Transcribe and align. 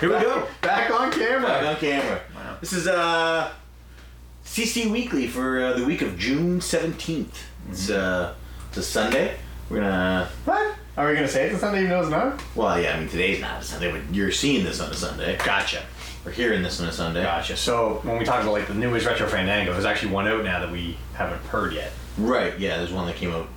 Here 0.00 0.08
we 0.08 0.20
go. 0.20 0.46
Back 0.62 0.90
on 0.92 1.10
camera. 1.10 1.48
Back 1.48 1.64
on 1.66 1.76
camera. 1.76 2.20
Wow. 2.34 2.56
This 2.60 2.72
is 2.72 2.86
uh, 2.86 3.50
CC 4.44 4.88
Weekly 4.88 5.26
for 5.26 5.60
uh, 5.60 5.72
the 5.72 5.84
week 5.84 6.02
of 6.02 6.16
June 6.16 6.60
17th. 6.60 7.26
It's, 7.68 7.90
uh, 7.90 8.34
it's 8.68 8.76
a 8.76 8.82
Sunday. 8.82 9.36
We're 9.68 9.80
gonna. 9.80 10.28
What? 10.44 10.76
Are 10.96 11.08
we 11.08 11.14
gonna 11.14 11.26
say 11.26 11.46
it's 11.46 11.56
a 11.56 11.58
Sunday 11.58 11.80
even 11.80 11.90
though 11.90 12.00
it's 12.00 12.10
not? 12.10 12.40
Well, 12.54 12.80
yeah, 12.80 12.94
I 12.94 13.00
mean, 13.00 13.08
today's 13.08 13.40
not 13.40 13.60
a 13.60 13.64
Sunday, 13.64 13.90
but 13.90 14.14
you're 14.14 14.30
seeing 14.30 14.64
this 14.64 14.80
on 14.80 14.90
a 14.90 14.94
Sunday. 14.94 15.36
Gotcha. 15.44 15.82
We're 16.24 16.30
hearing 16.32 16.62
this 16.62 16.80
on 16.80 16.88
a 16.88 16.92
Sunday. 16.92 17.24
Gotcha. 17.24 17.56
So 17.56 18.00
when 18.04 18.18
we 18.18 18.24
talk 18.24 18.42
about 18.42 18.52
like 18.52 18.68
the 18.68 18.74
newest 18.74 19.04
retro 19.04 19.26
Fandango, 19.26 19.72
there's 19.72 19.84
actually 19.84 20.12
one 20.12 20.28
out 20.28 20.44
now 20.44 20.60
that 20.60 20.70
we 20.70 20.96
haven't 21.14 21.42
heard 21.46 21.72
yet. 21.72 21.90
Right, 22.16 22.56
yeah, 22.58 22.78
there's 22.78 22.92
one 22.92 23.06
that 23.06 23.16
came 23.16 23.32
out 23.32 23.48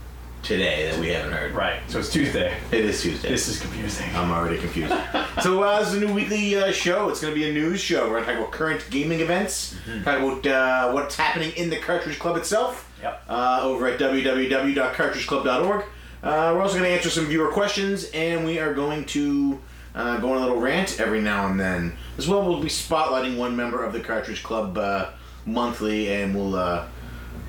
today 0.44 0.90
that 0.90 1.00
we 1.00 1.10
haven't 1.10 1.34
heard. 1.34 1.54
Right. 1.54 1.80
So 1.88 2.00
it's 2.00 2.12
Tuesday. 2.12 2.56
It 2.72 2.86
is 2.86 3.02
Tuesday. 3.02 3.30
This 3.30 3.48
is 3.48 3.60
confusing. 3.60 4.08
I'm 4.16 4.32
already 4.32 4.58
confused. 4.58 4.94
so 5.42 5.64
uh, 5.64 5.80
this 5.80 5.90
is 5.94 6.02
a 6.02 6.06
new 6.06 6.14
weekly 6.14 6.56
uh, 6.58 6.72
show. 6.72 7.10
It's 7.10 7.22
going 7.22 7.34
to 7.34 7.40
be 7.40 7.50
a 7.50 7.54
news 7.54 7.80
show. 7.80 8.04
We're 8.10 8.22
going 8.22 8.26
to 8.26 8.32
talk 8.32 8.40
about 8.42 8.52
current 8.52 8.86
gaming 8.90 9.20
events, 9.22 9.76
talk 10.04 10.20
about 10.20 10.46
uh, 10.48 10.92
what's 10.92 11.16
happening 11.16 11.52
in 11.56 11.70
the 11.70 11.78
Cartridge 11.78 12.20
Club 12.20 12.38
itself 12.38 12.88
Yep. 13.02 13.24
uh, 13.30 13.60
over 13.64 13.88
at 13.88 14.00
www.cartridgeclub.org. 14.00 15.86
Uh, 16.24 16.52
we're 16.56 16.62
also 16.62 16.74
going 16.78 16.84
to 16.90 16.96
answer 16.96 17.10
some 17.10 17.26
viewer 17.26 17.50
questions, 17.52 18.06
and 18.14 18.46
we 18.46 18.60
are 18.60 18.74
going 18.74 19.06
to 19.06 19.60
uh, 19.96 20.18
go 20.20 20.32
on 20.34 20.38
a 20.38 20.42
little 20.42 20.60
rant 20.60 21.00
every 21.00 21.20
now 21.22 21.48
and 21.48 21.60
then. 21.60 21.94
As 22.18 22.28
well, 22.28 22.48
we'll 22.48 22.62
be 22.62 22.68
spotlighting 22.70 23.38
one 23.38 23.56
member 23.56 23.84
of 23.84 23.92
the 23.94 24.00
Cartridge 24.00 24.44
Club 24.44 24.78
uh, 24.78 25.10
monthly, 25.46 26.14
and 26.14 26.36
we'll 26.36 26.56
uh, 26.56 26.86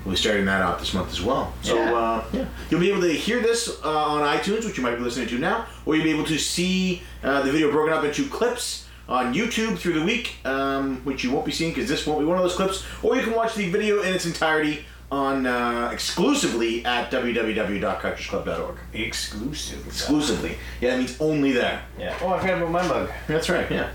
we'll 0.05 0.13
be 0.13 0.17
starting 0.17 0.45
that 0.45 0.61
out 0.61 0.79
this 0.79 0.93
month 0.93 1.11
as 1.11 1.21
well. 1.21 1.53
So 1.61 1.75
Yeah. 1.75 1.93
uh, 1.93 2.23
yeah, 2.33 2.45
you'll 2.69 2.79
be 2.81 2.89
able 2.91 3.01
to 3.01 3.13
hear 3.13 3.41
this 3.41 3.69
uh, 3.83 3.89
on 3.89 4.21
iTunes, 4.37 4.65
which 4.65 4.77
you 4.77 4.83
might 4.83 4.95
be 4.95 5.01
listening 5.03 5.27
to 5.29 5.37
now, 5.37 5.65
or 5.85 5.95
you'll 5.95 6.03
be 6.03 6.11
able 6.11 6.25
to 6.25 6.37
see 6.37 7.01
uh, 7.23 7.41
the 7.41 7.51
video 7.51 7.71
broken 7.71 7.93
up 7.93 8.03
into 8.03 8.27
clips 8.29 8.87
on 9.07 9.33
YouTube 9.33 9.77
through 9.77 9.93
the 9.99 10.05
week, 10.05 10.35
um, 10.45 10.97
which 11.03 11.23
you 11.23 11.31
won't 11.31 11.45
be 11.45 11.51
seeing 11.51 11.71
because 11.73 11.89
this 11.89 12.05
won't 12.07 12.19
be 12.19 12.25
one 12.25 12.37
of 12.37 12.43
those 12.43 12.55
clips. 12.55 12.85
Or 13.01 13.15
you 13.15 13.21
can 13.23 13.33
watch 13.33 13.53
the 13.55 13.69
video 13.69 14.01
in 14.01 14.13
its 14.13 14.25
entirety 14.25 14.85
on 15.11 15.45
uh, 15.45 15.89
exclusively 15.93 16.83
at 16.85 17.11
www.cartridgeclub.org. 17.11 18.77
Exclusive. 18.93 19.85
Exclusively, 19.85 20.57
yeah, 20.81 20.91
that 20.91 20.97
means 20.99 21.17
only 21.19 21.51
there. 21.51 21.81
Yeah. 21.99 22.17
Oh, 22.21 22.29
I 22.29 22.39
forgot 22.39 22.57
about 22.59 22.71
my 22.71 22.87
mug. 22.87 23.09
That's 23.27 23.49
right. 23.49 23.69
Yeah. 23.69 23.89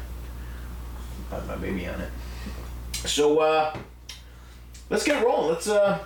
Had 1.31 1.47
my 1.47 1.57
baby 1.57 1.87
on 1.89 2.01
it. 2.01 2.11
So 3.07 3.39
uh, 3.41 3.77
let's 4.91 5.05
get 5.05 5.25
rolling. 5.25 5.49
Let's 5.51 5.69
uh, 5.69 6.05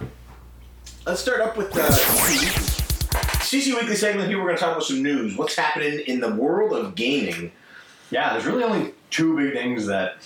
let's 1.07 1.21
start 1.21 1.41
up 1.41 1.57
with 1.57 1.77
uh, 1.77 1.89
CC 3.41 3.75
Weekly 3.75 3.97
segment. 3.97 4.29
Here 4.29 4.39
we're 4.39 4.47
going 4.47 4.57
to 4.57 4.61
talk 4.61 4.73
about 4.73 4.85
some 4.85 5.03
news. 5.03 5.37
What's 5.37 5.57
happening 5.57 6.01
in 6.07 6.21
the 6.21 6.35
world 6.35 6.73
of 6.73 6.95
gaming? 6.95 7.53
Yeah, 8.11 8.33
there's 8.33 8.47
really 8.47 8.65
only 8.65 8.93
two 9.11 9.37
big 9.37 9.53
things 9.53 9.87
that 9.87 10.17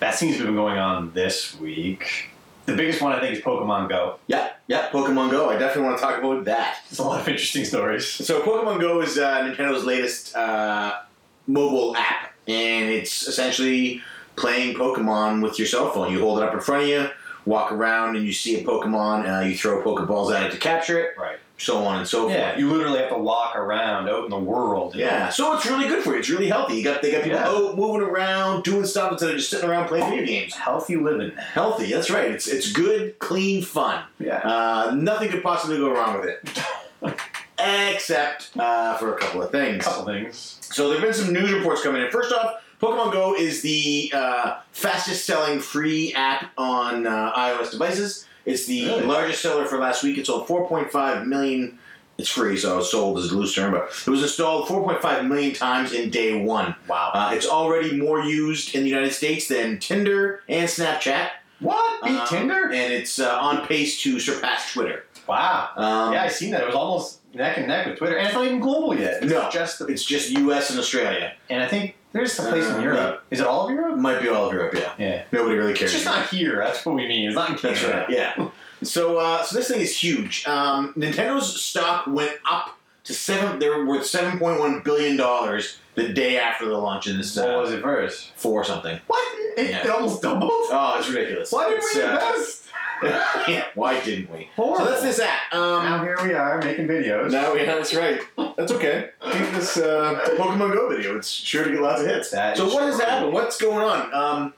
that 0.00 0.14
seems 0.14 0.32
to 0.34 0.38
have 0.38 0.46
been 0.48 0.56
going 0.56 0.78
on 0.78 1.12
this 1.12 1.58
week. 1.58 2.28
The 2.64 2.76
biggest 2.76 3.02
one 3.02 3.12
I 3.12 3.20
think 3.20 3.36
is 3.36 3.42
Pokemon 3.42 3.88
Go. 3.88 4.18
Yeah, 4.28 4.52
yeah, 4.68 4.88
Pokemon 4.90 5.30
Go. 5.30 5.50
I 5.50 5.58
definitely 5.58 5.82
want 5.84 5.98
to 5.98 6.04
talk 6.04 6.18
about 6.18 6.44
that. 6.44 6.78
There's 6.88 7.00
a 7.00 7.02
lot 7.02 7.20
of 7.20 7.28
interesting 7.28 7.64
stories. 7.64 8.06
So 8.06 8.40
Pokemon 8.42 8.80
Go 8.80 9.00
is 9.00 9.18
uh, 9.18 9.40
Nintendo's 9.42 9.84
latest 9.84 10.36
uh, 10.36 11.00
mobile 11.48 11.96
app, 11.96 12.32
and 12.46 12.88
it's 12.88 13.26
essentially 13.26 14.00
playing 14.36 14.76
Pokemon 14.76 15.42
with 15.42 15.58
your 15.58 15.66
cell 15.66 15.90
phone. 15.90 16.12
You 16.12 16.20
hold 16.20 16.38
it 16.38 16.44
up 16.44 16.54
in 16.54 16.60
front 16.60 16.84
of 16.84 16.88
you, 16.88 17.08
walk 17.44 17.72
around, 17.72 18.16
and 18.16 18.24
you 18.24 18.32
see 18.32 18.60
a 18.60 18.64
Pokemon. 18.64 19.26
Uh, 19.28 19.44
you 19.44 19.56
throw 19.56 19.82
Pokeballs 19.82 20.34
at 20.34 20.44
it 20.44 20.52
to 20.52 20.58
capture 20.58 20.98
it, 21.00 21.14
Right. 21.18 21.38
so 21.58 21.84
on 21.84 21.98
and 21.98 22.06
so 22.08 22.28
Yeah, 22.28 22.48
forth. 22.50 22.60
you 22.60 22.72
literally 22.72 22.98
have 23.00 23.08
to 23.10 23.18
walk 23.18 23.56
around 23.56 24.08
out 24.08 24.24
in 24.24 24.30
the 24.30 24.38
world. 24.38 24.94
Yeah, 24.94 25.28
so 25.28 25.54
it's 25.54 25.66
really 25.66 25.88
good 25.88 26.02
for 26.04 26.12
you. 26.12 26.18
It's 26.20 26.30
really 26.30 26.48
healthy. 26.48 26.76
You 26.76 26.84
got 26.84 27.02
they 27.02 27.10
got 27.10 27.22
people 27.24 27.38
Yeah. 27.38 27.48
out 27.48 27.76
moving 27.76 28.02
around, 28.02 28.62
doing 28.64 28.84
stuff 28.86 29.12
instead 29.12 29.30
of 29.30 29.36
just 29.36 29.50
sitting 29.50 29.68
around 29.68 29.88
playing 29.88 30.08
video 30.10 30.24
games. 30.26 30.54
Healthy 30.54 30.96
living. 30.96 31.32
Healthy, 31.36 31.92
that's 31.92 32.10
right. 32.10 32.30
It's 32.30 32.46
it's 32.46 32.70
good, 32.72 33.18
clean 33.18 33.62
fun. 33.62 34.02
Yeah. 34.18 34.38
Uh, 34.38 34.92
nothing 34.94 35.30
could 35.30 35.42
possibly 35.42 35.78
go 35.78 35.90
wrong 35.92 36.20
with 36.20 36.28
it, 36.28 37.14
except 37.58 38.50
uh, 38.58 38.96
for 38.98 39.14
a 39.14 39.18
couple 39.18 39.42
of 39.42 39.50
things. 39.50 39.84
couple 39.84 40.04
things. 40.04 40.58
So 40.62 40.88
there 40.88 40.98
have 40.98 41.04
been 41.04 41.14
some 41.14 41.32
news 41.32 41.52
reports 41.52 41.82
coming 41.82 42.02
in. 42.02 42.10
First 42.10 42.32
off, 42.32 42.61
Pokemon 42.82 43.12
Go 43.12 43.34
is 43.36 43.62
the 43.62 44.10
uh, 44.12 44.58
fastest 44.72 45.24
selling 45.24 45.60
free 45.60 46.12
app 46.14 46.50
on 46.58 47.06
uh, 47.06 47.32
iOS 47.34 47.70
devices. 47.70 48.26
It's 48.44 48.66
the 48.66 48.86
Really? 48.86 49.06
largest 49.06 49.40
seller 49.40 49.66
for 49.66 49.78
last 49.78 50.02
week. 50.02 50.18
It 50.18 50.26
sold 50.26 50.48
4.5 50.48 51.26
million. 51.26 51.78
It's 52.18 52.28
free, 52.28 52.56
so 52.58 52.82
sold 52.82 53.18
is 53.18 53.30
a 53.32 53.36
loose 53.36 53.54
term, 53.54 53.70
but 53.72 53.84
it 54.06 54.10
was 54.10 54.22
installed 54.22 54.66
4.5 54.68 55.28
million 55.28 55.54
times 55.54 55.92
in 55.92 56.10
day 56.10 56.42
one. 56.42 56.74
Wow. 56.88 57.12
Uh, 57.14 57.30
it's 57.34 57.46
already 57.46 57.96
more 57.96 58.20
used 58.20 58.74
in 58.74 58.82
the 58.82 58.88
United 58.88 59.12
States 59.12 59.46
than 59.48 59.78
Tinder 59.78 60.42
and 60.48 60.68
Snapchat. 60.68 61.30
what? 61.60 62.02
Beat 62.04 62.10
Um, 62.18 62.26
Tinder? 62.26 62.64
And 62.66 62.92
it's 62.92 63.18
uh, 63.20 63.38
on 63.40 63.64
pace 63.66 64.02
to 64.02 64.18
surpass 64.20 64.72
Twitter. 64.72 65.04
Wow. 65.28 65.70
Um, 65.76 66.12
yeah, 66.12 66.24
I 66.24 66.28
seen 66.28 66.50
that. 66.50 66.62
It 66.62 66.66
was 66.66 66.74
almost 66.74 67.20
neck 67.32 67.56
and 67.58 67.68
neck 67.68 67.86
with 67.86 67.98
Twitter, 67.98 68.16
and 68.18 68.26
it's 68.26 68.34
not 68.34 68.44
even 68.44 68.58
global 68.60 68.94
yet. 68.98 69.22
It's 69.22 69.32
No. 69.32 69.48
just 69.50 69.78
the, 69.78 69.86
It's 69.86 70.04
just 70.04 70.30
U.S. 70.32 70.70
and 70.70 70.78
Australia. 70.80 71.32
and 71.48 71.62
I 71.62 71.68
think 71.68 71.94
there's 72.12 72.32
some 72.32 72.48
place 72.48 72.64
Uh, 72.70 72.76
in 72.76 72.82
Europe. 72.82 73.24
Is 73.30 73.40
it 73.40 73.46
all 73.46 73.66
of 73.68 73.74
Europe? 73.74 73.96
Might 73.98 74.20
be 74.22 74.28
all 74.28 74.46
of 74.46 74.52
Europe, 74.52 74.74
yeah. 74.74 74.92
Yeah. 74.98 75.22
Nobody 75.32 75.56
really 75.56 75.72
cares. 75.74 75.94
It's 75.94 76.02
just 76.04 76.04
not 76.06 76.28
here. 76.28 76.56
That's 76.56 76.84
what 76.84 76.94
we 76.94 77.06
mean. 77.08 77.26
It's 77.28 77.34
not 77.36 77.50
in 77.50 77.56
That's 77.62 77.80
Canada. 77.80 77.98
right. 78.08 78.10
Yeah. 78.10 78.48
So, 78.82 79.18
uh, 79.18 79.42
so 79.44 79.56
this 79.56 79.68
thing 79.68 79.80
is 79.80 79.96
huge. 79.96 80.46
Um, 80.46 80.92
Nintendo's 80.96 81.60
stock 81.60 82.06
went 82.06 82.32
up 82.50 82.76
to 83.04 83.14
seven. 83.14 83.58
They're 83.58 83.84
worth 83.84 84.06
seven 84.06 84.38
point 84.38 84.58
one 84.60 84.80
billion 84.80 85.16
dollars 85.16 85.78
the 85.94 86.08
day 86.12 86.38
after 86.38 86.66
the 86.66 86.78
launch 86.78 87.06
of 87.06 87.16
this. 87.18 87.36
What 87.36 87.48
Uh, 87.48 87.58
was 87.60 87.72
it 87.72 87.82
first? 87.82 88.32
four 88.36 88.64
something. 88.64 89.00
What? 89.06 89.22
It, 89.58 89.70
Yeah. 89.70 89.88
almost 89.92 90.22
doubled? 90.22 90.50
Oh, 90.52 90.96
it's 90.98 91.08
ridiculous. 91.08 91.52
Why 91.52 91.68
didn't 91.68 91.78
It's, 91.84 91.94
we 91.96 92.02
uh, 92.02 92.12
invest? 92.12 92.58
yeah, 93.48 93.64
why 93.74 93.98
didn't 94.00 94.30
we? 94.32 94.48
Horrible. 94.56 94.86
So 94.86 94.90
that's 94.90 95.02
this 95.02 95.18
app. 95.20 95.52
Um, 95.52 95.84
Now 95.84 96.02
here 96.04 96.16
we 96.22 96.32
are 96.34 96.58
making 96.62 96.86
videos. 96.86 97.30
now 97.32 97.52
we, 97.52 97.60
yeah, 97.60 97.74
that's 97.74 97.92
right. 97.94 98.20
That's 98.56 98.70
okay. 98.72 99.10
Keep 99.20 99.50
this 99.52 99.76
uh, 99.76 100.20
Pokemon 100.38 100.72
Go 100.72 100.88
video. 100.88 101.16
It's 101.18 101.28
sure 101.28 101.64
to 101.64 101.70
get 101.70 101.80
lots 101.82 102.00
of 102.00 102.06
hits. 102.06 102.30
That 102.30 102.56
so 102.56 102.66
is 102.68 102.74
what 102.74 102.84
has 102.84 102.96
true. 102.96 103.04
happened? 103.04 103.32
What's 103.32 103.60
going 103.60 103.84
on? 103.84 104.14
Um, 104.14 104.54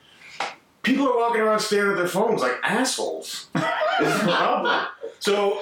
people 0.83 1.09
are 1.09 1.17
walking 1.17 1.41
around 1.41 1.61
staring 1.61 1.93
at 1.93 1.97
their 1.97 2.07
phones 2.07 2.43
like 2.43 2.59
assholes. 2.63 3.49
is 4.01 4.13
the 4.21 4.25
problem. 4.25 4.87
So 5.21 5.61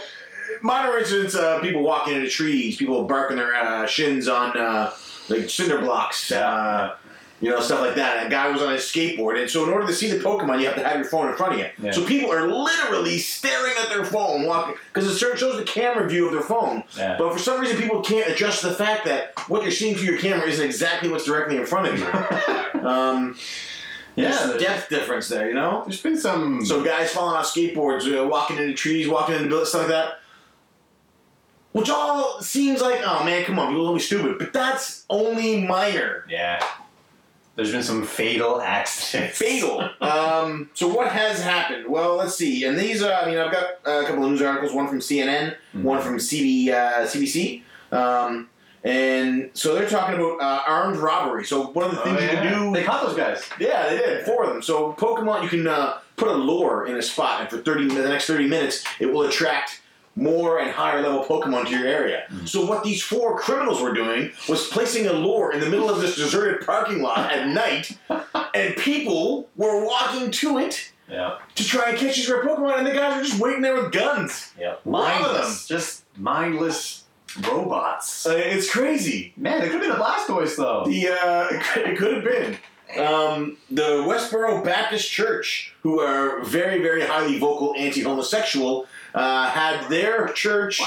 minor 0.62 0.98
incidents: 0.98 1.34
uh, 1.34 1.60
people 1.60 1.82
walking 1.82 2.14
into 2.14 2.28
trees, 2.28 2.76
people 2.76 3.04
barking 3.04 3.36
their 3.36 3.54
uh, 3.54 3.86
shins 3.86 4.28
on 4.28 4.56
uh, 4.56 4.92
like 5.28 5.48
cinder 5.50 5.80
blocks. 5.80 6.30
Uh, 6.32 6.96
you 7.40 7.50
know, 7.50 7.58
stuff 7.60 7.80
like 7.80 7.96
that. 7.96 8.24
A 8.24 8.30
guy 8.30 8.48
was 8.52 8.62
on 8.62 8.72
his 8.72 8.82
skateboard, 8.82 9.36
and 9.40 9.50
so 9.50 9.64
in 9.64 9.70
order 9.70 9.84
to 9.88 9.92
see 9.92 10.08
the 10.08 10.22
Pokemon, 10.22 10.60
you 10.60 10.66
have 10.66 10.76
to 10.76 10.84
have 10.84 10.94
your 10.94 11.04
phone 11.04 11.28
in 11.28 11.34
front 11.34 11.54
of 11.54 11.58
you. 11.58 11.66
Yeah. 11.82 11.90
So 11.90 12.04
people 12.06 12.30
are 12.30 12.46
literally 12.46 13.18
staring 13.18 13.72
at 13.82 13.88
their 13.88 14.04
phone, 14.04 14.46
walking 14.46 14.76
because 14.92 15.10
it 15.10 15.18
shows 15.38 15.56
the 15.56 15.64
camera 15.64 16.08
view 16.08 16.26
of 16.26 16.32
their 16.32 16.42
phone. 16.42 16.84
Yeah. 16.96 17.16
But 17.18 17.32
for 17.32 17.40
some 17.40 17.60
reason, 17.60 17.78
people 17.78 18.00
can't 18.00 18.30
adjust 18.30 18.62
the 18.62 18.72
fact 18.72 19.04
that 19.06 19.32
what 19.48 19.62
you're 19.62 19.72
seeing 19.72 19.96
through 19.96 20.04
your 20.12 20.18
camera 20.20 20.46
isn't 20.46 20.64
exactly 20.64 21.08
what's 21.08 21.24
directly 21.24 21.56
in 21.56 21.66
front 21.66 21.88
of 21.88 21.98
you. 21.98 22.06
um, 22.88 23.36
Yeah, 24.14 24.30
there's- 24.46 24.60
depth 24.62 24.88
difference 24.90 25.26
there, 25.26 25.48
you 25.48 25.54
know. 25.54 25.82
There's 25.84 26.00
been 26.00 26.16
some. 26.18 26.64
So 26.64 26.84
guys 26.84 27.10
falling 27.12 27.34
off 27.36 27.46
skateboards, 27.52 28.06
uh, 28.06 28.24
walking 28.28 28.58
into 28.58 28.74
trees, 28.74 29.08
walking 29.08 29.34
into 29.34 29.48
buildings, 29.48 29.70
stuff 29.70 29.88
like 29.88 29.90
that. 29.90 30.20
Which 31.72 31.88
all 31.90 32.40
seems 32.42 32.80
like, 32.82 33.00
oh 33.04 33.24
man, 33.24 33.44
come 33.44 33.58
on, 33.58 33.68
people 33.68 33.86
don't 33.86 33.94
be 33.96 34.00
stupid. 34.00 34.38
But 34.38 34.52
that's 34.52 35.04
only 35.08 35.64
minor. 35.66 36.24
yeah. 36.28 36.62
There's 37.54 37.70
been 37.70 37.82
some 37.82 38.04
fatal 38.06 38.62
accidents. 38.62 39.36
Fatal. 39.36 39.86
um, 40.00 40.70
so 40.72 40.88
what 40.88 41.08
has 41.12 41.42
happened? 41.42 41.86
Well, 41.86 42.16
let's 42.16 42.34
see. 42.34 42.64
And 42.64 42.78
these, 42.78 43.02
uh, 43.02 43.20
I 43.22 43.28
mean, 43.28 43.36
I've 43.36 43.52
got 43.52 43.72
a 43.84 44.06
couple 44.06 44.24
of 44.24 44.30
news 44.30 44.40
articles. 44.40 44.72
One 44.72 44.88
from 44.88 45.00
CNN, 45.00 45.54
Mhm. 45.76 45.82
one 45.82 46.00
from 46.00 46.16
CB, 46.18 46.70
uh, 46.72 47.06
CBC. 47.06 47.62
Um, 47.94 48.48
and 48.84 49.50
so 49.52 49.74
they're 49.74 49.86
talking 49.88 50.14
about 50.14 50.40
uh, 50.40 50.62
armed 50.66 50.96
robbery. 50.96 51.44
So 51.44 51.64
one 51.66 51.84
of 51.84 51.90
the 51.94 52.00
Oh, 52.00 52.04
things 52.04 52.22
you 52.22 52.28
can 52.28 52.62
do, 52.64 52.72
They 52.72 52.84
caught 52.84 53.06
those 53.06 53.16
guys. 53.16 53.44
yeah, 53.60 53.90
they 53.90 53.98
did 53.98 54.24
four 54.24 54.44
of 54.44 54.48
them. 54.54 54.62
So 54.62 54.94
Pokemon, 54.94 55.42
you 55.42 55.50
can 55.50 55.68
uh, 55.68 55.98
put 56.16 56.28
a 56.28 56.32
lure 56.34 56.86
in 56.86 56.96
a 56.96 57.02
spot, 57.02 57.42
and 57.42 57.50
for 57.50 57.58
thirty 57.58 57.86
the 57.86 58.08
next 58.08 58.24
thirty 58.24 58.48
minutes, 58.48 58.82
it 58.98 59.12
will 59.12 59.24
attract 59.24 59.81
more 60.14 60.58
and 60.58 60.70
higher 60.70 61.00
level 61.00 61.24
Pokemon 61.24 61.64
to 61.66 61.70
your 61.70 61.86
area. 61.86 62.26
So 62.44 62.66
what 62.66 62.84
these 62.84 63.02
four 63.02 63.38
criminals 63.38 63.80
were 63.80 63.92
doing 63.94 64.32
was 64.48 64.66
placing 64.68 65.06
a 65.06 65.12
lure 65.12 65.52
in 65.52 65.60
the 65.60 65.68
middle 65.70 65.88
of 65.88 66.00
this 66.00 66.16
deserted 66.16 66.66
parking 66.66 67.00
lot 67.02 67.32
at 67.32 67.48
night, 67.48 67.96
and 68.54 68.76
people 68.76 69.48
were 69.56 69.84
walking 69.84 70.30
to 70.30 70.58
it 70.58 70.92
Yeah. 71.08 71.38
to 71.54 71.64
try 71.64 71.90
and 71.90 71.98
catch 71.98 72.16
these 72.16 72.28
rare 72.28 72.44
Pokemon, 72.44 72.78
and 72.78 72.86
the 72.86 72.92
guys 72.92 73.16
were 73.16 73.22
just 73.22 73.40
waiting 73.40 73.62
there 73.62 73.74
with 73.80 73.90
guns. 73.92 74.52
Yeah. 74.58 74.74
Mindless. 74.84 75.66
Just 75.66 76.04
mindless 76.18 77.04
robots. 77.50 78.26
Uh, 78.26 78.34
it's 78.36 78.70
crazy. 78.70 79.32
Man, 79.36 79.62
it 79.62 79.70
could 79.70 79.80
have 79.80 79.80
been 79.82 79.90
a 79.92 79.94
Blastoise 79.94 80.56
though. 80.56 80.84
The 80.84 81.08
uh, 81.08 81.48
it 81.50 81.62
could, 81.62 81.86
it 81.88 81.96
could 81.98 82.14
have 82.14 82.24
been. 82.24 82.58
Um, 83.02 83.56
the 83.70 84.04
Westboro 84.06 84.62
Baptist 84.62 85.10
Church, 85.10 85.72
who 85.82 86.00
are 86.00 86.42
very, 86.44 86.82
very 86.82 87.00
highly 87.06 87.38
vocal 87.38 87.74
anti-homosexual, 87.78 88.86
uh, 89.14 89.50
had 89.50 89.88
their 89.88 90.28
church 90.28 90.80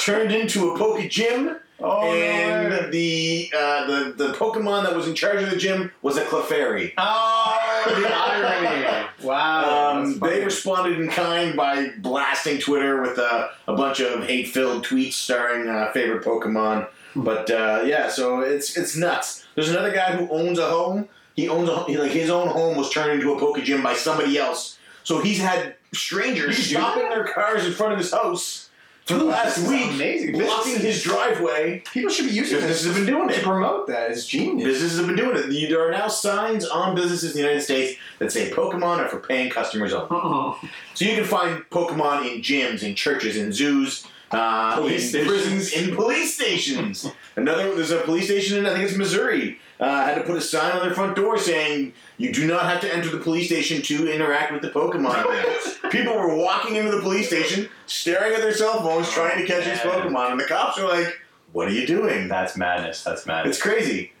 turned 0.00 0.32
into 0.32 0.70
a 0.70 0.78
poke 0.78 1.08
gym 1.08 1.56
Oh, 1.82 2.02
and 2.12 2.74
way. 2.74 2.90
the 2.90 3.52
uh, 3.56 3.86
the 3.86 4.12
the 4.12 4.32
Pokemon 4.34 4.82
that 4.84 4.94
was 4.94 5.08
in 5.08 5.14
charge 5.14 5.42
of 5.42 5.48
the 5.48 5.56
gym 5.56 5.90
was 6.02 6.18
a 6.18 6.24
Clefairy. 6.26 6.92
Oh, 6.98 7.84
the 7.86 8.14
irony! 8.14 9.06
Wow. 9.22 9.96
Um, 10.00 10.18
they 10.18 10.42
responded 10.44 10.98
in 10.98 11.08
kind 11.10 11.54
by 11.54 11.88
blasting 11.98 12.58
Twitter 12.58 13.02
with 13.02 13.18
uh, 13.18 13.48
a 13.68 13.74
bunch 13.74 14.00
of 14.00 14.24
hate-filled 14.24 14.84
tweets 14.86 15.12
starring 15.12 15.68
uh, 15.68 15.92
favorite 15.92 16.24
Pokemon. 16.24 16.88
But 17.14 17.50
uh, 17.50 17.82
yeah, 17.84 18.08
so 18.08 18.40
it's 18.40 18.76
it's 18.78 18.96
nuts. 18.96 19.46
There's 19.54 19.68
another 19.70 19.92
guy 19.92 20.12
who 20.16 20.28
owns 20.30 20.58
a 20.58 20.68
home. 20.70 21.08
He 21.36 21.48
owns 21.48 21.68
a 21.68 21.72
like 21.72 22.12
his 22.12 22.30
own 22.30 22.48
home 22.48 22.76
was 22.78 22.90
turned 22.90 23.12
into 23.12 23.32
a 23.34 23.38
Poke 23.38 23.62
Gym 23.62 23.82
by 23.82 23.94
somebody 23.94 24.38
else. 24.38 24.78
So 25.04 25.20
he's 25.20 25.38
had 25.40 25.76
strangers 25.92 26.70
You 26.70 26.76
can 26.78 26.84
do 26.84 26.90
stopping 26.90 27.08
their 27.10 27.24
cars 27.24 27.66
in 27.66 27.72
front 27.72 27.92
of 27.92 27.98
his 27.98 28.12
house 28.12 28.68
for 29.06 29.14
the 29.14 29.24
last 29.24 29.56
This 29.56 29.68
week, 29.68 29.90
amazing. 29.90 30.32
blocking 30.32 30.74
Businesses- 30.74 30.82
his 30.82 31.02
driveway. 31.02 31.82
People 31.92 32.10
should 32.10 32.26
be 32.26 32.32
using 32.32 32.58
Businesses 32.58 32.84
this 32.84 32.96
have 32.96 33.06
been 33.06 33.12
doing 33.12 33.28
it 33.30 33.32
to 33.34 33.40
it. 33.40 33.44
promote 33.44 33.86
that. 33.88 34.10
It's 34.12 34.24
genius. 34.26 34.64
Businesses 34.68 34.98
have 34.98 35.06
been 35.08 35.16
doing 35.16 35.36
it. 35.36 35.68
There 35.68 35.84
are 35.86 35.90
now 35.90 36.06
signs 36.06 36.64
on 36.66 36.94
businesses 36.94 37.30
in 37.34 37.36
the 37.38 37.42
United 37.42 37.62
States 37.62 37.98
that 38.20 38.30
say 38.30 38.50
Pokemon 38.50 38.98
are 38.98 39.08
for 39.08 39.18
paying 39.18 39.50
customers 39.50 39.92
only. 39.92 40.06
Oh. 40.12 40.58
So 40.94 41.04
you 41.06 41.16
can 41.16 41.24
find 41.24 41.64
Pokemon 41.70 42.30
in 42.32 42.40
gyms, 42.42 42.82
in 42.84 42.94
churches, 42.94 43.36
in 43.36 43.52
zoos, 43.52 44.06
uh, 44.30 44.76
Police 44.76 45.02
in 45.02 45.08
stations. 45.24 45.28
prisons, 45.28 45.72
in 45.72 45.94
police 45.96 46.34
stations. 46.34 47.06
Another, 47.36 47.74
there's 47.74 47.90
a 47.90 48.00
police 48.00 48.26
station 48.26 48.58
in 48.58 48.66
I 48.66 48.74
think 48.74 48.88
it's 48.88 48.96
Missouri. 48.96 49.58
Uh, 49.80 50.04
had 50.04 50.14
to 50.16 50.20
put 50.22 50.36
a 50.36 50.40
sign 50.42 50.72
on 50.72 50.82
their 50.84 50.94
front 50.94 51.16
door 51.16 51.38
saying 51.38 51.94
you 52.18 52.30
do 52.32 52.46
not 52.46 52.64
have 52.64 52.82
to 52.82 52.94
enter 52.94 53.08
the 53.08 53.16
police 53.18 53.46
station 53.46 53.80
to 53.80 54.12
interact 54.12 54.52
with 54.52 54.60
the 54.60 54.68
Pokemon. 54.70 55.90
People 55.90 56.14
were 56.16 56.34
walking 56.36 56.76
into 56.76 56.90
the 56.90 57.00
police 57.00 57.28
station, 57.28 57.66
staring 57.86 58.34
at 58.34 58.40
their 58.42 58.52
cell 58.52 58.82
phones, 58.82 59.10
trying 59.10 59.38
to 59.38 59.46
catch 59.46 59.64
these. 59.64 59.78
Pokemon, 59.78 60.32
and 60.32 60.40
the 60.40 60.44
cops 60.44 60.78
are 60.78 60.86
like, 60.86 61.18
"What 61.52 61.66
are 61.68 61.72
you 61.72 61.86
doing?" 61.86 62.28
That's 62.28 62.56
madness. 62.58 63.02
That's 63.02 63.24
madness. 63.26 63.56
It's 63.56 63.62
crazy. 63.62 64.12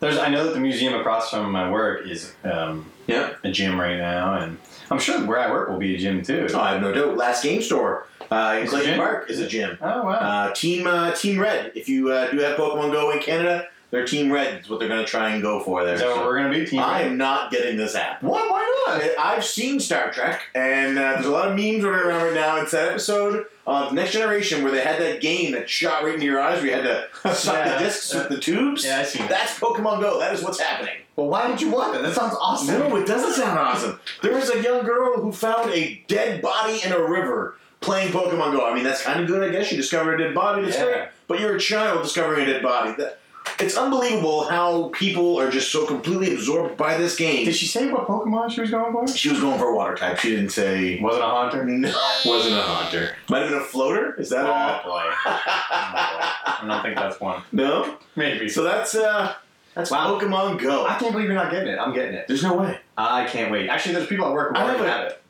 There's, 0.00 0.16
I 0.18 0.30
know 0.30 0.44
that 0.44 0.54
the 0.54 0.60
museum 0.60 0.94
across 0.94 1.30
from 1.30 1.52
my 1.52 1.70
work 1.70 2.08
is 2.08 2.34
um, 2.42 2.90
Yeah. 3.06 3.34
a 3.44 3.50
gym 3.52 3.78
right 3.78 3.98
now, 3.98 4.34
and 4.34 4.58
I'm 4.90 4.98
sure 4.98 5.24
where 5.26 5.38
I 5.38 5.50
work 5.52 5.68
will 5.68 5.78
be 5.78 5.94
a 5.94 5.98
gym 5.98 6.22
too. 6.24 6.48
Oh, 6.54 6.58
I 6.58 6.72
have 6.72 6.80
no 6.82 6.90
doubt. 6.90 7.16
Last 7.18 7.44
Game 7.44 7.62
Store 7.62 8.06
uh, 8.32 8.58
in 8.60 8.66
Clayton? 8.66 8.96
Park 8.96 9.30
is 9.30 9.40
a 9.40 9.46
gym. 9.46 9.78
Oh 9.80 10.04
wow. 10.04 10.12
Uh, 10.12 10.52
team 10.54 10.86
uh, 10.86 11.12
Team 11.12 11.38
Red. 11.40 11.72
If 11.74 11.88
you 11.88 12.10
uh, 12.10 12.30
do 12.30 12.38
have 12.38 12.56
Pokemon 12.58 12.92
Go 12.92 13.10
in 13.12 13.18
Canada, 13.20 13.68
their 13.90 14.06
Team 14.06 14.32
Red 14.32 14.60
is 14.62 14.68
what 14.70 14.78
they're 14.80 14.88
going 14.88 15.04
to 15.04 15.10
try 15.10 15.30
and 15.30 15.42
go 15.42 15.60
for 15.60 15.84
there. 15.84 15.94
what 15.94 16.00
So 16.00 16.24
we're 16.24 16.38
gonna 16.38 16.50
be? 16.50 16.64
Team. 16.66 16.80
I 16.80 17.02
am 17.02 17.16
not 17.18 17.50
getting 17.50 17.76
this 17.76 17.94
app. 17.94 18.22
What? 18.22 18.50
Why 18.50 18.60
not? 18.88 19.02
I've 19.18 19.44
seen 19.44 19.78
Star 19.80 20.10
Trek, 20.10 20.40
and 20.54 20.98
uh, 20.98 21.12
there's 21.14 21.26
a 21.26 21.30
lot 21.30 21.48
of 21.48 21.56
memes 21.56 21.84
running 21.84 22.06
around 22.06 22.24
right 22.24 22.34
now. 22.34 22.56
It's 22.60 22.72
that 22.72 22.88
episode 22.90 23.46
of 23.66 23.92
Next 23.92 24.12
Generation 24.12 24.62
where 24.62 24.72
they 24.72 24.80
had 24.80 25.00
that 25.00 25.20
game 25.20 25.52
that 25.52 25.68
shot 25.70 26.02
right 26.04 26.14
into 26.14 26.26
your 26.26 26.40
eyes, 26.40 26.58
where 26.62 26.66
you 26.66 26.72
had 26.72 26.82
to 27.22 27.34
suck 27.34 27.54
Yeah, 27.54 27.78
the 27.78 27.84
discs 27.84 28.12
with 28.14 28.28
the 28.28 28.38
tubes. 28.38 28.84
Yeah, 28.84 29.00
I 29.00 29.02
see. 29.04 29.18
That's 29.26 29.58
Pokemon 29.58 30.00
Go. 30.00 30.18
That 30.18 30.34
is 30.34 30.42
what's 30.42 30.58
happening. 30.60 30.94
Well, 31.14 31.28
why 31.28 31.48
would 31.50 31.60
you 31.60 31.70
want 31.70 31.92
that? 31.92 32.02
That 32.02 32.14
sounds 32.14 32.34
awesome. 32.40 32.78
No, 32.78 32.96
it 32.96 33.06
doesn't 33.06 33.34
sound 33.34 33.58
awesome. 33.58 34.00
There 34.22 34.34
was 34.34 34.48
a 34.50 34.62
young 34.62 34.84
girl 34.84 35.20
who 35.20 35.30
found 35.30 35.70
a 35.70 36.02
dead 36.08 36.40
body 36.40 36.80
in 36.84 36.90
a 36.92 36.98
river 36.98 37.56
playing 37.82 38.12
Pokemon 38.12 38.52
Go. 38.52 38.64
I 38.66 38.74
mean, 38.74 38.84
that's 38.84 39.02
kind 39.02 39.20
of 39.20 39.26
good, 39.26 39.42
I 39.42 39.50
guess. 39.52 39.70
You 39.70 39.76
discovered 39.76 40.20
a 40.20 40.24
dead 40.24 40.34
body. 40.34 40.62
That's 40.62 40.76
Yeah. 40.78 40.84
great. 40.84 41.08
But 41.28 41.40
you're 41.40 41.56
a 41.56 41.60
child 41.60 42.02
discovering 42.02 42.42
a 42.48 42.52
dead 42.52 42.62
body. 42.62 42.92
That, 42.98 43.18
it's 43.58 43.76
unbelievable 43.76 44.44
how 44.48 44.90
people 44.94 45.38
are 45.40 45.50
just 45.50 45.70
so 45.72 45.84
completely 45.84 46.32
absorbed 46.32 46.76
by 46.76 46.96
this 46.96 47.16
game. 47.16 47.44
Did 47.44 47.54
she 47.56 47.66
say 47.66 47.88
what 47.90 48.06
Pokemon 48.06 48.50
she 48.52 48.60
was 48.60 48.70
going 48.70 48.92
for? 48.92 49.06
She 49.08 49.28
was 49.30 49.40
going 49.40 49.58
for 49.58 49.66
a 49.68 49.74
water 49.74 49.94
type. 49.96 50.18
She 50.18 50.30
didn't 50.30 50.50
say. 50.50 51.00
Wasn't 51.00 51.22
a 51.22 51.26
haunter. 51.26 51.64
No, 51.64 51.88
wasn't 52.24 52.54
a 52.56 52.62
haunter. 52.62 53.16
Might 53.28 53.40
have 53.40 53.50
been 53.50 53.58
a 53.58 53.64
floater. 53.64 54.14
Is 54.20 54.30
that 54.30 54.44
Oh 54.46 54.88
boy. 54.88 55.02
Oh, 55.04 55.12
boy. 55.34 55.40
I 55.76 56.64
don't 56.66 56.82
think 56.82 56.96
that's 56.96 57.20
one. 57.20 57.42
no? 57.52 57.96
Maybe. 58.16 58.48
So 58.48 58.62
that's 58.62 58.94
uh, 58.94 59.34
that's 59.74 59.90
Wow. 59.90 60.18
Pokemon 60.18 60.60
Go. 60.60 60.86
I 60.86 60.94
can't 60.98 61.12
believe 61.12 61.26
you're 61.26 61.34
not 61.34 61.50
getting 61.50 61.68
it. 61.68 61.78
I'm 61.78 61.92
getting 61.92 62.14
it. 62.14 62.26
There's 62.28 62.42
no 62.44 62.54
way. 62.54 62.78
I 62.96 63.24
can't 63.26 63.50
wait. 63.50 63.68
Actually, 63.68 63.94
there's 63.96 64.06
people 64.06 64.26
at 64.26 64.32
work 64.32 64.50
who 64.50 64.62
I 64.62 64.64
already 64.64 64.78
have 64.84 64.86
have 64.88 65.00
a- 65.00 65.06
it. 65.10 65.21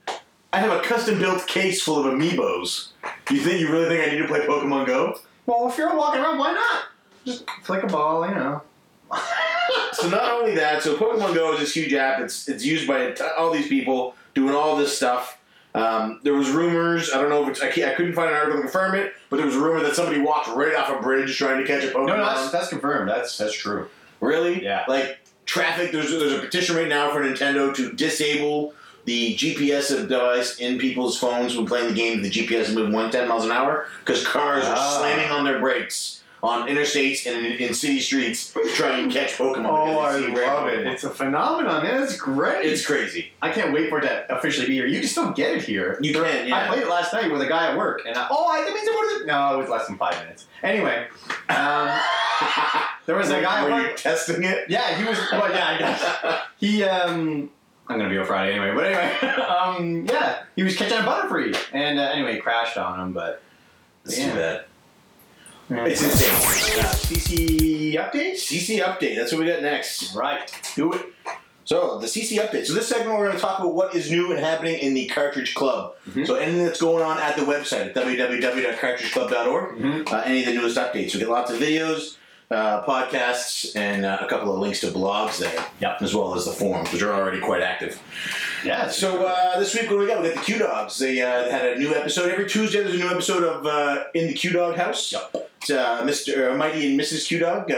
I 0.53 0.59
have 0.59 0.73
a 0.73 0.83
custom 0.83 1.19
built 1.19 1.47
case 1.47 1.83
full 1.83 2.05
of 2.05 2.13
amiibos. 2.13 2.89
You 3.31 3.41
think 3.41 3.61
you 3.61 3.73
really 3.73 3.89
think 3.89 4.07
I 4.07 4.11
need 4.13 4.19
to 4.21 4.29
play 4.29 4.41
Pokemon 4.41 4.87
Go? 4.87 5.19
Well, 5.47 5.69
if 5.69 5.79
you're 5.79 5.97
walking 5.97 6.21
around, 6.21 6.39
why 6.39 6.53
not? 6.53 6.85
Just 7.25 7.49
flick 7.63 7.83
a 7.83 7.87
ball, 7.87 8.29
you 8.29 8.35
know. 8.35 8.63
So 9.93 10.09
not 10.09 10.31
only 10.33 10.55
that, 10.57 10.83
so 10.83 10.97
Pokemon 10.97 11.35
Go 11.35 11.53
is 11.55 11.61
this 11.61 11.75
huge 11.75 11.93
app. 11.95 12.21
It's 12.21 12.49
it's 12.49 12.65
used 12.65 12.89
by 12.89 12.99
a 13.01 13.15
t- 13.15 13.25
all 13.39 13.53
these 13.53 13.69
people 13.69 14.17
doing 14.35 14.55
all 14.55 14.77
this 14.77 14.95
stuff. 14.97 15.39
Um, 15.75 16.21
there 16.25 16.35
was 16.35 16.51
rumors. 16.51 17.13
I 17.13 17.21
don't 17.21 17.31
know 17.31 17.43
if 17.45 17.51
it's. 17.51 17.61
I, 17.63 17.71
can't, 17.71 17.91
I 17.91 17.95
couldn't 17.95 18.15
find 18.15 18.29
an 18.31 18.35
article 18.35 18.57
to 18.57 18.63
confirm 18.63 18.95
it, 18.97 19.13
but 19.31 19.37
there 19.37 19.47
was 19.47 19.55
a 19.55 19.61
rumor 19.61 19.81
that 19.83 19.95
somebody 19.95 20.21
walked 20.21 20.49
right 20.49 20.75
off 20.75 20.91
a 20.91 21.01
bridge 21.01 21.37
trying 21.37 21.61
to 21.61 21.67
catch 21.67 21.85
a 21.85 21.89
Pokemon. 21.89 22.07
No, 22.09 22.17
no, 22.17 22.25
that's, 22.25 22.51
that's 22.51 22.69
confirmed. 22.69 23.09
That's 23.09 23.39
that's 23.39 23.55
true. 23.55 23.89
really? 24.21 24.63
Yeah. 24.63 24.85
Like 24.89 25.21
traffic. 25.47 25.93
There's 25.93 26.11
there's 26.11 26.33
a 26.33 26.41
petition 26.41 26.75
right 26.75 26.89
now 26.89 27.11
for 27.13 27.21
Nintendo 27.21 27.75
to 27.77 27.93
disable 27.93 28.75
the 29.05 29.35
GPS 29.35 29.91
of 29.97 30.09
device 30.09 30.59
in 30.59 30.79
people's 30.79 31.19
phones 31.19 31.57
when 31.57 31.67
playing 31.67 31.89
the 31.89 31.95
game. 31.95 32.23
The 32.23 32.31
GPS 32.31 32.69
is 32.69 32.75
moving 32.75 32.93
110 32.93 33.29
miles 33.29 33.45
an 33.45 33.51
hour 33.51 33.87
because 34.05 34.27
cars 34.27 34.65
are 34.65 34.77
Ah. 34.77 34.99
slamming 34.99 35.31
on 35.31 35.45
their 35.45 35.59
brakes 35.59 36.21
on 36.45 36.67
interstates 36.69 37.25
and 37.25 37.47
in, 37.47 37.53
in 37.53 37.73
city 37.75 38.01
streets 38.01 38.53
trying 38.75 39.09
to 39.09 39.15
catch 39.15 39.35
Pokemon. 39.39 39.63
because 39.87 40.21
they 40.21 40.27
see 40.27 40.33
rare 40.35 40.49
Pokemon. 40.49 40.87
Oh, 40.87 40.91
It's 40.91 41.05
a 41.05 41.11
phenomenon, 41.11 41.85
man. 41.85 42.03
It's 42.03 42.17
great. 42.17 42.67
It's 42.67 42.85
crazy. 42.85 43.31
I 43.41 43.51
can't 43.53 43.73
wait 43.73 43.89
for 43.89 43.99
it 43.99 44.03
to 44.03 44.37
officially 44.37 44.67
be 44.67 44.75
here. 44.75 44.87
You 44.87 44.99
can 44.99 45.09
still 45.09 45.31
get 45.31 45.57
it 45.57 45.63
here. 45.63 45.99
You 46.01 46.13
can, 46.13 46.49
yeah. 46.49 46.65
I 46.65 46.67
played 46.67 46.83
it 46.83 46.89
last 46.89 47.13
night 47.13 47.31
with 47.31 47.43
a 47.43 47.47
guy 47.47 47.71
at 47.71 47.77
work, 47.79 48.03
and 48.07 48.17
I, 48.17 48.27
oh, 48.29 48.49
I 48.51 48.65
think 48.65 48.77
it's 48.77 48.89
about 48.89 49.21
it. 49.21 49.27
No, 49.27 49.55
it 49.55 49.59
was 49.63 49.69
less 49.69 49.87
than 49.87 49.97
five 49.99 50.19
minutes. 50.21 50.47
Anyway, 50.65 51.07
um, 51.49 51.89
there 53.07 53.17
was 53.17 53.31
a 53.31 53.41
guy 53.41 53.63
Were 53.69 53.89
you 53.91 53.97
testing 53.97 54.43
it? 54.43 54.69
Yeah, 54.69 54.97
he 54.97 55.05
was. 55.05 55.19
Well, 55.31 55.49
yeah, 55.51 55.69
I 55.69 55.79
guess 55.79 56.41
he. 56.59 56.83
Um, 56.83 57.51
I'm 57.93 57.99
gonna 57.99 58.11
be 58.11 58.19
on 58.19 58.27
Friday 58.27 58.53
anyway, 58.59 58.75
but 58.75 58.85
anyway, 58.85 59.43
um, 59.45 60.07
yeah, 60.11 60.43
he 60.57 60.63
was 60.63 60.77
catching 60.77 60.99
a 60.99 61.03
butterfree, 61.03 61.57
and 61.73 61.99
uh, 61.99 62.03
anyway, 62.03 62.39
crashed 62.39 62.77
on 62.79 62.99
him, 63.01 63.13
but. 63.13 63.43
It's 64.05 64.19
Yeah. 64.19 64.31
too 64.31 64.35
bad. 64.37 64.65
Yeah. 65.71 65.85
It's 65.85 66.03
insane. 66.03 66.81
Uh, 66.81 66.89
CC 66.89 67.95
updates. 67.95 68.41
CC 68.41 68.81
update. 68.83 69.15
That's 69.15 69.31
what 69.33 69.41
we 69.43 69.47
got 69.47 69.63
next. 69.63 70.13
Right. 70.17 70.51
Do 70.75 70.93
it. 70.93 71.07
So 71.65 71.99
the 72.01 72.09
CC 72.09 72.39
update. 72.41 72.67
So 72.67 72.75
this 72.75 72.89
segment 72.89 73.17
we're 73.17 73.27
going 73.27 73.37
to 73.37 73.41
talk 73.41 73.61
about 73.61 73.75
what 73.75 73.95
is 73.95 74.11
new 74.11 74.33
and 74.33 74.41
happening 74.41 74.77
in 74.81 74.93
the 74.95 75.07
Cartridge 75.07 75.55
Club. 75.55 75.95
Mhm. 76.11 76.27
So 76.27 76.35
anything 76.35 76.65
that's 76.65 76.81
going 76.81 77.05
on 77.05 77.19
at 77.21 77.37
the 77.37 77.43
website 77.43 77.87
at 77.87 77.95
www.cartridgeclub.org. 77.95 79.77
Mm-hmm. 79.79 80.13
Uh, 80.15 80.21
any 80.25 80.41
of 80.41 80.47
the 80.47 80.55
newest 80.55 80.77
updates. 80.77 81.15
We 81.15 81.21
get 81.21 81.29
lots 81.29 81.53
of 81.53 81.59
videos, 81.59 82.17
uh, 82.53 82.85
podcasts, 82.85 83.75
and 83.77 84.05
uh, 84.05 84.19
a 84.21 84.27
couple 84.27 84.53
of 84.53 84.59
links 84.59 84.81
to 84.81 84.89
blogs 84.89 85.39
there. 85.39 85.67
Yep. 85.81 86.03
As 86.03 86.15
well 86.15 86.35
as 86.35 86.45
the 86.45 86.53
forums, 86.53 86.93
which 86.93 87.03
are 87.03 87.13
already 87.13 87.41
quite 87.41 87.63
active. 87.63 88.01
Yeah. 88.65 88.89
So 88.89 89.27
uh, 89.27 89.59
this 89.59 89.75
week, 89.75 89.85
what 89.85 89.91
do 89.91 89.99
we 89.99 90.07
got? 90.07 90.23
We 90.23 90.29
got 90.29 90.37
the 90.37 90.43
Q 90.43 90.59
Dogs. 90.59 90.99
They 90.99 91.21
uh, 91.23 91.51
had 91.51 91.67
a 91.67 91.79
new 91.79 91.95
episode 91.95 92.31
every 92.31 92.49
Tuesday. 92.49 92.83
There's 92.83 92.95
a 92.95 92.99
new 92.99 93.11
episode 93.11 93.43
of 93.43 93.67
uh, 93.67 94.05
in 94.15 94.29
the 94.29 94.35
Q 94.35 94.53
Dog 94.53 94.77
House. 94.77 95.13
Yep. 95.13 95.51
It's 95.61 95.71
uh, 95.71 96.03
Mr. 96.03 96.57
Mighty 96.57 96.91
and 96.91 97.01
Mrs. 97.01 97.27
Q 97.27 97.39
Dog. 97.39 97.71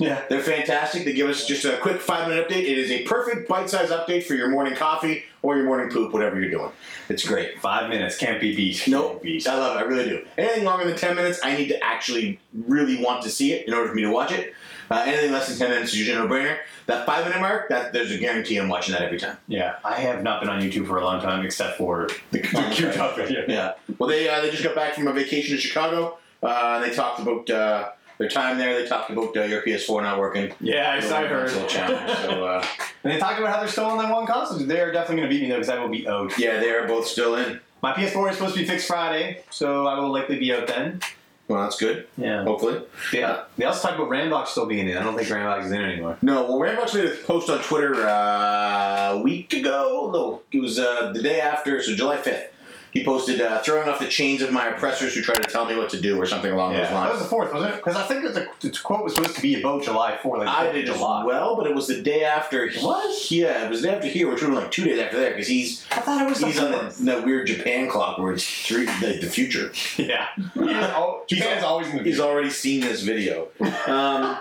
Yeah. 0.00 0.24
they're 0.28 0.42
fantastic. 0.42 1.04
They 1.04 1.12
give 1.12 1.28
us 1.28 1.46
just 1.46 1.64
a 1.64 1.76
quick 1.78 2.00
five 2.00 2.28
minute 2.28 2.48
update. 2.48 2.62
It 2.62 2.78
is 2.78 2.90
a 2.90 3.04
perfect 3.04 3.48
bite 3.48 3.70
sized 3.70 3.92
update 3.92 4.24
for 4.24 4.34
your 4.34 4.48
morning 4.48 4.74
coffee 4.74 5.24
or 5.42 5.56
your 5.56 5.66
morning 5.66 5.90
poop, 5.90 6.12
whatever 6.12 6.40
you're 6.40 6.50
doing. 6.50 6.70
It's 7.08 7.26
great. 7.26 7.60
Five 7.60 7.88
minutes 7.88 8.16
can't 8.16 8.40
be 8.40 8.54
beat. 8.56 8.82
Nope. 8.88 9.12
Can't 9.12 9.22
beat. 9.22 9.46
I 9.46 9.56
love 9.56 9.76
it. 9.76 9.80
I 9.80 9.82
really 9.82 10.04
do. 10.04 10.26
Anything 10.38 10.64
longer 10.64 10.86
than 10.86 10.96
10 10.96 11.16
minutes, 11.16 11.40
I 11.42 11.56
need 11.56 11.68
to 11.68 11.82
actually 11.84 12.40
really 12.66 13.02
want 13.02 13.22
to 13.22 13.30
see 13.30 13.52
it 13.52 13.66
in 13.68 13.74
order 13.74 13.88
for 13.88 13.94
me 13.94 14.02
to 14.02 14.10
watch 14.10 14.32
it. 14.32 14.54
Uh, 14.90 15.04
anything 15.06 15.30
less 15.30 15.46
than 15.48 15.56
10 15.56 15.70
minutes 15.70 15.92
is 15.92 15.98
usually 16.00 16.16
a 16.16 16.20
no 16.20 16.28
brainer. 16.28 16.58
That 16.86 17.06
five 17.06 17.24
minute 17.24 17.40
mark, 17.40 17.68
that 17.68 17.92
there's 17.92 18.10
a 18.10 18.18
guarantee 18.18 18.56
I'm 18.56 18.68
watching 18.68 18.92
that 18.92 19.02
every 19.02 19.18
time. 19.18 19.36
Yeah, 19.46 19.76
I 19.84 20.00
have 20.00 20.24
not 20.24 20.40
been 20.40 20.50
on 20.50 20.60
YouTube 20.60 20.88
for 20.88 20.98
a 20.98 21.04
long 21.04 21.20
time 21.20 21.44
except 21.44 21.78
for 21.78 22.08
the, 22.32 22.40
the 22.40 22.68
cute 22.72 22.94
top 22.94 23.14
video. 23.14 23.44
Yeah. 23.46 23.74
Well, 23.98 24.08
they 24.08 24.28
uh, 24.28 24.40
they 24.40 24.50
just 24.50 24.64
got 24.64 24.74
back 24.74 24.94
from 24.94 25.06
a 25.06 25.12
vacation 25.12 25.54
to 25.54 25.60
Chicago. 25.62 26.18
Uh, 26.42 26.80
and 26.80 26.84
they 26.84 26.94
talked 26.94 27.20
about 27.20 27.48
uh, 27.50 27.90
their 28.20 28.28
time 28.28 28.58
there. 28.58 28.80
They 28.80 28.86
talked 28.86 29.10
about 29.10 29.34
uh, 29.34 29.44
your 29.44 29.62
PS4 29.62 30.02
not 30.02 30.18
working. 30.18 30.52
Yeah, 30.60 30.90
I, 30.92 30.96
I 30.96 31.26
heard. 31.26 31.44
It's 31.46 31.54
a 31.54 31.56
little 31.56 31.68
challenge. 31.68 32.18
So 32.18 32.44
uh, 32.44 32.66
and 33.04 33.12
they 33.12 33.18
talked 33.18 33.38
about 33.38 33.50
how 33.50 33.60
they're 33.60 33.68
still 33.68 33.86
on 33.86 33.96
that 33.98 34.12
one 34.12 34.26
console. 34.26 34.58
They're 34.58 34.92
definitely 34.92 35.16
going 35.16 35.28
to 35.30 35.34
beat 35.34 35.42
me 35.42 35.48
though, 35.48 35.54
because 35.56 35.70
I 35.70 35.78
will 35.78 35.88
be 35.88 36.06
out. 36.06 36.38
yeah, 36.38 36.60
they 36.60 36.70
are 36.70 36.86
both 36.86 37.06
still 37.06 37.34
in. 37.36 37.58
My 37.82 37.94
PS4 37.94 38.30
is 38.30 38.36
supposed 38.36 38.54
to 38.54 38.60
be 38.60 38.66
fixed 38.66 38.86
Friday, 38.86 39.42
so 39.48 39.86
I 39.86 39.98
will 39.98 40.12
likely 40.12 40.38
be 40.38 40.52
out 40.52 40.66
then. 40.66 41.00
Well, 41.48 41.62
that's 41.62 41.78
good. 41.78 42.06
Yeah. 42.18 42.44
Hopefully. 42.44 42.82
Yeah. 43.12 43.44
They 43.56 43.64
also 43.64 43.88
talked 43.88 43.98
about 43.98 44.10
Rambox 44.10 44.48
still 44.48 44.66
being 44.66 44.86
in. 44.86 44.96
I 44.98 45.02
don't 45.02 45.16
think 45.16 45.28
Rambox 45.28 45.64
is 45.64 45.72
in 45.72 45.82
anymore. 45.82 46.16
No, 46.22 46.44
well, 46.44 46.58
Rambox 46.58 46.94
made 46.94 47.06
a 47.06 47.16
post 47.24 47.48
on 47.50 47.60
Twitter 47.62 48.06
uh, 48.06 49.14
a 49.14 49.22
week 49.22 49.52
ago. 49.54 50.10
No, 50.12 50.42
it 50.52 50.60
was 50.60 50.78
uh, 50.78 51.10
the 51.12 51.22
day 51.22 51.40
after, 51.40 51.82
so 51.82 51.96
July 51.96 52.18
5th. 52.18 52.49
He 52.92 53.04
posted 53.04 53.40
uh, 53.40 53.60
throwing 53.62 53.88
off 53.88 53.98
the 54.00 54.08
chains 54.08 54.42
of 54.42 54.50
my 54.52 54.66
oppressors 54.68 55.14
who 55.14 55.22
try 55.22 55.34
to 55.34 55.42
tell 55.50 55.64
me 55.64 55.76
what 55.76 55.90
to 55.90 56.00
do 56.00 56.20
or 56.20 56.26
something 56.26 56.50
along 56.50 56.72
Yeah. 56.72 56.84
those 56.84 56.92
lines. 56.92 57.06
That 57.06 57.12
was 57.12 57.22
the 57.22 57.28
fourth, 57.28 57.52
wasn't 57.54 57.74
it? 57.74 57.76
Because 57.76 57.96
I 57.96 58.02
think 58.02 58.22
that 58.24 58.34
the, 58.34 58.68
the 58.68 58.76
quote 58.82 59.04
was 59.04 59.14
supposed 59.14 59.36
to 59.36 59.42
be 59.42 59.60
about 59.60 59.84
July 59.84 60.18
4th. 60.22 60.38
Like 60.38 60.48
I 60.48 60.66
the 60.66 60.72
did 60.72 60.88
as 60.88 60.96
July. 60.96 61.24
well, 61.24 61.56
but 61.56 61.66
it 61.66 61.74
was 61.74 61.86
the 61.86 62.02
day 62.02 62.24
after. 62.24 62.68
What? 62.80 63.30
Yeah, 63.30 63.64
it 63.64 63.70
was 63.70 63.82
the 63.82 63.88
day 63.88 63.94
after 63.94 64.08
here, 64.08 64.28
which 64.28 64.42
would 64.42 64.48
have 64.48 64.54
been 64.56 64.62
like 64.64 64.70
two 64.72 64.84
days 64.84 64.98
after 64.98 65.18
there, 65.18 65.30
because 65.30 65.46
he's 65.46 65.86
I 65.92 66.00
thought 66.00 66.22
it 66.22 66.28
was 66.28 66.38
he's 66.40 66.56
the 66.56 66.64
on 66.66 66.72
the, 66.72 66.78
fourth. 66.78 66.98
that 67.04 67.24
weird 67.24 67.46
Japan 67.46 67.88
clock 67.88 68.18
where 68.18 68.32
it's 68.32 68.44
three 68.66 68.86
like 68.86 69.20
the 69.20 69.30
future. 69.30 69.70
Yeah. 69.96 70.26
Al- 70.56 71.24
He's 71.28 71.38
Japan's 71.38 71.62
always 71.64 71.88
in 71.90 71.98
the 71.98 72.02
He's 72.02 72.18
already 72.20 72.50
seen 72.50 72.80
this 72.80 73.02
video. 73.02 73.48
Um, 73.86 74.36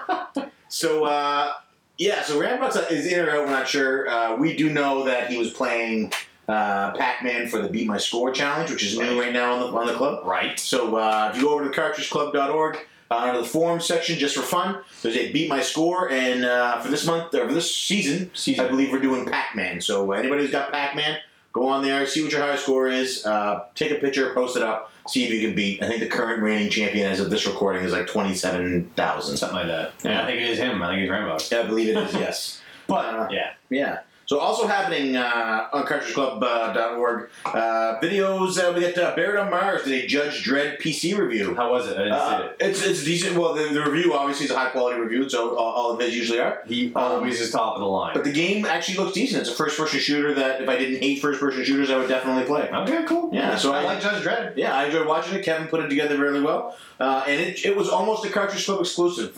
so 0.69 1.05
uh, 1.05 1.53
yeah, 1.97 2.23
so 2.23 2.39
Rambucks 2.39 2.91
is 2.91 3.05
in 3.11 3.19
or 3.19 3.29
out. 3.29 3.45
We're 3.45 3.51
not 3.51 3.67
sure. 3.67 4.09
Uh, 4.09 4.35
we 4.37 4.55
do 4.55 4.69
know 4.71 5.03
that 5.05 5.29
he 5.29 5.37
was 5.37 5.51
playing 5.51 6.13
uh, 6.49 6.91
Pac-Man 6.97 7.47
for 7.47 7.61
the 7.61 7.69
Beat 7.69 7.87
My 7.87 7.97
Score 7.97 8.31
challenge, 8.31 8.71
which 8.71 8.83
is 8.83 8.97
new 8.97 9.19
right 9.21 9.31
now 9.31 9.53
on 9.53 9.59
the 9.59 9.77
on 9.77 9.87
the 9.87 9.93
club. 9.93 10.25
Right. 10.25 10.59
So 10.59 10.95
uh, 10.95 11.29
if 11.31 11.37
you 11.37 11.47
go 11.47 11.53
over 11.53 11.69
to 11.69 11.81
cartridgeclub.org, 11.81 12.77
uh, 13.11 13.15
under 13.15 13.39
the 13.41 13.47
forums 13.47 13.85
section, 13.85 14.17
just 14.19 14.35
for 14.35 14.41
fun, 14.41 14.81
there's 15.01 15.15
a 15.15 15.31
Beat 15.31 15.49
My 15.49 15.61
Score, 15.61 16.11
and 16.11 16.45
uh, 16.45 16.79
for 16.79 16.89
this 16.89 17.05
month 17.05 17.33
or 17.33 17.47
for 17.47 17.53
this 17.53 17.73
season, 17.75 18.29
Season. 18.33 18.65
I 18.65 18.67
believe 18.67 18.91
we're 18.91 18.99
doing 18.99 19.25
Pac-Man. 19.25 19.81
So 19.81 20.11
anybody 20.11 20.41
who's 20.43 20.51
got 20.51 20.71
Pac-Man, 20.71 21.17
go 21.53 21.67
on 21.67 21.81
there, 21.83 22.05
see 22.05 22.21
what 22.23 22.31
your 22.31 22.41
high 22.41 22.55
score 22.55 22.87
is, 22.87 23.25
uh, 23.25 23.65
take 23.75 23.91
a 23.91 23.95
picture, 23.95 24.31
post 24.35 24.55
it 24.57 24.61
up, 24.63 24.91
see 25.07 25.23
if 25.25 25.31
you 25.31 25.41
can 25.47 25.55
beat. 25.55 25.81
I 25.81 25.87
think 25.87 26.01
the 26.01 26.07
current 26.07 26.43
reigning 26.43 26.69
champion 26.69 27.11
as 27.11 27.19
of 27.19 27.29
this 27.31 27.47
recording 27.47 27.83
is 27.83 27.91
like 27.93 28.05
twenty-seven 28.07 28.91
thousand. 28.95 29.37
Something 29.37 29.57
like 29.57 29.67
that. 29.67 29.93
Yeah, 30.03 30.21
I 30.23 30.25
think 30.27 30.41
it 30.41 30.49
is 30.51 30.59
him. 30.59 30.81
I 30.83 30.89
think 30.89 31.01
it's 31.01 31.11
Rambo. 31.11 31.37
I 31.63 31.67
believe 31.67 31.89
it 31.89 31.97
is. 31.97 32.13
Yes. 32.13 32.61
But, 32.87 33.05
Uh, 33.13 33.27
yeah. 33.29 33.51
Yeah. 33.69 33.99
So 34.29 34.37
also 34.37 34.67
happening 34.67 35.15
uh, 35.15 35.69
on 35.73 35.87
cartridgeclub.org, 35.87 37.29
uh, 37.45 37.99
videos. 37.99 38.59
Uh, 38.63 38.71
we 38.73 38.81
get 38.81 38.95
uh, 38.95 39.15
Barrett 39.15 39.39
on 39.39 39.49
Mars 39.49 39.85
did 39.85 40.03
a 40.03 40.07
Judge 40.07 40.45
Dredd 40.45 40.79
PC 40.79 41.17
review. 41.17 41.55
How 41.55 41.71
was 41.71 41.87
it? 41.87 41.97
I 41.97 42.03
didn't 42.03 42.11
Uh, 42.13 42.37
see 42.37 42.45
it. 42.45 42.57
it's 42.59 42.85
it's 42.85 43.03
decent. 43.03 43.35
Well, 43.35 43.55
the, 43.55 43.69
the 43.73 43.81
review 43.89 44.13
obviously 44.13 44.45
is 44.45 44.51
a 44.51 44.55
high 44.59 44.69
quality 44.69 44.99
review, 44.99 45.27
so 45.27 45.57
all, 45.57 45.71
all 45.73 45.91
of 45.93 45.99
his 45.99 46.15
usually 46.15 46.39
are. 46.39 46.61
He 46.67 46.93
always 46.95 47.41
is 47.41 47.49
top 47.49 47.73
of 47.73 47.79
the 47.79 47.87
line. 47.87 48.11
But 48.13 48.23
the 48.23 48.31
game 48.31 48.65
actually 48.65 48.99
looks 49.03 49.13
decent. 49.13 49.41
It's 49.41 49.49
a 49.49 49.55
first 49.55 49.75
person 49.79 49.99
shooter 49.99 50.31
that 50.35 50.61
if 50.61 50.69
I 50.69 50.77
didn't 50.77 50.99
hate 51.01 51.23
first 51.23 51.39
person 51.39 51.63
shooters, 51.63 51.89
I 51.89 51.97
would 51.97 52.07
definitely 52.07 52.43
play. 52.43 52.69
Okay, 52.71 53.05
cool. 53.07 53.31
Yeah, 53.33 53.55
so 53.55 53.73
I 53.73 53.79
I- 53.79 53.83
like 53.85 54.01
Judge 54.03 54.23
Dredd. 54.23 54.53
Yeah, 54.55 54.75
I 54.77 54.85
enjoyed 54.85 55.07
watching 55.07 55.33
it. 55.39 55.43
Kevin 55.43 55.67
put 55.69 55.79
it 55.83 55.87
together 55.89 56.19
really 56.19 56.41
well, 56.41 56.77
uh, 56.99 57.23
and 57.25 57.41
it, 57.41 57.65
it 57.65 57.75
was 57.75 57.89
almost 57.89 58.23
a 58.25 58.29
cartridge 58.29 58.63
club 58.63 58.79
exclusive. 58.81 59.35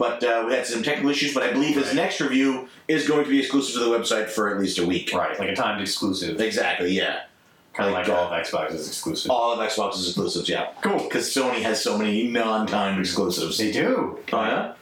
Uh, 0.00 0.04
but 0.20 0.24
uh, 0.24 0.44
we 0.46 0.54
had 0.54 0.66
some 0.66 0.82
technical 0.82 1.10
issues. 1.10 1.34
But 1.34 1.44
I 1.44 1.52
believe 1.52 1.76
his 1.76 1.94
next 1.94 2.20
review 2.20 2.68
is 2.88 3.06
going 3.08 3.24
to 3.24 3.30
be 3.30 3.40
exclusive 3.40 3.74
to 3.74 3.80
the 3.80 3.96
website 3.96 4.28
for 4.28 4.54
at 4.54 4.60
least 4.60 4.78
a 4.78 4.86
week. 4.86 5.12
Right, 5.14 5.38
like 5.38 5.48
a 5.48 5.56
timed 5.56 5.80
exclusive. 5.80 6.40
Exactly. 6.40 6.92
Yeah. 6.92 7.22
Kind 7.74 7.88
of 7.88 7.94
like, 7.94 8.06
like 8.06 8.16
uh, 8.16 8.20
all 8.20 8.32
of 8.32 8.46
Xbox 8.46 8.72
is 8.72 8.86
exclusive. 8.86 9.30
All 9.30 9.52
of 9.52 9.68
Xbox's 9.68 10.06
exclusives. 10.06 10.48
Yeah. 10.48 10.68
Cool. 10.80 10.98
Because 10.98 11.34
Sony 11.34 11.60
has 11.62 11.82
so 11.82 11.98
many 11.98 12.28
non-timed 12.28 13.00
exclusives. 13.00 13.58
They 13.58 13.72
do. 13.72 14.18
Oh 14.32 14.42
yeah. 14.44 14.74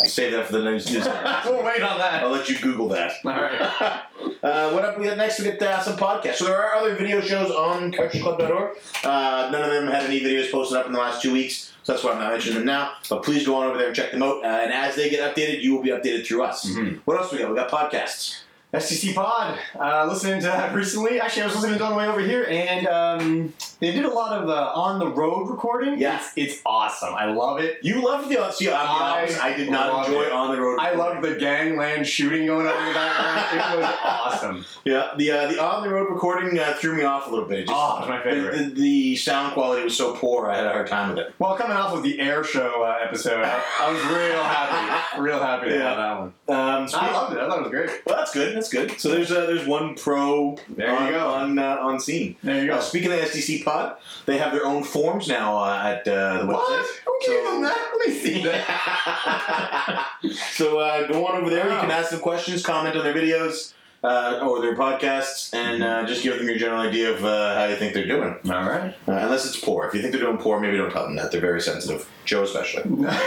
I 0.00 0.06
save 0.06 0.32
that 0.32 0.46
for 0.46 0.54
the 0.54 0.64
news. 0.64 0.90
news. 0.90 1.06
we'll 1.44 1.62
wait 1.62 1.82
on 1.82 1.98
that. 1.98 2.24
I'll 2.24 2.30
let 2.30 2.48
you 2.48 2.58
Google 2.58 2.88
that. 2.88 3.12
All 3.24 3.32
right. 3.32 3.60
uh, 4.42 4.72
what 4.72 4.84
up? 4.84 4.98
We 4.98 5.04
got 5.04 5.18
next. 5.18 5.38
We 5.38 5.44
get 5.44 5.62
uh, 5.62 5.80
some 5.82 5.96
podcasts. 5.96 6.36
So 6.36 6.46
there 6.46 6.60
are 6.60 6.74
other 6.74 6.96
video 6.96 7.20
shows 7.20 7.50
on 7.50 7.92
cartridgeclub.org. 7.92 8.78
Uh, 9.04 9.50
none 9.52 9.62
of 9.62 9.70
them 9.70 9.86
had 9.86 10.04
any 10.04 10.20
videos 10.20 10.50
posted 10.50 10.78
up 10.78 10.86
in 10.86 10.92
the 10.92 10.98
last 10.98 11.22
two 11.22 11.32
weeks, 11.32 11.71
so 11.82 11.92
that's 11.92 12.04
why 12.04 12.12
I'm 12.12 12.18
not 12.18 12.32
mentioning 12.32 12.58
them 12.58 12.66
now. 12.66 12.92
But 13.08 13.22
please 13.22 13.44
go 13.46 13.56
on 13.56 13.68
over 13.68 13.78
there 13.78 13.88
and 13.88 13.96
check 13.96 14.12
them 14.12 14.22
out. 14.22 14.44
Uh, 14.44 14.48
and 14.62 14.72
as 14.72 14.94
they 14.96 15.10
get 15.10 15.34
updated, 15.34 15.62
you 15.62 15.74
will 15.74 15.82
be 15.82 15.90
updated 15.90 16.26
through 16.26 16.42
us. 16.44 16.64
Mhm. 16.68 17.00
What 17.04 17.18
else 17.20 17.32
we 17.32 17.38
got? 17.38 17.48
We 17.50 17.56
got 17.56 17.70
podcasts. 17.70 18.41
SDC 18.72 19.14
Pod. 19.14 19.58
Uh, 19.78 20.06
listening 20.06 20.40
to 20.40 20.46
that 20.46 20.74
recently. 20.74 21.20
Actually, 21.20 21.42
I 21.42 21.46
was 21.46 21.54
listening 21.56 21.78
to 21.78 21.84
it 21.84 21.86
on 21.86 21.92
the 21.92 21.98
way 21.98 22.06
over 22.06 22.20
here, 22.20 22.46
and 22.48 22.86
um, 22.86 23.52
they 23.80 23.92
did 23.92 24.04
a 24.06 24.10
lot 24.10 24.42
of 24.42 24.48
uh, 24.48 24.72
on 24.74 24.98
the 24.98 25.08
road 25.08 25.50
recording. 25.50 25.98
Yeah. 25.98 26.16
It's, 26.16 26.32
it's 26.54 26.62
awesome. 26.64 27.14
I 27.14 27.26
love 27.26 27.60
it. 27.60 27.78
You 27.82 28.02
love 28.02 28.28
the 28.30 28.50
see. 28.52 28.70
I'm 28.70 28.74
I 28.74 29.20
opposite. 29.22 29.44
I 29.44 29.54
did 29.56 29.70
not 29.70 30.06
enjoy 30.06 30.22
it. 30.22 30.32
on 30.32 30.54
the 30.56 30.60
road. 30.62 30.78
I 30.80 30.94
love 30.94 31.20
the 31.22 31.34
gangland 31.36 32.06
shooting 32.06 32.46
going 32.46 32.66
on 32.66 32.78
in 32.80 32.86
the 32.88 32.94
background. 32.94 33.74
It 33.74 33.76
was 33.82 33.96
awesome. 34.04 34.64
Yeah, 34.84 35.12
the 35.18 35.30
uh, 35.30 35.46
the 35.48 35.62
on 35.62 35.82
the 35.82 35.90
road 35.90 36.08
recording 36.10 36.58
uh, 36.58 36.72
threw 36.78 36.96
me 36.96 37.02
off 37.04 37.26
a 37.26 37.30
little 37.30 37.46
bit. 37.46 37.60
It 37.60 37.66
just, 37.68 37.72
Oh, 37.78 37.98
it's 38.00 38.08
my 38.08 38.22
favorite. 38.22 38.56
The, 38.56 38.64
the, 38.64 38.74
the 38.80 39.16
sound 39.16 39.52
quality 39.52 39.84
was 39.84 39.96
so 39.96 40.14
poor, 40.16 40.48
I 40.50 40.56
had 40.56 40.66
a 40.66 40.70
hard 40.72 40.86
time 40.86 41.10
with 41.10 41.18
it. 41.18 41.34
Well, 41.38 41.56
coming 41.56 41.76
off 41.76 41.92
of 41.94 42.02
the 42.02 42.18
air 42.20 42.42
show 42.42 42.82
uh, 42.82 42.98
episode, 43.04 43.44
I, 43.44 43.62
I 43.80 43.92
was 43.92 44.02
real 44.06 44.42
happy, 44.42 45.20
real 45.20 45.38
happy 45.40 45.68
to 45.68 45.74
Yeah. 45.74 45.88
have 45.88 45.96
that 45.98 46.18
one. 46.18 46.28
Um, 46.48 46.88
I 46.94 47.12
loved 47.12 47.34
it. 47.34 47.38
I 47.38 47.48
thought 47.48 47.58
it 47.58 47.62
was 47.62 47.70
great. 47.70 47.90
well, 48.06 48.16
that's 48.16 48.32
good. 48.32 48.61
That's 48.62 48.72
good. 48.72 49.00
So 49.00 49.08
there's 49.08 49.32
uh, 49.32 49.46
there's 49.46 49.66
one 49.66 49.96
pro 49.96 50.56
There 50.68 50.88
you 50.88 50.96
on, 50.96 51.10
go. 51.10 51.28
on 51.28 51.58
uh, 51.58 51.76
on 51.80 51.98
scene. 51.98 52.36
There 52.44 52.64
you 52.64 52.70
Uh, 52.72 52.76
go. 52.76 52.80
speaking 52.80 53.10
of 53.12 53.18
SDC 53.18 53.64
Pod, 53.64 53.96
they 54.26 54.38
have 54.38 54.52
their 54.52 54.64
own 54.64 54.84
forms 54.84 55.26
now 55.26 55.58
uh, 55.58 55.82
at 55.84 56.06
uh, 56.06 56.38
the 56.42 56.46
What? 56.46 56.68
website. 56.68 57.00
Who 57.04 57.18
gave 57.26 57.44
them 57.44 57.62
that? 57.62 57.90
Let 57.98 58.08
me 58.08 58.14
see 58.14 58.42
that. 58.44 60.06
so 60.52 60.78
uh, 60.78 61.08
go 61.08 61.26
on 61.26 61.40
over 61.40 61.50
there. 61.50 61.64
You 61.72 61.80
can 61.80 61.90
ask 61.90 62.10
them 62.12 62.20
questions, 62.20 62.64
comment 62.64 62.94
on 62.96 63.02
their 63.02 63.14
videos 63.14 63.74
uh, 64.04 64.38
or 64.46 64.60
their 64.60 64.76
podcasts, 64.76 65.52
and 65.52 65.82
uh, 65.82 66.06
just 66.06 66.22
give 66.22 66.38
them 66.38 66.46
your 66.48 66.56
general 66.58 66.82
idea 66.82 67.10
of 67.12 67.24
uh, 67.24 67.56
how 67.56 67.64
you 67.64 67.74
think 67.74 67.94
they're 67.94 68.06
doing. 68.06 68.36
All 68.46 68.62
right. 68.62 68.94
Uh, 69.08 69.12
unless 69.12 69.44
it's 69.44 69.58
poor. 69.58 69.86
If 69.86 69.94
you 69.94 70.00
think 70.02 70.12
they're 70.14 70.22
doing 70.22 70.38
poor, 70.38 70.60
maybe 70.60 70.76
don't 70.76 70.92
tell 70.92 71.02
them 71.02 71.16
that. 71.16 71.32
They're 71.32 71.40
very 71.40 71.60
sensitive. 71.60 72.08
Joe 72.24 72.44
especially. 72.44 72.84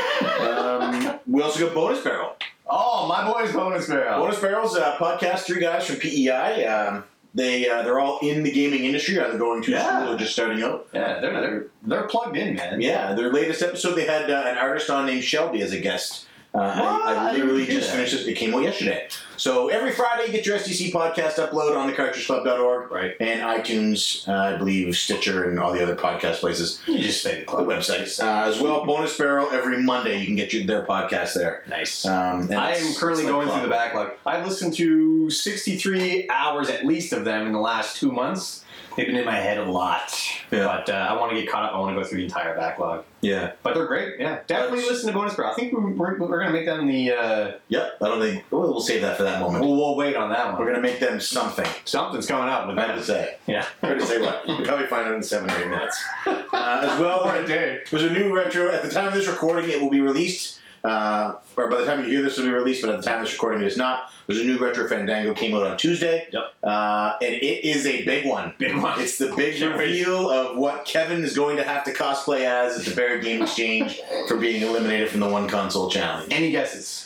Um, 0.45 1.19
we 1.27 1.41
also 1.41 1.65
got 1.65 1.73
Bonus 1.75 2.01
Barrel. 2.01 2.35
Oh, 2.67 3.07
my 3.07 3.31
boy's 3.31 3.51
bonus 3.53 3.87
barrel. 3.87 4.21
Bonus 4.23 4.39
Barrel's 4.39 4.75
a 4.75 4.95
podcast, 4.99 5.39
three 5.41 5.59
guys 5.61 5.85
from 5.85 5.97
PEI. 5.97 6.65
Um, 6.65 7.03
they 7.33 7.69
uh, 7.69 7.81
they're 7.83 7.99
all 7.99 8.19
in 8.21 8.43
the 8.43 8.51
gaming 8.51 8.85
industry, 8.85 9.19
either 9.19 9.37
going 9.37 9.61
to 9.63 9.71
Yeah. 9.71 9.99
school 10.03 10.13
or 10.13 10.17
just 10.17 10.31
starting 10.33 10.63
out. 10.63 10.87
Yeah, 10.93 11.19
they're, 11.19 11.33
they're 11.41 11.67
they're 11.83 12.07
plugged 12.07 12.37
in, 12.37 12.55
man. 12.55 12.79
Yeah, 12.79 13.13
their 13.13 13.31
latest 13.33 13.61
episode, 13.61 13.95
they 13.95 14.05
had 14.05 14.29
uh, 14.31 14.43
an 14.47 14.57
artist 14.57 14.89
on 14.89 15.05
named 15.05 15.23
Shelby 15.23 15.61
as 15.61 15.73
a 15.73 15.79
guest. 15.79 16.25
Uh, 16.53 16.59
I, 16.59 17.13
I 17.13 17.31
literally 17.33 17.65
just 17.65 17.89
that. 17.89 17.97
finished 17.97 18.13
it. 18.13 18.27
It 18.31 18.35
came 18.35 18.55
out 18.55 18.63
yesterday. 18.63 19.09
So 19.37 19.67
every 19.69 19.91
Friday, 19.91 20.27
you 20.27 20.31
get 20.31 20.45
your 20.45 20.57
SDC 20.57 20.91
podcast 20.93 21.35
upload 21.35 21.75
on 21.77 21.87
the 21.87 21.93
cartridgeclub.org 21.93 22.91
Right. 22.91 23.15
and 23.19 23.41
iTunes, 23.41 24.27
uh, 24.27 24.55
I 24.55 24.57
believe 24.57 24.95
Stitcher, 24.95 25.49
and 25.49 25.59
all 25.59 25.73
the 25.73 25.83
other 25.83 25.95
podcast 25.95 26.35
places. 26.35 26.79
You 26.87 26.99
just 26.99 27.21
say 27.21 27.39
the 27.39 27.45
club. 27.45 27.65
websites. 27.67 28.21
Uh, 28.23 28.47
as 28.49 28.61
well, 28.61 28.85
Bonus 28.85 29.17
Barrel 29.17 29.49
every 29.51 29.81
Monday. 29.81 30.19
You 30.19 30.25
can 30.25 30.35
get 30.35 30.53
your, 30.53 30.65
their 30.65 30.83
podcast 30.85 31.33
there. 31.33 31.63
Nice. 31.67 32.05
Um, 32.05 32.41
and 32.41 32.55
I 32.55 32.73
am 32.75 32.93
currently 32.95 33.23
like 33.23 33.31
going 33.33 33.49
through 33.49 33.61
the 33.63 33.67
backlog. 33.67 34.11
I've 34.25 34.45
listened 34.45 34.73
to 34.75 35.29
63 35.29 36.29
hours 36.29 36.69
at 36.69 36.85
least 36.85 37.11
of 37.13 37.25
them 37.25 37.45
in 37.47 37.53
the 37.53 37.59
last 37.59 37.97
two 37.97 38.11
months. 38.11 38.61
They've 38.95 39.05
been 39.07 39.17
in 39.17 39.25
my 39.25 39.35
head 39.35 39.57
a 39.57 39.65
lot. 39.69 40.17
Yeah. 40.51 40.67
But 40.67 40.89
uh, 40.89 40.93
I 41.09 41.19
want 41.19 41.33
to 41.33 41.37
get 41.41 41.49
caught 41.51 41.65
up. 41.65 41.73
I 41.73 41.79
want 41.79 41.93
to 41.97 42.01
go 42.01 42.07
through 42.07 42.19
the 42.19 42.23
entire 42.23 42.55
backlog. 42.55 43.03
Yeah. 43.19 43.51
But 43.61 43.73
they're 43.73 43.87
great. 43.87 44.19
Yeah. 44.19 44.39
Definitely 44.47 44.77
That's- 44.79 44.91
listen 44.93 45.07
to 45.11 45.13
Bonus 45.13 45.33
Barrel. 45.33 45.51
I 45.51 45.55
think 45.55 45.73
we're, 45.73 45.89
we're, 45.89 46.17
we're 46.17 46.39
going 46.39 46.47
to 46.47 46.53
make 46.53 46.65
them 46.65 46.87
the. 46.87 47.11
Uh, 47.11 47.51
Yep. 47.67 47.97
I 48.01 48.07
don't 48.07 48.21
think 48.21 48.45
we'll, 48.51 48.61
we'll 48.61 48.79
save 48.79 49.01
that 49.01 49.17
for 49.17 49.23
that 49.25 49.39
moment. 49.41 49.63
we'll, 49.63 49.75
we'll 49.75 49.95
wait 49.95 50.15
on 50.15 50.29
that 50.29 50.47
one. 50.47 50.59
We're 50.59 50.67
gonna 50.67 50.81
make 50.81 50.99
them 50.99 51.19
something. 51.19 51.67
Something's 51.85 52.25
coming 52.27 52.45
with 52.67 52.77
Hard 52.77 52.89
them. 52.91 52.97
to 52.99 53.03
say. 53.03 53.37
Yeah. 53.47 53.65
Hard 53.81 53.99
to 53.99 54.05
say 54.05 54.21
what. 54.21 54.45
We'll 54.47 54.63
probably 54.65 54.87
find 54.87 55.07
out 55.07 55.15
in 55.15 55.23
seven 55.23 55.49
or 55.49 55.57
eight 55.57 55.67
minutes. 55.69 56.03
Uh, 56.55 56.87
as 56.89 56.99
well, 57.01 57.25
What 57.25 57.35
a 57.35 57.45
day. 57.45 57.81
there's 57.91 58.03
a 58.03 58.09
new 58.09 58.33
retro. 58.33 58.69
At 58.69 58.81
the 58.81 58.89
time 58.89 59.07
of 59.09 59.13
this 59.13 59.27
recording, 59.27 59.69
it 59.69 59.79
will 59.81 59.89
be 59.89 59.99
released. 59.99 60.59
Uh, 60.85 61.33
or 61.57 61.67
by 61.69 61.79
the 61.79 61.85
time 61.85 61.99
you 62.03 62.09
hear 62.09 62.21
this, 62.21 62.37
it 62.37 62.41
will 62.41 62.47
be 62.49 62.53
released. 62.55 62.81
But 62.81 62.91
at 62.91 62.97
the 63.01 63.03
time 63.03 63.19
of 63.19 63.25
this 63.25 63.33
recording, 63.33 63.61
it 63.61 63.67
is 63.67 63.75
not. 63.75 64.09
There's 64.25 64.39
a 64.39 64.45
new 64.45 64.57
retro 64.57 64.87
Fandango 64.87 65.33
came 65.33 65.53
out 65.53 65.63
on 65.63 65.75
Tuesday. 65.77 66.27
Yep. 66.31 66.43
Uh, 66.63 67.13
and 67.21 67.33
it 67.35 67.65
is 67.67 67.85
a 67.85 68.05
big 68.05 68.25
one. 68.25 68.53
Big 68.57 68.75
one. 68.77 68.99
It's 69.01 69.17
the 69.17 69.33
big 69.35 69.55
Can't 69.59 69.77
wait. 69.77 69.87
reveal 69.89 70.29
of 70.31 70.55
what 70.57 70.85
Kevin 70.85 71.23
is 71.23 71.35
going 71.35 71.57
to 71.57 71.63
have 71.63 71.83
to 71.85 71.93
cosplay 71.93 72.41
as 72.45 72.79
at 72.79 72.85
the 72.85 72.95
Barrett 72.95 73.23
Game 73.23 73.41
Exchange 73.41 73.99
for 74.29 74.37
being 74.37 74.61
eliminated 74.61 75.09
from 75.09 75.19
the 75.19 75.29
one 75.29 75.47
console 75.49 75.89
challenge. 75.89 76.31
Any 76.33 76.51
guesses? 76.51 77.04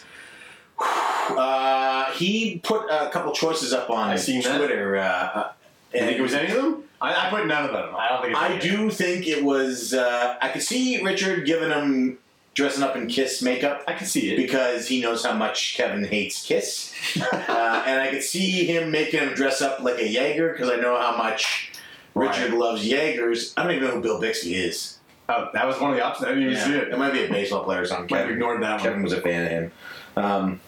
Uh, 0.79 2.11
he 2.13 2.59
put 2.63 2.87
a 2.89 3.09
couple 3.11 3.31
choices 3.33 3.73
up 3.73 3.89
on 3.89 4.09
I 4.09 4.15
seen 4.15 4.41
that. 4.43 4.57
Twitter. 4.57 4.97
Uh, 4.97 5.51
You 5.93 5.99
think 6.01 6.17
it 6.19 6.21
was 6.21 6.33
any 6.33 6.51
of 6.51 6.55
them? 6.61 6.83
I, 7.01 7.27
I 7.27 7.29
put 7.29 7.45
none 7.47 7.65
of 7.65 7.71
them. 7.71 7.95
I 7.95 8.09
don't 8.09 8.21
think 8.21 8.31
it's 8.33 8.39
I 8.41 8.45
any 8.47 8.55
of 8.57 8.61
them. 8.63 8.87
do 8.87 8.89
think 8.91 9.27
it 9.27 9.43
was. 9.43 9.93
Uh, 9.93 10.37
I 10.41 10.49
could 10.49 10.61
see 10.63 11.01
Richard 11.03 11.45
giving 11.45 11.69
him 11.69 12.17
dressing 12.55 12.83
up 12.83 12.95
in 12.97 13.07
Kiss 13.07 13.41
makeup 13.41 13.83
I 13.87 13.93
can 13.93 14.05
see 14.05 14.33
it. 14.33 14.35
because 14.37 14.87
he 14.87 15.01
knows 15.01 15.23
how 15.23 15.33
much 15.33 15.75
Kevin 15.77 16.03
hates 16.03 16.45
Kiss, 16.45 16.93
uh, 17.21 17.83
and 17.85 18.01
I 18.01 18.09
could 18.11 18.23
see 18.23 18.65
him 18.65 18.91
making 18.91 19.21
him 19.21 19.33
dress 19.33 19.61
up 19.61 19.79
like 19.81 19.99
a 19.99 20.07
Jaeger 20.07 20.51
because 20.51 20.69
I 20.69 20.75
know 20.75 20.99
how 20.99 21.15
much 21.15 21.71
Richard 22.15 22.53
loves 22.53 22.85
Jaegers. 22.85 23.53
I 23.55 23.63
don't 23.63 23.71
even 23.75 23.87
know 23.87 23.95
who 23.95 24.01
Bill 24.01 24.19
Bixby 24.19 24.55
is. 24.55 24.98
Oh, 25.29 25.49
that 25.53 25.67
was 25.67 25.79
one 25.79 25.91
of 25.91 25.95
the 25.97 26.03
options. 26.03 26.25
I 26.25 26.29
didn't 26.29 26.43
even 26.43 26.55
Yeah, 26.55 26.65
see 26.65 26.73
it. 26.73 26.87
It 26.89 26.97
might 26.97 27.13
be 27.13 27.23
a 27.23 27.29
baseball 27.29 27.63
player 27.63 27.81
or 27.81 27.85
something. 27.85 28.07
Might 28.09 28.21
have 28.21 28.31
ignored 28.31 28.63
that 28.63 28.71
one. 28.71 28.79
Kevin 28.79 29.03
was 29.03 29.13
a 29.13 29.21
fan 29.21 29.45
of 29.45 29.49
him. 29.51 29.71
Um, 30.15 30.59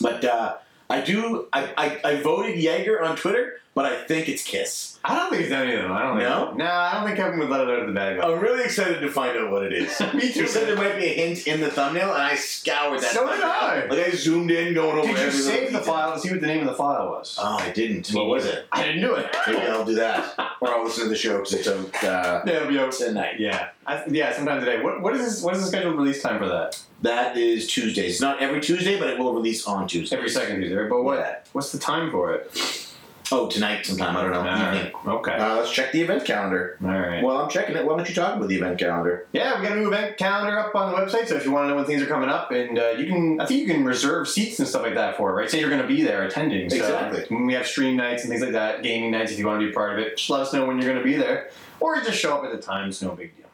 but 0.00 0.24
uh, 0.24 0.56
I 0.90 1.00
do. 1.00 1.46
I, 1.52 1.72
I, 1.76 2.00
I 2.04 2.22
voted 2.22 2.58
Jaeger 2.58 3.00
on 3.02 3.16
Twitter, 3.16 3.60
but 3.78 3.86
I 3.86 4.02
think 4.02 4.28
it's 4.28 4.42
Kiss. 4.42 4.98
I 5.04 5.14
don't 5.14 5.30
think 5.30 5.48
done 5.48 5.68
any 5.68 5.76
of 5.76 5.82
them. 5.82 5.92
I 5.92 6.02
don't 6.02 6.16
think. 6.18 6.28
No? 6.28 6.52
No, 6.54 6.64
I 6.68 6.94
don't 6.94 7.04
think 7.04 7.16
Kevin 7.16 7.38
would 7.38 7.48
let 7.48 7.60
it 7.60 7.68
out 7.70 7.78
of 7.78 7.86
the 7.86 7.92
bag. 7.92 8.18
I'm 8.18 8.40
really 8.40 8.64
excited 8.64 9.00
to 9.00 9.08
find 9.08 9.38
out 9.38 9.52
what 9.52 9.62
it 9.62 9.72
is. 9.72 10.00
Me 10.14 10.32
too. 10.32 10.40
He 10.40 10.46
said 10.48 10.66
there 10.66 10.74
might 10.74 10.96
be 10.96 11.04
a 11.04 11.14
hint 11.14 11.46
in 11.46 11.60
the 11.60 11.70
thumbnail, 11.70 12.12
and 12.12 12.20
I 12.20 12.34
scoured 12.34 13.00
that. 13.00 13.12
So 13.12 13.24
did 13.24 13.38
thumbnail. 13.38 13.48
I. 13.48 13.86
Like 13.88 14.08
I 14.08 14.10
zoomed 14.16 14.50
in, 14.50 14.74
going 14.74 14.98
over. 14.98 15.06
Did 15.06 15.10
you 15.10 15.16
every 15.26 15.38
little 15.38 15.46
save 15.52 15.72
the 15.72 15.78
detail. 15.78 15.94
file 15.94 16.14
to 16.14 16.18
see 16.18 16.32
what 16.32 16.40
the 16.40 16.48
name 16.48 16.62
of 16.62 16.66
the 16.66 16.74
file 16.74 17.06
was? 17.10 17.38
Oh, 17.40 17.56
I 17.56 17.70
didn't. 17.70 18.08
What 18.08 18.26
was 18.26 18.46
it? 18.46 18.66
I 18.72 18.82
didn't 18.82 19.02
do 19.02 19.14
it. 19.14 19.32
Maybe 19.46 19.60
I'll 19.60 19.84
do 19.84 19.94
that, 19.94 20.34
or 20.60 20.70
I'll 20.70 20.82
listen 20.82 21.04
to 21.04 21.10
the 21.10 21.14
show 21.14 21.36
because 21.36 21.52
it's 21.54 21.68
out 21.68 22.02
uh, 22.02 22.42
Yeah, 22.44 22.52
it'll 22.54 22.68
be 22.68 22.80
out. 22.80 22.90
tonight. 22.90 23.38
Yeah, 23.38 23.68
I, 23.86 24.02
yeah, 24.08 24.32
sometime 24.34 24.58
today. 24.58 24.82
What 24.82 25.02
what 25.02 25.14
is 25.14 25.24
this? 25.24 25.42
What 25.44 25.54
is 25.54 25.62
the 25.62 25.68
scheduled 25.68 25.94
release 25.94 26.20
time 26.20 26.40
for 26.40 26.48
that? 26.48 26.82
That 27.02 27.36
is 27.36 27.68
Tuesday. 27.68 28.08
It's 28.08 28.20
not 28.20 28.42
every 28.42 28.60
Tuesday, 28.60 28.98
but 28.98 29.08
it 29.08 29.20
will 29.20 29.34
release 29.34 29.68
on 29.68 29.86
Tuesday. 29.86 30.16
Every 30.16 30.30
second 30.30 30.62
Tuesday. 30.62 30.88
But 30.88 31.04
what? 31.04 31.20
Yeah. 31.20 31.36
What's 31.52 31.70
the 31.70 31.78
time 31.78 32.10
for 32.10 32.34
it? 32.34 32.86
Oh, 33.30 33.48
tonight 33.48 33.84
sometime. 33.84 34.16
I 34.16 34.22
don't 34.22 34.32
know. 34.32 34.76
Evening. 34.76 34.92
Okay. 35.06 35.32
Uh, 35.32 35.56
let's 35.56 35.70
check 35.70 35.92
the 35.92 36.00
event 36.00 36.24
calendar. 36.24 36.78
All 36.82 36.88
right. 36.88 37.22
Well, 37.22 37.38
I'm 37.38 37.50
checking 37.50 37.76
it. 37.76 37.84
Why 37.84 37.96
don't 37.96 38.08
you 38.08 38.14
talk 38.14 38.36
about 38.36 38.48
the 38.48 38.56
event 38.56 38.78
calendar? 38.78 39.26
Yeah, 39.32 39.60
we 39.60 39.66
got 39.66 39.76
a 39.76 39.80
new 39.80 39.88
event 39.88 40.16
calendar 40.16 40.58
up 40.58 40.74
on 40.74 40.92
the 40.92 40.96
website. 40.98 41.26
So 41.26 41.36
if 41.36 41.44
you 41.44 41.50
want 41.50 41.64
to 41.64 41.68
know 41.68 41.76
when 41.76 41.84
things 41.84 42.00
are 42.02 42.06
coming 42.06 42.30
up, 42.30 42.50
and 42.52 42.78
uh, 42.78 42.90
you 42.90 43.06
can, 43.06 43.40
I 43.40 43.46
think 43.46 43.60
you 43.60 43.66
can 43.66 43.84
reserve 43.84 44.28
seats 44.28 44.58
and 44.58 44.66
stuff 44.66 44.82
like 44.82 44.94
that 44.94 45.16
for 45.16 45.30
it, 45.30 45.34
right? 45.34 45.50
Say 45.50 45.60
you're 45.60 45.68
going 45.68 45.82
to 45.82 45.88
be 45.88 46.02
there 46.02 46.24
attending. 46.24 46.70
So 46.70 46.76
Exactly. 46.76 47.24
When 47.28 47.46
we 47.46 47.52
have 47.54 47.66
stream 47.66 47.96
nights 47.96 48.22
and 48.22 48.30
things 48.30 48.42
like 48.42 48.52
that, 48.52 48.82
gaming 48.82 49.10
nights, 49.10 49.32
if 49.32 49.38
you 49.38 49.46
want 49.46 49.60
to 49.60 49.66
be 49.66 49.72
part 49.72 49.92
of 49.92 49.98
it, 49.98 50.16
just 50.16 50.30
let 50.30 50.40
us 50.40 50.52
know 50.52 50.66
when 50.66 50.78
you're 50.80 50.90
going 50.90 51.02
to 51.02 51.04
be 51.04 51.16
there, 51.16 51.50
or 51.80 52.00
just 52.00 52.18
show 52.18 52.36
up 52.36 52.44
at 52.44 52.52
the 52.52 52.58
time. 52.58 52.88
It's 52.88 53.02
no 53.02 53.10
big 53.10 53.36
deal. 53.36 53.46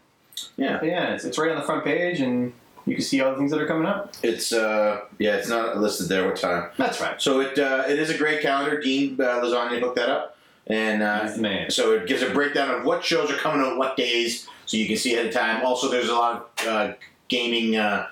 Yeah. 0.56 0.78
But 0.78 0.86
yeah, 0.88 1.14
it's, 1.14 1.24
it's 1.24 1.36
right 1.38 1.50
on 1.50 1.56
the 1.56 1.64
front 1.66 1.84
page, 1.84 2.20
and 2.20 2.52
you 2.86 2.94
can 2.94 3.04
see 3.04 3.20
all 3.20 3.30
the 3.32 3.36
things 3.38 3.50
that 3.50 3.60
are 3.60 3.66
coming 3.66 3.86
up. 3.86 4.14
It's 4.22 4.52
uh, 4.52 5.02
yeah, 5.18 5.36
it's 5.36 5.48
not 5.48 5.78
listed 5.78 6.08
there 6.08 6.26
what 6.26 6.36
time. 6.36 6.70
That's 6.76 7.00
right. 7.00 7.20
So 7.20 7.40
it 7.40 7.58
uh, 7.58 7.84
it 7.88 7.98
is 7.98 8.10
a 8.10 8.18
great 8.18 8.40
calendar. 8.42 8.80
Dean 8.80 9.20
uh, 9.20 9.40
Lasagna 9.40 9.80
hooked 9.80 9.96
that 9.96 10.08
up, 10.08 10.36
and 10.66 11.02
uh, 11.02 11.32
man. 11.38 11.70
so 11.70 11.92
it 11.92 12.06
gives 12.06 12.22
a 12.22 12.30
breakdown 12.30 12.70
of 12.70 12.84
what 12.84 13.04
shows 13.04 13.30
are 13.30 13.36
coming 13.36 13.64
out 13.64 13.76
what 13.78 13.96
days, 13.96 14.46
so 14.66 14.76
you 14.76 14.86
can 14.86 14.96
see 14.96 15.14
ahead 15.14 15.26
of 15.26 15.32
time. 15.34 15.64
Also, 15.64 15.88
there's 15.90 16.08
a 16.08 16.14
lot 16.14 16.50
of 16.60 16.66
uh, 16.66 16.92
gaming 17.28 17.76
uh, 17.76 18.06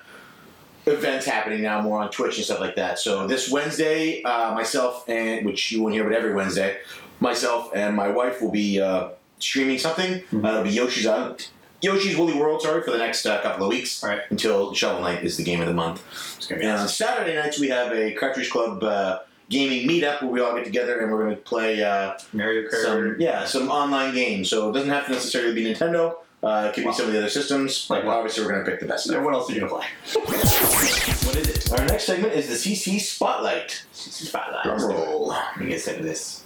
events 0.85 1.25
happening 1.25 1.61
now, 1.61 1.81
more 1.81 2.01
on 2.01 2.09
Twitch 2.11 2.35
and 2.37 2.45
stuff 2.45 2.59
like 2.59 2.75
that. 2.75 2.99
So 2.99 3.27
this 3.27 3.49
Wednesday, 3.51 4.21
uh, 4.23 4.53
myself 4.53 5.07
and 5.07 5.45
which 5.45 5.71
you 5.71 5.81
won't 5.81 5.93
hear, 5.93 6.03
but 6.03 6.13
every 6.13 6.33
Wednesday, 6.33 6.77
myself 7.19 7.71
and 7.75 7.95
my 7.95 8.09
wife 8.09 8.41
will 8.41 8.51
be 8.51 8.81
uh, 8.81 9.09
streaming 9.39 9.77
something. 9.77 10.21
Mhm. 10.31 10.43
Uh, 10.45 10.49
it'll 10.49 10.63
be 10.63 10.71
Yoshi's 10.71 11.05
Island. 11.05 11.47
Yoshi's 11.83 12.15
Woolly 12.17 12.33
World, 12.33 12.61
sorry, 12.61 12.81
for 12.81 12.91
the 12.91 12.97
next 12.97 13.25
uh, 13.25 13.41
couple 13.41 13.65
of 13.65 13.69
weeks. 13.69 14.03
All 14.03 14.09
right. 14.09 14.21
Until 14.29 14.73
Shovel 14.73 15.01
Knight 15.01 15.23
is 15.23 15.37
the 15.37 15.43
game 15.43 15.59
of 15.61 15.67
the 15.67 15.73
month. 15.73 16.01
It's 16.37 16.47
gonna 16.47 16.61
be 16.61 16.65
And 16.67 16.79
on. 16.79 16.87
Saturday 16.87 17.35
nights, 17.35 17.59
we 17.59 17.69
have 17.69 17.91
a 17.91 18.13
Cartridge 18.13 18.49
Club 18.49 18.81
uh, 18.83 19.19
gaming 19.49 19.87
meetup 19.87 20.21
where 20.21 20.31
we 20.31 20.39
all 20.39 20.55
get 20.55 20.63
together 20.65 20.99
and 21.01 21.11
we're 21.11 21.23
going 21.25 21.35
to 21.35 21.41
play 21.41 21.83
uh, 21.83 22.13
Mario 22.31 22.67
Kart. 22.69 22.83
some 22.83 23.15
yeah 23.19 23.45
some 23.45 23.69
online 23.69 24.13
games. 24.15 24.49
So 24.49 24.69
it 24.69 24.73
doesn't 24.73 24.89
have 24.89 25.05
to 25.07 25.11
necessarily 25.11 25.53
be 25.53 25.65
Nintendo. 25.65 26.15
Uh, 26.41 26.67
it 26.69 26.73
could 26.75 26.83
be 26.85 26.91
some 26.93 27.05
of 27.07 27.11
the 27.13 27.19
other 27.19 27.29
systems. 27.29 27.89
Like 27.89 28.01
But 28.01 28.07
what? 28.07 28.17
obviously, 28.17 28.43
we're 28.45 28.51
going 28.53 28.65
to 28.65 28.71
pick 28.71 28.79
the 28.79 28.85
best. 28.85 29.05
Stuff. 29.05 29.23
what 29.23 29.33
else 29.33 29.49
are 29.49 29.53
you 29.53 29.59
gonna 29.61 29.71
play? 29.71 29.85
what 30.23 31.35
is 31.37 31.47
it? 31.49 31.71
Our 31.71 31.85
next 31.85 32.03
segment 32.05 32.33
is 32.33 32.47
the 32.47 32.55
CC 32.55 32.99
Spotlight. 32.99 33.85
Spotlight. 33.93 34.63
Drum 34.63 34.81
roll. 34.89 35.27
Let 35.29 35.59
me 35.59 35.67
get 35.67 35.81
set 35.81 35.97
to 35.97 36.03
this. 36.03 36.43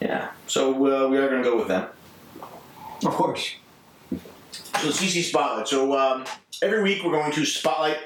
Yeah. 0.00 0.30
So 0.46 0.70
uh, 0.74 1.08
we 1.08 1.18
are 1.18 1.28
going 1.28 1.42
to 1.42 1.48
go 1.48 1.56
with 1.56 1.68
them. 1.68 1.88
Of 3.04 3.12
course. 3.14 3.54
So 4.52 4.88
CC 4.88 5.22
Spotlight. 5.22 5.68
So 5.68 5.96
um, 5.98 6.24
every 6.62 6.82
week 6.82 7.04
we're 7.04 7.12
going 7.12 7.32
to 7.32 7.44
spotlight 7.44 7.98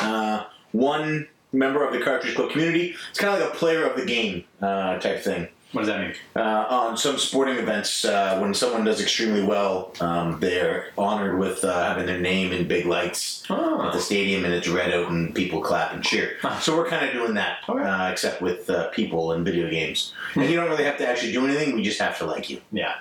uh, 0.00 0.44
one 0.72 1.28
member 1.52 1.86
of 1.86 1.92
the 1.92 2.00
Cartridge 2.00 2.34
Club 2.34 2.50
community. 2.50 2.94
It's 3.10 3.18
kind 3.18 3.34
of 3.34 3.40
like 3.40 3.54
a 3.54 3.56
player 3.56 3.86
of 3.86 3.96
the 3.96 4.04
game 4.04 4.44
uh, 4.60 4.98
type 4.98 5.20
thing. 5.22 5.48
What 5.72 5.82
does 5.82 5.88
that 5.88 6.00
mean? 6.00 6.14
uh, 6.36 6.66
on 6.70 6.96
some 6.96 7.18
sporting 7.18 7.56
events, 7.56 8.04
uh, 8.04 8.38
when 8.38 8.54
someone 8.54 8.84
does 8.84 9.00
extremely 9.00 9.42
well, 9.42 9.92
um, 10.00 10.38
they're 10.40 10.90
honored 10.96 11.38
with 11.38 11.64
uh, 11.64 11.88
having 11.88 12.06
their 12.06 12.20
name 12.20 12.52
in 12.52 12.68
big 12.68 12.86
lights 12.86 13.42
at 13.50 13.56
the 13.56 13.88
Oh. 13.92 13.98
stadium, 13.98 14.44
and 14.44 14.54
it's 14.54 14.68
red 14.68 14.92
out, 14.94 15.10
and 15.10 15.34
people 15.34 15.60
clap 15.60 15.92
and 15.92 16.04
cheer. 16.04 16.36
Huh. 16.40 16.58
So 16.60 16.76
we're 16.76 16.88
kind 16.88 17.04
of 17.06 17.12
doing 17.12 17.34
that, 17.34 17.58
Okay. 17.68 17.82
uh, 17.82 18.10
except 18.10 18.40
with 18.40 18.70
uh, 18.70 18.88
people 18.90 19.32
and 19.32 19.44
video 19.44 19.68
games. 19.68 20.14
And 20.36 20.48
you 20.48 20.56
don't 20.56 20.70
really 20.70 20.84
have 20.84 20.98
to 20.98 21.06
actually 21.08 21.32
do 21.32 21.44
anything; 21.44 21.74
we 21.74 21.82
just 21.82 22.00
have 22.00 22.16
to 22.18 22.26
like 22.26 22.48
you. 22.48 22.60
Yeah. 22.72 22.94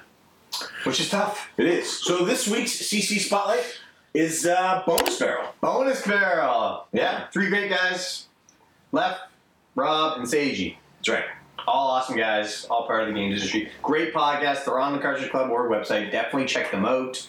Which 0.84 1.00
is 1.00 1.10
tough. 1.10 1.50
It 1.58 1.66
is. 1.66 2.04
So 2.04 2.26
this 2.26 2.48
week's 2.48 2.72
CC 2.72 3.20
Spotlight 3.20 3.64
is 4.14 4.46
uh, 4.46 4.84
Bonus 4.86 5.20
Barrel. 5.20 5.48
Bonus 5.62 6.06
barrel. 6.06 6.88
Yeah, 6.94 7.28
Three 7.34 7.50
great 7.50 7.70
guys. 7.70 8.28
Left, 8.92 9.22
Rob, 9.76 10.20
and 10.20 10.28
Seiji. 10.28 10.76
that's 10.98 11.10
right. 11.10 11.26
All 11.68 11.90
awesome 11.90 12.16
guys, 12.16 12.66
all 12.70 12.86
part 12.86 13.02
of 13.02 13.08
the 13.08 13.14
games 13.14 13.36
industry. 13.36 13.72
Great 13.82 14.14
podcast. 14.14 14.66
They're 14.66 14.80
on 14.80 14.94
the 14.94 15.00
Cartridge 15.00 15.32
Club 15.32 15.50
Org 15.50 15.72
website. 15.72 16.12
Definitely 16.12 16.46
check 16.48 16.70
them 16.72 16.86
out. 16.86 17.28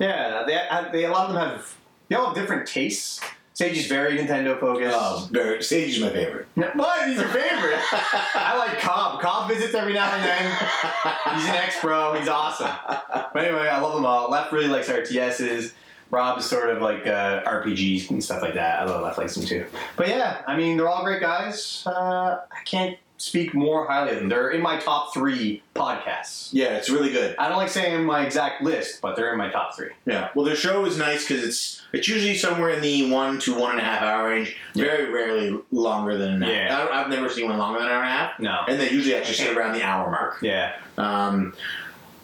Yeah, 0.00 0.42
they, 0.44 0.58
they 0.92 1.04
a 1.04 1.10
lot 1.10 1.28
of 1.28 1.34
them 1.34 1.48
have 1.48 1.76
they 2.08 2.16
all 2.16 2.26
have 2.26 2.34
different 2.34 2.66
tastes. 2.66 3.20
Seiji's 3.56 3.86
very 3.86 4.18
Nintendo 4.18 4.60
focused. 4.60 4.94
Uh, 4.94 5.26
Barrett- 5.30 5.64
Sage 5.64 5.96
is 5.96 6.00
my 6.02 6.10
favorite. 6.10 6.46
What? 6.74 7.08
He's 7.08 7.18
your 7.18 7.28
favorite? 7.28 7.78
I 8.34 8.54
like 8.58 8.78
Cobb. 8.80 9.22
Cobb 9.22 9.48
visits 9.48 9.74
every 9.74 9.94
now 9.94 10.12
and 10.12 10.22
then. 10.22 10.50
He's 11.36 11.48
an 11.48 11.54
ex 11.54 11.80
pro. 11.80 12.12
He's 12.18 12.28
awesome. 12.28 12.68
But 13.32 13.44
anyway, 13.44 13.66
I 13.68 13.80
love 13.80 13.94
them 13.94 14.04
all. 14.04 14.30
Left 14.30 14.52
really 14.52 14.68
likes 14.68 14.90
RTSs. 14.90 15.72
Rob 16.10 16.38
is 16.38 16.44
sort 16.44 16.68
of 16.68 16.82
like 16.82 17.06
uh, 17.06 17.42
RPGs 17.44 18.10
and 18.10 18.22
stuff 18.22 18.42
like 18.42 18.54
that. 18.54 18.80
I 18.80 18.84
love 18.84 19.02
Left 19.02 19.16
likes 19.16 19.34
them 19.34 19.46
too. 19.46 19.64
But 19.96 20.08
yeah, 20.08 20.42
I 20.46 20.54
mean, 20.54 20.76
they're 20.76 20.88
all 20.88 21.02
great 21.02 21.22
guys. 21.22 21.82
Uh, 21.86 22.40
I 22.52 22.62
can't 22.66 22.98
speak 23.18 23.54
more 23.54 23.86
highly 23.86 24.12
of 24.12 24.18
them. 24.18 24.28
They're 24.28 24.50
in 24.50 24.62
my 24.62 24.78
top 24.78 25.12
three 25.14 25.62
podcasts. 25.74 26.50
Yeah, 26.52 26.76
it's 26.76 26.90
really 26.90 27.10
good. 27.10 27.34
I 27.38 27.48
don't 27.48 27.58
like 27.58 27.68
saying 27.68 28.04
my 28.04 28.24
exact 28.24 28.62
list, 28.62 29.00
but 29.00 29.16
they're 29.16 29.32
in 29.32 29.38
my 29.38 29.50
top 29.50 29.76
three. 29.76 29.90
Yeah. 30.04 30.28
Well, 30.34 30.44
their 30.44 30.56
show 30.56 30.84
is 30.84 30.98
nice 30.98 31.26
because 31.26 31.44
it's 31.44 31.82
it's 31.92 32.08
usually 32.08 32.36
somewhere 32.36 32.70
in 32.70 32.82
the 32.82 33.10
one 33.10 33.38
to 33.40 33.58
one 33.58 33.72
and 33.72 33.80
a 33.80 33.84
half 33.84 34.02
hour 34.02 34.28
range. 34.28 34.56
Very 34.74 35.10
rarely 35.12 35.58
longer 35.70 36.16
than 36.18 36.34
an 36.34 36.42
hour. 36.42 36.52
Yeah. 36.52 36.86
I, 36.90 37.02
I've 37.02 37.08
never 37.08 37.28
seen 37.28 37.48
one 37.48 37.58
longer 37.58 37.78
than 37.78 37.88
an 37.88 37.94
hour 37.94 38.02
and 38.02 38.12
a 38.12 38.16
half. 38.16 38.40
No. 38.40 38.60
And 38.68 38.80
they 38.80 38.90
usually 38.90 39.14
actually 39.14 39.34
sit 39.34 39.56
around 39.56 39.72
the 39.72 39.82
hour 39.82 40.10
mark. 40.10 40.42
Yeah. 40.42 40.76
Um, 40.98 41.54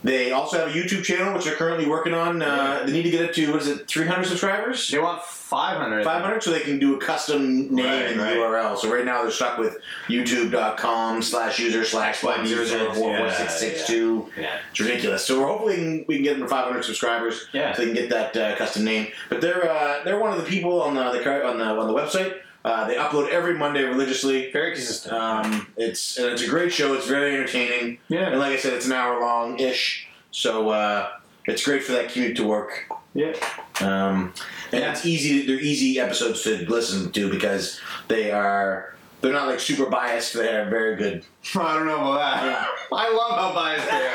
they 0.05 0.33
also 0.33 0.59
have 0.59 0.69
a 0.69 0.73
YouTube 0.73 1.05
channel 1.05 1.33
which 1.35 1.45
they're 1.45 1.55
currently 1.55 1.87
working 1.87 2.15
on. 2.15 2.43
Uh, 2.43 2.83
they 2.87 2.93
need 2.93 3.03
to 3.05 3.11
get 3.11 3.23
it 3.23 3.35
to 3.35 3.53
what 3.53 3.62
is 3.62 3.69
it, 3.69 3.87
300 3.88 4.25
subscribers? 4.27 4.88
They 4.91 4.99
want 4.99 5.23
500. 5.23 6.05
500 6.05 6.43
so 6.43 6.51
they 6.51 6.61
can 6.61 6.79
do 6.79 6.97
a 6.97 6.99
custom 6.99 7.75
name 7.75 7.85
Right, 7.87 8.11
and 8.11 8.21
right. 8.21 8.37
URL. 8.37 8.77
So 8.79 8.93
right 8.93 9.05
now 9.05 9.23
they're 9.23 9.31
stuck 9.31 9.59
with 9.59 9.79
youtube.com 10.09 11.23
slash 11.23 11.59
user 11.59 11.85
slash 11.85 12.23
one 12.23 12.47
zero 12.47 12.65
zero 12.65 12.93
four 12.95 13.17
four 13.17 13.31
six 13.31 13.59
six 13.59 13.87
two. 13.87 14.29
Yeah. 14.38 14.59
It's 14.71 14.81
ridiculous. 14.81 15.25
So 15.25 15.41
we're 15.41 15.47
hoping 15.47 16.05
we 16.09 16.17
can 16.17 16.25
get 16.25 16.33
them 16.38 16.43
to 16.43 16.49
500 16.49 16.83
subscribers 16.85 17.47
Yeah. 17.53 17.75
so 17.75 17.83
they 17.83 17.87
can 17.87 17.95
get 17.95 18.11
that 18.11 18.37
uh, 18.37 18.57
custom 18.57 18.85
name. 18.85 19.09
But 19.29 19.41
they're 19.41 19.71
uh, 19.71 20.03
they're 20.05 20.19
one 20.19 20.33
of 20.33 20.38
the 20.38 20.49
people 20.49 20.83
on 20.83 20.95
the, 20.95 21.03
the 21.12 21.47
on 21.47 21.59
the 21.59 21.65
on 21.65 21.87
the 21.87 21.95
website. 21.95 22.38
Uh, 22.64 22.87
they 22.87 22.94
upload 22.94 23.29
every 23.31 23.55
Monday 23.59 23.83
religiously. 23.83 24.51
Very 24.53 24.72
consistent. 24.75 25.12
Um, 25.14 25.66
it's 25.77 26.16
and 26.18 26.29
it's 26.29 26.42
a 26.42 26.48
great 26.48 26.72
show. 26.72 26.94
It's 26.94 27.07
very 27.09 27.35
entertaining. 27.35 27.98
yeah. 28.09 28.29
And 28.31 28.38
like 28.38 28.53
I 28.53 28.57
said, 28.57 28.72
it's 28.75 28.87
an 28.87 28.92
hour 28.92 29.20
long 29.20 29.59
ish. 29.59 30.07
So 30.31 30.70
uh, 30.70 31.09
it's 31.46 31.64
great 31.64 31.83
for 31.83 31.92
that 31.92 32.11
commute 32.11 32.37
to 32.37 32.44
work. 32.44 32.88
Yeah. 33.14 33.33
Um, 33.81 34.33
and 34.70 34.81
Yeah. 34.81 34.92
it's 34.92 35.05
easy. 35.05 35.44
They're 35.46 35.61
easy 35.61 35.98
episodes 35.98 36.42
to 36.42 36.64
listen 36.70 37.11
to 37.12 37.29
because 37.31 37.81
they 38.09 38.31
are 38.31 38.94
they're 39.20 39.33
not 39.33 39.46
like 39.48 39.61
super 39.61 39.87
biased. 39.87 40.33
They're 40.35 40.68
very 40.70 40.96
good. 40.96 41.25
I 41.57 41.75
don't 41.75 41.87
know 41.87 42.12
about 42.12 42.42
that. 42.44 42.68
I 42.92 43.12
love 43.12 43.38
how 43.38 43.55
biased 43.55 43.90
they 43.90 44.07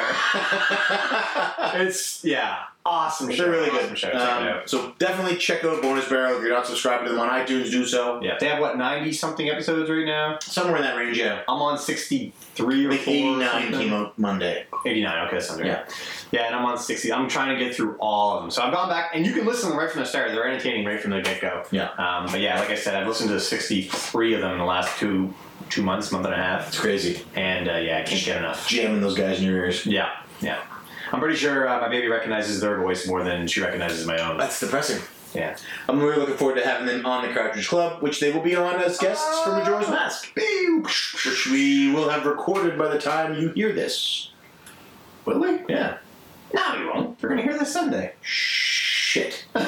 are. 1.75 1.81
it's 1.85 2.23
yeah, 2.23 2.63
awesome 2.87 3.29
show. 3.29 3.43
They're 3.43 3.51
really 3.51 3.69
awesome 3.69 3.89
good. 3.89 3.97
Show. 3.97 4.07
Check 4.11 4.15
it 4.15 4.21
Um, 4.21 4.47
out. 4.47 4.69
so 4.69 4.93
definitely 4.97 5.37
check 5.37 5.63
out 5.63 5.81
Bonus 5.81 6.07
Barrel 6.07 6.37
if 6.37 6.41
you're 6.41 6.51
not 6.53 6.65
subscribed 6.65 7.05
to 7.05 7.11
them 7.11 7.19
on 7.19 7.29
iTunes. 7.29 7.69
Do 7.69 7.85
so. 7.85 8.19
Yeah, 8.21 8.37
they 8.39 8.47
have 8.47 8.59
what 8.59 8.77
ninety 8.77 9.11
something 9.13 9.49
episodes 9.49 9.89
right 9.89 10.05
now. 10.05 10.37
Somewhere 10.41 10.77
in 10.77 10.83
that 10.83 10.95
range, 10.95 11.17
yeah. 11.17 11.41
I'm 11.47 11.61
on 11.61 11.77
sixty 11.77 12.33
three 12.55 12.85
or 12.85 12.91
Like 12.91 13.01
four. 13.01 13.13
89 13.13 13.49
something. 13.51 13.79
came 13.79 13.93
out 13.93 14.17
Monday. 14.17 14.65
Eighty 14.85 15.03
nine. 15.03 15.27
Okay, 15.27 15.37
that's 15.37 15.51
under. 15.51 15.65
Yeah. 15.65 15.83
Yeah, 16.31 16.45
and 16.47 16.55
I'm 16.55 16.65
on 16.65 16.77
sixty. 16.77 17.11
I'm 17.13 17.27
trying 17.27 17.57
to 17.57 17.63
get 17.63 17.75
through 17.75 17.95
all 17.99 18.37
of 18.37 18.43
them. 18.43 18.51
So 18.51 18.61
I've 18.63 18.73
gone 18.73 18.89
back, 18.89 19.11
and 19.13 19.25
you 19.25 19.33
can 19.33 19.45
listen 19.45 19.63
to 19.65 19.69
them 19.71 19.77
right 19.79 19.89
from 19.91 20.01
the 20.01 20.05
start. 20.07 20.31
They're 20.31 20.47
entertaining 20.47 20.85
right 20.85 20.99
from 20.99 21.11
the 21.11 21.21
get 21.21 21.41
go. 21.41 21.63
Yeah. 21.71 21.89
Um, 21.97 22.27
but 22.31 22.39
yeah, 22.39 22.59
like 22.59 22.69
I 22.69 22.75
said, 22.75 22.95
I've 22.95 23.07
listened 23.07 23.29
to 23.29 23.39
sixty 23.39 23.83
three 23.83 24.33
of 24.33 24.41
them 24.41 24.53
in 24.53 24.57
the 24.59 24.65
last 24.65 24.97
two 24.99 25.33
two 25.69 25.81
months, 25.83 26.11
month 26.13 26.23
and 26.25 26.33
a 26.33 26.37
half, 26.37 26.67
It's 26.69 26.79
crazy. 26.79 27.25
and 27.35 27.67
uh, 27.67 27.73
yeah, 27.77 27.97
I 27.97 28.03
can't 28.03 28.23
get 28.23 28.37
enough. 28.37 28.67
Jamming 28.69 29.01
those 29.01 29.17
guys 29.17 29.39
in 29.39 29.45
your 29.47 29.57
ears. 29.57 29.85
Yeah, 29.85 30.11
yeah. 30.39 30.61
I'm 31.11 31.19
pretty 31.19 31.35
sure 31.37 31.67
uh, 31.67 31.79
my 31.81 31.89
baby 31.89 32.07
recognizes 32.07 32.59
their 32.59 32.77
voice 32.79 33.07
more 33.07 33.23
than 33.23 33.47
she 33.47 33.61
recognizes 33.61 34.05
my 34.05 34.17
own. 34.19 34.37
That's 34.37 34.59
depressing. 34.59 35.01
Yeah. 35.33 35.55
I'm 35.87 35.99
really 35.99 36.17
looking 36.17 36.35
forward 36.37 36.55
to 36.55 36.65
having 36.65 36.87
them 36.87 37.05
on 37.05 37.27
the 37.27 37.33
Cartridge 37.33 37.67
Club, 37.67 38.01
which 38.01 38.19
they 38.19 38.31
will 38.31 38.41
be 38.41 38.55
on 38.55 38.75
as 38.81 38.97
guests 38.97 39.43
for 39.43 39.51
Majora's 39.51 39.89
Mask, 39.89 40.33
which 40.35 41.47
we 41.51 41.91
will 41.91 42.09
have 42.09 42.25
recorded 42.25 42.77
by 42.77 42.87
the 42.87 42.99
time 42.99 43.35
you 43.39 43.49
hear 43.49 43.73
this. 43.73 44.31
Will 45.25 45.39
we? 45.39 45.59
Yeah. 45.69 45.97
No, 46.53 46.75
you 46.75 46.87
won't. 46.87 47.21
We're 47.21 47.29
gonna 47.29 47.41
hear 47.41 47.57
this 47.57 47.71
Sunday. 47.73 48.13
Shit. 48.21 49.45
That's 49.53 49.67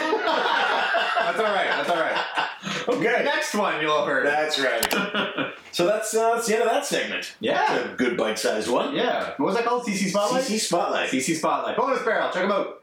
all 1.40 1.44
right. 1.44 1.68
That's 1.70 1.90
all 1.90 1.98
right. 2.00 2.19
Okay. 2.90 3.22
Next 3.24 3.54
one 3.54 3.82
you'll 3.82 3.98
have 4.00 4.08
heard. 4.08 4.26
That's 4.26 4.60
right. 4.60 5.54
so 5.72 5.86
that's 5.86 6.14
uh, 6.16 6.36
that's 6.36 6.48
the 6.48 6.54
end 6.56 6.64
of 6.64 6.70
that 6.70 6.86
segment. 6.86 7.36
Yeah. 7.40 7.66
That's 7.68 7.94
a 7.94 7.96
good 7.96 8.18
bite-sized 8.18 8.70
one. 8.70 8.96
yeah. 8.96 9.34
What 9.38 9.46
was 9.48 9.56
that 9.56 9.66
called? 9.66 9.84
CC 9.86 10.10
Spotlight? 10.10 10.44
CC 10.44 10.60
Spotlight. 10.60 11.10
CC 11.10 11.36
Spotlight. 11.36 11.78
Bonus 11.78 12.02
barrel. 12.04 12.30
Check 12.32 12.48
them 12.48 12.52
out. 12.52 12.82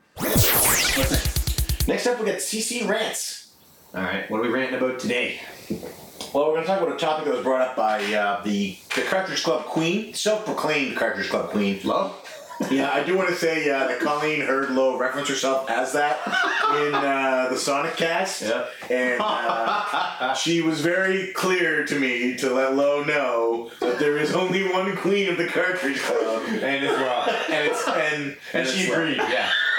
Next 1.89 2.07
up, 2.07 2.19
we 2.21 2.27
got 2.27 2.37
CC 2.37 2.89
Rants. 2.89 3.53
All 3.95 4.03
right. 4.03 4.31
What 4.31 4.39
are 4.39 4.43
we 4.43 4.49
ranting 4.49 4.79
about 4.79 4.99
today? 4.99 5.41
Well, 6.33 6.49
we're 6.49 6.55
going 6.55 6.63
to 6.63 6.67
talk 6.67 6.83
about 6.83 6.95
a 6.95 6.99
topic 6.99 7.25
that 7.27 7.35
was 7.35 7.43
brought 7.43 7.63
up 7.63 7.77
by 7.77 8.03
uh, 8.15 8.43
the 8.43 8.77
the 8.95 9.03
Cartridge 9.03 9.43
Club 9.43 9.65
Queen, 9.67 10.13
self-proclaimed 10.15 10.97
Cartridge 10.97 11.29
Club 11.31 11.51
Queen. 11.51 11.81
Love? 11.85 12.15
Yeah, 12.71 12.91
I 12.91 13.05
do 13.05 13.17
want 13.17 13.29
to 13.29 13.35
say 13.35 13.69
uh, 13.69 13.87
that 13.87 14.01
Colleen 14.01 14.41
heard 14.41 14.71
Lowe 14.71 14.99
reference 14.99 15.29
herself 15.29 15.69
as 15.71 15.93
that 15.93 16.19
in 16.27 16.95
uh, 16.95 17.49
the 17.51 17.57
Sonic 17.57 17.97
cast. 17.97 18.43
Yeah. 18.43 18.67
And 18.91 19.21
uh, 19.23 20.35
she 20.35 20.63
was 20.63 20.81
very 20.81 21.33
clear 21.33 21.85
to 21.85 21.99
me 21.99 22.37
to 22.37 22.51
let 22.53 22.75
Lowe 22.75 23.05
know 23.05 23.71
that 23.81 23.99
there 23.99 24.17
is 24.19 24.35
only 24.35 24.69
one 24.71 24.97
queen 24.97 25.29
of 25.29 25.37
the 25.37 25.47
Cartridge 25.47 26.01
Club. 26.01 26.43
And 26.49 26.85
it's 26.85 26.99
wrong. 26.99 27.29
And 27.51 27.67
it's 27.67 27.89
and 27.89 28.17
And 28.17 28.37
and 28.53 28.69
she 28.69 28.91
agreed, 28.91 29.19
yeah. 29.19 29.51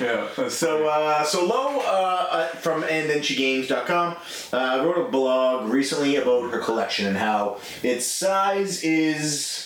yeah. 0.00 0.48
So, 0.48 0.86
uh, 0.86 1.24
so 1.24 1.44
Lo 1.44 1.78
uh, 1.80 2.26
uh, 2.30 2.46
from 2.48 2.82
andthenSheGames.com 2.82 4.16
uh, 4.52 4.82
wrote 4.84 5.06
a 5.06 5.10
blog 5.10 5.70
recently 5.70 6.16
about 6.16 6.50
her 6.50 6.60
collection 6.60 7.06
and 7.06 7.16
how 7.16 7.60
its 7.82 8.06
size 8.06 8.82
is 8.82 9.65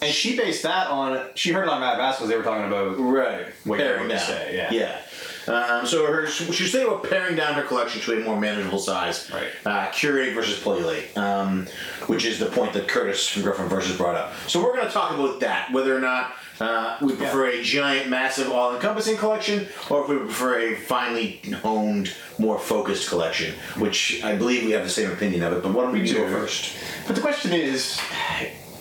And 0.00 0.12
she 0.14 0.36
based 0.36 0.62
that 0.62 0.88
on, 0.88 1.26
she 1.34 1.50
heard 1.50 1.64
it 1.64 1.68
on 1.68 1.80
Mad 1.80 1.98
Bass 1.98 2.16
because 2.16 2.28
they 2.30 2.36
were 2.36 2.44
talking 2.44 2.66
about 2.66 2.98
right 2.98 3.46
what 3.64 3.78
paring 3.78 4.02
you 4.02 4.08
would 4.08 4.14
down. 4.14 4.26
say, 4.26 4.56
yeah. 4.56 4.72
yeah. 4.72 5.00
Um, 5.48 5.86
so 5.86 6.06
her, 6.06 6.26
she 6.26 6.46
was 6.46 6.70
saying 6.72 6.86
about 6.86 7.08
paring 7.08 7.34
down 7.34 7.54
her 7.54 7.62
collection 7.62 8.00
to 8.02 8.20
a 8.20 8.24
more 8.24 8.38
manageable 8.38 8.78
size. 8.78 9.30
Right. 9.32 9.48
Uh, 9.64 9.90
curate 9.90 10.34
versus 10.34 10.60
play 10.60 11.08
um, 11.14 11.66
which 12.06 12.24
is 12.26 12.38
the 12.38 12.46
point 12.46 12.74
that 12.74 12.86
Curtis 12.86 13.26
from 13.26 13.42
Griffin 13.42 13.66
Versus 13.66 13.96
brought 13.96 14.14
up. 14.14 14.34
So 14.46 14.62
we're 14.62 14.74
going 14.74 14.86
to 14.86 14.92
talk 14.92 15.12
about 15.12 15.40
that, 15.40 15.72
whether 15.72 15.96
or 15.96 16.00
not 16.00 16.32
uh, 16.60 16.98
we 17.00 17.14
prefer 17.14 17.46
a 17.46 17.62
giant, 17.62 18.08
massive, 18.10 18.50
all-encompassing 18.50 19.16
collection, 19.16 19.66
or 19.88 20.02
if 20.02 20.08
we 20.08 20.18
prefer 20.18 20.58
a 20.60 20.74
finely 20.74 21.40
honed, 21.62 22.12
more 22.38 22.58
focused 22.58 23.08
collection. 23.08 23.54
Which 23.78 24.22
I 24.22 24.36
believe 24.36 24.64
we 24.64 24.72
have 24.72 24.84
the 24.84 24.90
same 24.90 25.10
opinion 25.10 25.42
of 25.44 25.52
it. 25.54 25.62
But 25.62 25.72
why 25.72 25.84
don't 25.84 25.92
we, 25.92 26.02
We 26.02 26.12
go 26.12 26.26
do. 26.26 26.30
first? 26.30 26.76
But 27.06 27.16
the 27.16 27.22
question 27.22 27.52
is, 27.52 27.98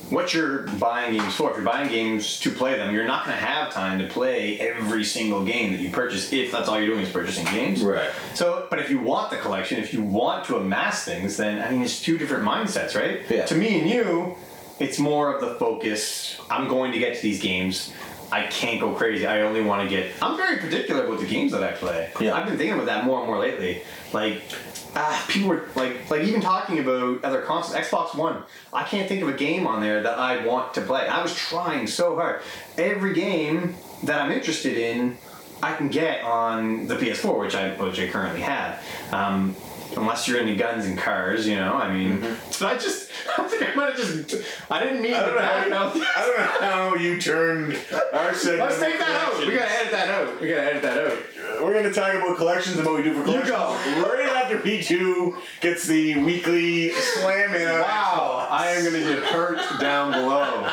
what 0.09 0.33
you're 0.33 0.59
buying 0.79 1.17
games 1.17 1.35
for? 1.35 1.51
If 1.51 1.57
you're 1.57 1.65
buying 1.65 1.89
games 1.89 2.39
to 2.41 2.51
play 2.51 2.77
them, 2.77 2.93
you're 2.93 3.05
not 3.05 3.25
going 3.25 3.37
to 3.37 3.43
have 3.43 3.73
time 3.73 3.99
to 3.99 4.07
play 4.07 4.59
every 4.59 5.03
single 5.03 5.43
game 5.43 5.71
that 5.73 5.81
you 5.81 5.89
purchase 5.89 6.31
if 6.31 6.51
that's 6.51 6.69
all 6.69 6.79
you're 6.79 6.87
doing 6.87 7.05
is 7.05 7.11
purchasing 7.11 7.45
games. 7.45 7.83
Right. 7.83 8.09
So, 8.33 8.67
but 8.69 8.79
if 8.79 8.89
you 8.89 8.99
want 8.99 9.31
the 9.31 9.37
collection, 9.37 9.79
if 9.79 9.93
you 9.93 10.03
want 10.03 10.45
to 10.45 10.57
amass 10.57 11.03
things, 11.03 11.37
then 11.37 11.61
I 11.61 11.71
mean, 11.71 11.81
it's 11.81 12.01
two 12.01 12.17
different 12.17 12.45
mindsets, 12.45 12.95
right? 12.95 13.21
Yeah. 13.29 13.45
To 13.45 13.55
me 13.55 13.79
and 13.79 13.89
you, 13.89 14.35
it's 14.79 14.99
more 14.99 15.33
of 15.33 15.41
the 15.41 15.55
focus. 15.55 16.39
I'm 16.49 16.67
going 16.67 16.91
to 16.93 16.99
get 16.99 17.15
to 17.15 17.21
these 17.21 17.41
games. 17.41 17.93
I 18.31 18.47
can't 18.47 18.79
go 18.79 18.93
crazy. 18.93 19.25
I 19.25 19.41
only 19.41 19.61
want 19.61 19.89
to 19.89 19.89
get. 19.89 20.11
I'm 20.21 20.37
very 20.37 20.57
particular 20.57 21.05
about 21.05 21.19
the 21.19 21.27
games 21.27 21.51
that 21.53 21.63
I 21.63 21.71
play. 21.71 22.11
Yeah. 22.19 22.35
I've 22.35 22.45
been 22.45 22.57
thinking 22.57 22.73
about 22.73 22.87
that 22.87 23.05
more 23.05 23.19
and 23.19 23.27
more 23.27 23.39
lately. 23.39 23.83
Like, 24.13 24.41
ah, 24.95 25.25
people 25.27 25.49
were 25.49 25.67
like, 25.75 26.09
like 26.09 26.23
even 26.23 26.41
talking 26.41 26.79
about 26.79 27.23
other 27.23 27.41
consoles. 27.41 27.75
Xbox 27.75 28.15
One. 28.15 28.43
I 28.73 28.83
can't 28.83 29.07
think 29.07 29.21
of 29.21 29.29
a 29.29 29.33
game 29.33 29.67
on 29.67 29.81
there 29.81 30.03
that 30.03 30.17
I 30.17 30.45
want 30.45 30.73
to 30.75 30.81
play. 30.81 31.07
I 31.07 31.21
was 31.21 31.35
trying 31.35 31.87
so 31.87 32.15
hard. 32.15 32.41
Every 32.77 33.13
game 33.13 33.75
that 34.03 34.21
I'm 34.21 34.31
interested 34.31 34.77
in, 34.77 35.17
I 35.61 35.75
can 35.75 35.89
get 35.89 36.23
on 36.23 36.87
the 36.87 36.95
PS4, 36.95 37.39
which 37.39 37.55
I 37.55 37.71
which 37.83 37.99
I 37.99 38.07
currently 38.07 38.41
have. 38.41 38.83
Um, 39.11 39.55
unless 39.95 40.27
you're 40.27 40.39
into 40.39 40.55
guns 40.55 40.85
and 40.85 40.97
cars, 40.97 41.47
you 41.47 41.55
know. 41.55 41.73
I 41.73 41.91
mean, 41.91 42.21
but 42.59 42.61
I 42.61 42.73
just 42.77 43.09
I 43.37 43.43
think 43.43 43.63
I 43.69 43.73
might 43.75 43.95
have 43.95 43.97
just 43.97 44.45
I 44.69 44.83
didn't 44.83 45.01
mean 45.01 45.13
I 45.13 45.25
don't, 45.25 45.35
know 45.35 45.41
how 45.41 45.93
you. 45.93 46.05
I 46.15 46.21
don't 46.21 46.37
know 46.37 46.45
how 46.59 46.95
you 46.95 47.19
turned 47.19 47.73
our 48.13 48.33
segment. 48.33 48.69
Let's 48.69 48.79
take 48.79 48.99
that 48.99 49.09
out. 49.09 49.39
We 49.39 49.53
gotta 49.53 49.71
edit 49.71 49.91
that 49.91 50.09
out. 50.09 50.41
We 50.41 50.49
gotta 50.49 50.63
edit 50.63 50.81
that 50.83 50.97
out. 51.07 51.17
We're 51.67 51.73
going 51.73 51.83
to 51.83 51.91
talk 51.91 52.13
about 52.13 52.37
collections 52.37 52.77
and 52.77 52.85
what 52.85 52.95
we 52.95 53.03
do 53.03 53.13
for 53.13 53.23
collections. 53.25 53.49
You 53.49 53.53
go. 53.53 54.07
Right 54.09 54.17
after 54.47 54.57
P2 54.59 55.35
gets 55.59 55.85
the 55.85 56.15
weekly 56.23 56.91
slam 56.91 57.53
in. 57.53 57.67
Wow, 57.81 58.47
I 58.49 58.67
am 58.67 58.85
gonna 58.85 59.01
get 59.01 59.21
hurt 59.23 59.59
down 59.81 60.13
below. 60.13 60.71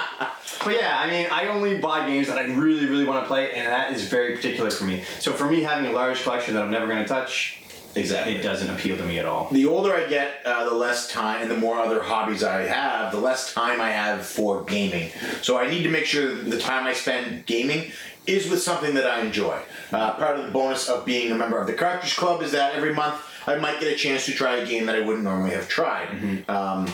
But 0.64 0.76
yeah, 0.76 0.96
I 1.00 1.11
mean, 1.11 1.26
I 1.33 1.48
only 1.48 1.78
buy 1.78 2.07
games 2.07 2.28
that 2.28 2.38
I 2.38 2.44
really, 2.44 2.87
really 2.87 3.04
want 3.04 3.24
to 3.24 3.26
play, 3.26 3.52
and 3.54 3.66
that 3.66 3.92
is 3.92 4.07
very 4.07 4.37
particular 4.37 4.70
for 4.70 4.85
me. 4.85 5.02
So 5.18 5.33
for 5.33 5.50
me, 5.50 5.62
having 5.62 5.87
a 5.87 5.92
large 5.92 6.22
collection 6.22 6.54
that 6.54 6.62
I'm 6.62 6.70
never 6.70 6.87
gonna 6.87 7.09
touch, 7.09 7.59
Exactly. 7.96 8.37
it 8.37 8.42
doesn't 8.42 8.70
appeal 8.70 8.96
to 8.96 9.04
me 9.04 9.18
at 9.18 9.26
all. 9.26 9.48
The 9.50 9.66
older 9.66 9.94
I 9.94 10.07
get, 10.07 10.40
uh, 10.44 10.68
the 10.68 10.74
less 10.74 11.09
time, 11.09 11.42
and 11.42 11.50
the 11.50 11.57
more 11.57 11.78
other 11.78 12.02
hobbies 12.02 12.44
I 12.44 12.62
have, 12.62 13.12
the 13.12 13.18
less 13.18 13.52
time 13.52 13.80
I 13.80 13.90
have 13.90 14.24
for 14.24 14.62
gaming. 14.62 15.11
So 15.42 15.59
I 15.59 15.68
need 15.68 15.83
to 15.83 15.90
make 15.90 16.07
sure 16.07 16.35
that 16.35 16.50
the 16.50 16.59
time 16.59 16.87
I 16.87 16.92
spend 16.92 17.46
gaming 17.46 17.90
is 18.26 18.48
with 18.50 18.62
something 18.62 18.94
that 18.94 19.06
I 19.06 19.20
enjoy. 19.20 19.58
Uh, 19.92 20.14
part 20.14 20.38
of 20.38 20.46
the 20.46 20.52
bonus 20.52 20.88
of 20.88 21.04
being 21.04 21.30
a 21.32 21.34
member 21.34 21.58
of 21.58 21.66
the 21.66 21.74
Cartridge 21.74 22.16
Club 22.16 22.42
is 22.42 22.52
that 22.52 22.74
every 22.74 22.94
month 22.94 23.20
I 23.46 23.56
might 23.56 23.80
get 23.80 23.92
a 23.92 23.96
chance 23.96 24.26
to 24.26 24.32
try 24.32 24.56
a 24.56 24.66
game 24.66 24.87
that 24.87 24.96
I 24.96 25.00
wouldn't 25.00 25.24
normally 25.24 25.50
have 25.50 25.68
tried. 25.68 26.44
Um, 26.48 26.88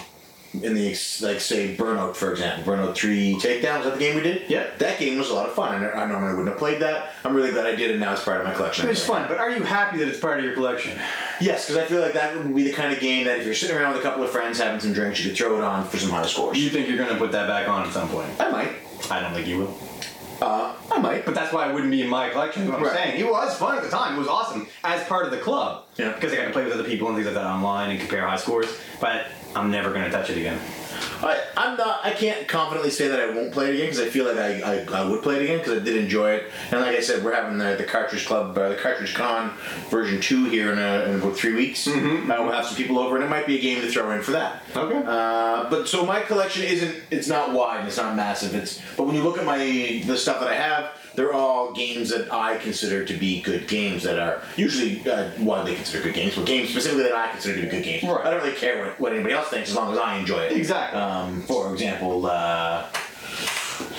in 0.52 0.74
the 0.74 0.88
like 1.22 1.40
say 1.40 1.76
Burnout 1.76 2.16
for 2.16 2.32
example, 2.32 2.72
Burnout 2.72 2.94
Three 2.96 3.34
Takedown 3.34 3.78
Is 3.78 3.84
that 3.84 3.92
the 3.94 3.98
game 3.98 4.16
we 4.16 4.22
did? 4.22 4.50
Yeah. 4.50 4.66
That 4.78 4.98
game 4.98 5.16
was 5.16 5.30
a 5.30 5.34
lot 5.34 5.48
of 5.48 5.54
fun. 5.54 5.84
I, 5.84 5.90
I 5.92 6.06
normally 6.06 6.32
wouldn't 6.32 6.48
have 6.48 6.58
played 6.58 6.82
that. 6.82 7.12
I'm 7.24 7.34
really 7.34 7.52
glad 7.52 7.66
I 7.66 7.76
did, 7.76 7.92
and 7.92 8.00
now 8.00 8.12
it's 8.12 8.24
part 8.24 8.40
of 8.40 8.46
my 8.46 8.54
collection. 8.54 8.88
It's 8.88 9.04
fun, 9.04 9.28
but 9.28 9.38
are 9.38 9.50
you 9.50 9.62
happy 9.62 9.98
that 9.98 10.08
it's 10.08 10.18
part 10.18 10.38
of 10.38 10.44
your 10.44 10.54
collection? 10.54 10.98
Yes, 11.40 11.66
because 11.66 11.76
I 11.76 11.86
feel 11.86 12.00
like 12.00 12.14
that 12.14 12.36
would 12.36 12.54
be 12.54 12.64
the 12.64 12.72
kind 12.72 12.92
of 12.92 12.98
game 12.98 13.26
that 13.26 13.38
if 13.38 13.46
you're 13.46 13.54
sitting 13.54 13.76
around 13.76 13.92
with 13.92 14.00
a 14.00 14.02
couple 14.02 14.24
of 14.24 14.30
friends 14.30 14.58
having 14.58 14.80
some 14.80 14.92
drinks, 14.92 15.20
you 15.20 15.30
could 15.30 15.38
throw 15.38 15.56
it 15.56 15.62
on 15.62 15.86
for 15.86 15.98
some 15.98 16.10
high 16.10 16.26
scores. 16.26 16.58
You 16.58 16.68
think 16.70 16.88
you're 16.88 16.98
gonna 16.98 17.18
put 17.18 17.30
that 17.32 17.46
back 17.46 17.68
on 17.68 17.86
at 17.86 17.92
some 17.92 18.08
point? 18.08 18.28
I 18.40 18.50
might. 18.50 18.72
I 19.08 19.20
don't 19.20 19.32
think 19.32 19.46
you 19.46 19.58
will. 19.58 19.89
Uh, 20.40 20.74
I 20.90 20.98
might. 20.98 21.24
But 21.24 21.34
that's 21.34 21.52
why 21.52 21.68
it 21.68 21.74
wouldn't 21.74 21.90
be 21.90 22.02
in 22.02 22.08
my 22.08 22.30
collection. 22.30 22.62
Is 22.62 22.70
what 22.70 22.80
I'm 22.80 22.86
saying. 22.88 23.20
It 23.20 23.30
was 23.30 23.56
fun 23.56 23.76
at 23.76 23.84
the 23.84 23.90
time. 23.90 24.16
It 24.16 24.18
was 24.18 24.28
awesome 24.28 24.66
as 24.84 25.04
part 25.06 25.24
of 25.26 25.30
the 25.30 25.38
club. 25.38 25.84
Yeah. 25.96 26.12
Because 26.12 26.32
I 26.32 26.36
got 26.36 26.46
to 26.46 26.50
play 26.50 26.64
with 26.64 26.72
other 26.72 26.84
people 26.84 27.08
and 27.08 27.16
things 27.16 27.26
like 27.26 27.34
that 27.34 27.46
online 27.46 27.90
and 27.90 28.00
compare 28.00 28.26
high 28.26 28.36
scores. 28.36 28.78
But 29.00 29.26
I'm 29.54 29.70
never 29.70 29.92
gonna 29.92 30.10
touch 30.10 30.30
it 30.30 30.38
again. 30.38 30.58
I, 31.22 31.42
I'm 31.56 31.76
not. 31.76 32.04
I 32.04 32.12
can't 32.12 32.48
confidently 32.48 32.90
say 32.90 33.08
that 33.08 33.20
I 33.20 33.30
won't 33.30 33.52
play 33.52 33.68
it 33.68 33.74
again 33.74 33.86
because 33.86 34.00
I 34.00 34.08
feel 34.08 34.24
like 34.24 34.36
I, 34.38 34.60
I, 34.60 35.02
I 35.02 35.08
would 35.08 35.22
play 35.22 35.36
it 35.36 35.42
again 35.42 35.58
because 35.58 35.80
I 35.80 35.84
did 35.84 35.96
enjoy 35.96 36.32
it. 36.32 36.50
And 36.70 36.80
like 36.80 36.96
I 36.96 37.00
said, 37.00 37.24
we're 37.24 37.34
having 37.34 37.58
the, 37.58 37.76
the 37.76 37.84
Cartridge 37.84 38.26
Club, 38.26 38.56
uh, 38.56 38.70
the 38.70 38.76
Cartridge 38.76 39.14
Con 39.14 39.56
version 39.90 40.20
two 40.20 40.46
here 40.46 40.72
in, 40.72 40.78
a, 40.78 41.04
in 41.04 41.20
about 41.20 41.36
three 41.36 41.54
weeks. 41.54 41.86
Mm-hmm. 41.86 42.30
Uh, 42.30 42.42
we'll 42.42 42.52
have 42.52 42.66
some 42.66 42.76
people 42.76 42.98
over, 42.98 43.16
and 43.16 43.24
it 43.24 43.28
might 43.28 43.46
be 43.46 43.58
a 43.58 43.60
game 43.60 43.80
to 43.82 43.88
throw 43.88 44.10
in 44.12 44.22
for 44.22 44.32
that. 44.32 44.62
Okay. 44.74 45.02
Uh, 45.06 45.68
but 45.68 45.88
so 45.88 46.06
my 46.06 46.20
collection 46.20 46.62
isn't. 46.62 46.96
It's 47.10 47.28
not 47.28 47.52
wide. 47.52 47.86
It's 47.86 47.96
not 47.96 48.16
massive. 48.16 48.54
It's. 48.54 48.80
But 48.96 49.04
when 49.04 49.14
you 49.14 49.22
look 49.22 49.38
at 49.38 49.44
my 49.44 49.58
the 50.06 50.16
stuff 50.16 50.40
that 50.40 50.48
I 50.48 50.54
have, 50.54 50.90
they're 51.14 51.32
all 51.32 51.72
games 51.72 52.10
that 52.10 52.32
I 52.32 52.56
consider 52.58 53.04
to 53.04 53.14
be 53.14 53.40
good 53.42 53.68
games 53.68 54.02
that 54.04 54.18
are 54.18 54.42
usually 54.56 55.08
uh, 55.08 55.30
widely 55.40 55.74
considered 55.74 56.04
good 56.04 56.14
games, 56.14 56.36
but 56.36 56.46
games 56.46 56.70
specifically 56.70 57.04
that 57.04 57.14
I 57.14 57.30
consider 57.30 57.56
to 57.56 57.62
be 57.62 57.68
good 57.68 57.84
games. 57.84 58.02
Right. 58.04 58.26
I 58.26 58.30
don't 58.30 58.42
really 58.42 58.56
care 58.56 58.84
what, 58.84 59.00
what 59.00 59.12
anybody 59.12 59.34
else 59.34 59.48
thinks 59.48 59.70
as 59.70 59.76
long 59.76 59.92
as 59.92 59.98
I 59.98 60.18
enjoy 60.18 60.40
it. 60.40 60.52
Exactly. 60.52 61.00
Um, 61.00 61.42
for 61.42 61.72
example, 61.72 62.26
uh, 62.26 62.86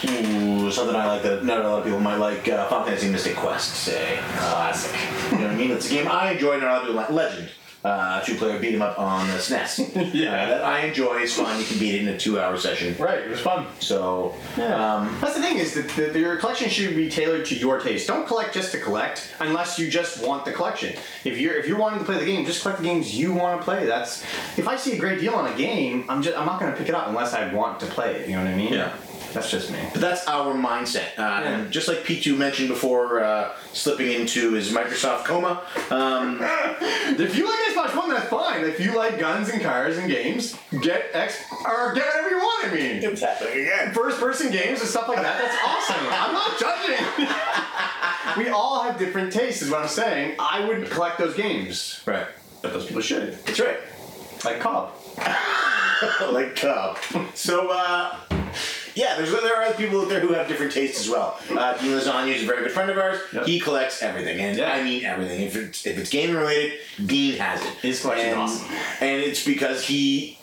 ooh, 0.06 0.71
something 0.71 0.95
I 0.95 1.06
like 1.08 1.24
that 1.24 1.43
not 1.43 1.60
a 1.60 1.67
lot 1.67 1.80
of 1.80 1.84
people 1.86 2.00
might 2.00 2.17
like. 2.17 2.47
Uh, 2.47 2.67
Final 2.67 2.86
Fantasy 2.86 3.10
Mystic 3.10 3.36
Quest, 3.36 3.74
say. 3.76 4.19
Classic. 4.38 5.00
you 5.32 5.38
know 5.38 5.43
what 5.45 5.54
I 5.54 5.56
mean? 5.56 5.71
It's 5.71 5.88
a 5.88 5.89
game 5.89 6.08
I 6.08 6.32
enjoy. 6.32 6.60
Not 6.60 6.63
a 6.63 6.71
lot 6.71 6.82
of 6.82 6.88
people 6.88 6.95
like. 6.95 7.10
Legend. 7.10 7.50
Uh, 7.83 8.21
two-player 8.21 8.59
beat 8.59 8.75
'em 8.75 8.81
up 8.83 8.99
on 8.99 9.27
the 9.27 9.33
SNES. 9.39 10.13
Yeah. 10.13 10.29
Uh, 10.43 10.47
that 10.49 10.61
I 10.63 10.81
enjoy. 10.81 11.17
It's 11.17 11.33
fun. 11.33 11.59
You 11.59 11.65
can 11.65 11.79
beat 11.79 11.95
it 11.95 12.01
in 12.01 12.09
a 12.09 12.17
two-hour 12.17 12.55
session. 12.57 12.95
right. 12.99 13.17
It 13.19 13.29
was 13.29 13.39
fun. 13.39 13.65
So, 13.79 14.35
um, 14.57 15.17
That's 15.19 15.33
the 15.35 15.41
thing 15.41 15.57
is 15.57 15.73
that 15.73 15.89
the, 16.13 16.19
your 16.19 16.35
collection 16.37 16.69
should 16.69 16.95
be 16.95 17.09
tailored 17.09 17.45
to 17.45 17.55
your 17.55 17.79
taste. 17.79 18.07
Don't 18.07 18.27
collect 18.27 18.53
just 18.53 18.71
to 18.73 18.79
collect, 18.79 19.33
unless 19.39 19.79
you 19.79 19.89
just 19.89 20.23
want 20.23 20.45
the 20.45 20.51
collection. 20.51 20.95
If 21.25 21.39
you're 21.39 21.55
if 21.55 21.67
you're 21.67 21.79
wanting 21.79 21.99
to 21.99 22.05
play 22.05 22.19
the 22.19 22.25
game, 22.25 22.45
just 22.45 22.61
collect 22.61 22.77
the 22.79 22.85
games 22.85 23.17
you 23.17 23.33
want 23.33 23.59
to 23.59 23.65
play. 23.65 23.87
That's 23.87 24.21
if 24.57 24.67
I 24.67 24.75
see 24.75 24.91
a 24.93 24.99
great 24.99 25.19
deal 25.19 25.33
on 25.33 25.51
a 25.51 25.57
game, 25.57 26.05
I'm 26.07 26.21
just 26.21 26.37
I'm 26.37 26.45
not 26.45 26.59
going 26.59 26.71
to 26.71 26.77
pick 26.77 26.87
it 26.87 26.93
up 26.93 27.07
unless 27.07 27.33
I 27.33 27.51
want 27.51 27.79
to 27.79 27.87
play 27.87 28.15
it. 28.17 28.29
You 28.29 28.35
know 28.35 28.43
what 28.43 28.53
I 28.53 28.55
mean? 28.55 28.73
Yeah. 28.73 28.93
That's 29.33 29.49
just 29.49 29.71
me. 29.71 29.79
but 29.93 30.01
that's 30.01 30.27
our 30.27 30.53
mindset. 30.53 31.17
Uh, 31.17 31.21
Yeah. 31.21 31.41
And 31.43 31.71
just 31.71 31.87
like 31.87 31.99
P2 31.99 32.37
mentioned 32.37 32.69
before, 32.69 33.23
uh, 33.23 33.51
slipping 33.73 34.11
into 34.11 34.53
his 34.53 34.71
Microsoft 34.71 35.25
coma. 35.25 35.61
Um, 35.89 36.39
If 37.21 37.35
you 37.37 37.45
like 37.47 37.59
Xbox 37.69 37.95
One, 37.97 38.09
that's 38.09 38.29
fine. 38.29 38.63
If 38.63 38.79
you 38.79 38.95
like 38.95 39.19
guns 39.19 39.49
and 39.49 39.61
cars 39.61 39.97
and 39.97 40.09
games, 40.09 40.55
get 40.81 41.09
X 41.13 41.43
or 41.65 41.93
get 41.93 42.05
whatever 42.05 42.29
you 42.29 42.37
want. 42.37 42.67
I 42.67 42.73
mean. 42.73 43.03
it's 43.03 43.21
happening 43.21 43.61
again. 43.61 43.93
First 43.93 44.19
person 44.19 44.51
games 44.51 44.79
and 44.79 44.89
stuff 44.89 45.07
like 45.07 45.21
that, 45.21 45.39
that's 45.41 45.57
awesome. 45.65 46.05
I'm 46.09 46.33
not 46.33 46.59
judging. 46.59 48.37
we 48.43 48.49
all 48.49 48.81
have 48.83 48.97
different 48.97 49.31
tastes, 49.33 49.61
is 49.61 49.69
what 49.69 49.81
I'm 49.81 49.87
saying. 49.87 50.35
I 50.39 50.65
would 50.67 50.89
collect 50.89 51.17
those 51.19 51.35
games, 51.35 52.01
Right. 52.05 52.27
but 52.61 52.73
those 52.73 52.85
people 52.85 53.01
should. 53.01 53.33
That's 53.45 53.59
right. 53.59 53.77
Like 54.45 54.59
Cobb. 54.59 54.91
like 56.31 56.55
Cub. 56.55 56.97
So, 57.35 57.69
uh, 57.71 58.15
Yeah, 58.95 59.15
there's 59.17 59.32
there 59.32 59.56
are 59.58 59.63
other 59.63 59.75
people 59.75 60.01
out 60.01 60.10
there 60.10 60.19
who 60.19 60.34
have 60.34 60.47
different 60.47 60.71
tastes 60.71 60.99
as 61.01 61.10
well. 61.10 61.39
Uh, 61.49 61.77
Dean 61.77 61.91
Lasagna 61.91 62.34
is 62.36 62.43
a 62.43 62.45
very 62.45 62.63
good 62.63 62.71
friend 62.71 62.89
of 62.89 62.97
ours. 62.97 63.19
Yep. 63.34 63.45
He 63.45 63.60
collects 63.60 64.01
everything, 64.04 64.39
and 64.39 64.58
Yeah. 64.58 64.71
I 64.73 64.84
mean 64.84 65.06
everything. 65.06 65.41
If 65.41 65.56
it's 65.56 65.86
if 65.86 65.97
it's 65.97 66.10
gaming 66.10 66.36
related, 66.36 66.80
Dean 67.06 67.38
has 67.38 67.62
it. 67.62 67.73
His 67.82 68.01
collection's 68.01 68.32
and, 68.34 68.39
awesome. 68.41 68.75
and 69.01 69.21
it's 69.21 69.45
because 69.45 69.84
he. 69.86 70.38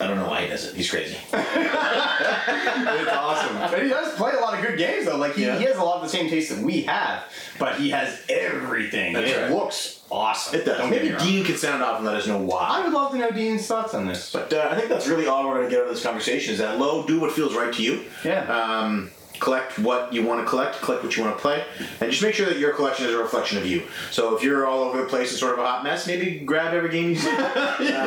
I 0.00 0.06
don't 0.06 0.16
know 0.16 0.28
why 0.30 0.40
he 0.42 0.48
does 0.48 0.64
it. 0.66 0.74
He's 0.74 0.88
crazy. 0.90 1.16
It's 1.32 3.10
awesome. 3.12 3.56
But 3.58 3.82
he 3.82 3.88
does 3.88 4.14
play 4.16 4.32
a 4.32 4.40
lot 4.40 4.54
of 4.58 4.64
good 4.64 4.78
games 4.78 5.06
though. 5.06 5.16
Like 5.16 5.34
he, 5.34 5.44
Yeah. 5.44 5.58
he 5.58 5.64
has 5.64 5.76
a 5.76 5.82
lot 5.84 5.96
of 5.96 6.02
the 6.02 6.08
same 6.08 6.28
taste 6.30 6.50
that 6.54 6.62
we 6.64 6.82
have, 6.82 7.24
but 7.58 7.76
he 7.76 7.90
has 7.90 8.20
everything. 8.28 9.12
That's 9.12 9.30
it 9.30 9.36
right. 9.42 9.50
looks 9.50 9.99
awesome. 10.10 10.60
It 10.60 10.64
does. 10.64 10.78
Don't 10.78 10.90
Maybe. 10.90 11.16
Dean 11.18 11.44
can 11.44 11.56
sound 11.56 11.82
off 11.82 11.96
and 11.96 12.06
let 12.06 12.16
us 12.16 12.26
know 12.26 12.38
why. 12.38 12.66
I 12.68 12.84
would 12.84 12.92
love 12.92 13.12
to 13.12 13.18
know 13.18 13.30
Dean's 13.30 13.66
thoughts 13.66 13.94
on 13.94 14.06
this. 14.06 14.32
But 14.32 14.52
uh, 14.52 14.68
I 14.70 14.76
think 14.76 14.88
that's 14.88 15.06
really 15.06 15.26
all 15.26 15.46
we're 15.46 15.54
going 15.54 15.66
to 15.66 15.70
get 15.70 15.80
out 15.80 15.88
of 15.88 15.94
this 15.94 16.02
conversation 16.02 16.52
is 16.52 16.58
that 16.60 16.78
low, 16.78 17.06
do 17.06 17.20
what 17.20 17.32
feels 17.32 17.54
right 17.54 17.72
to 17.72 17.82
you. 17.82 18.04
Yeah. 18.24 18.44
Um, 18.44 19.10
collect 19.40 19.78
what 19.78 20.12
you 20.12 20.22
want 20.24 20.44
to 20.44 20.48
collect, 20.48 20.80
collect 20.80 21.02
what 21.02 21.16
you 21.16 21.22
want 21.24 21.34
to 21.34 21.40
play, 21.40 21.64
and 22.00 22.10
just 22.10 22.22
make 22.22 22.34
sure 22.34 22.46
that 22.46 22.58
your 22.58 22.72
collection 22.74 23.06
is 23.06 23.14
a 23.14 23.18
reflection 23.18 23.58
of 23.58 23.66
you. 23.66 23.82
So 24.10 24.36
if 24.36 24.42
you're 24.42 24.66
all 24.66 24.82
over 24.82 25.00
the 25.00 25.08
place 25.08 25.30
and 25.30 25.38
sort 25.38 25.54
of 25.54 25.58
a 25.60 25.64
hot 25.64 25.82
mess, 25.82 26.06
maybe 26.06 26.40
grab 26.40 26.74
every 26.74 26.90
game 26.90 27.10
you 27.10 27.16
see. 27.16 27.30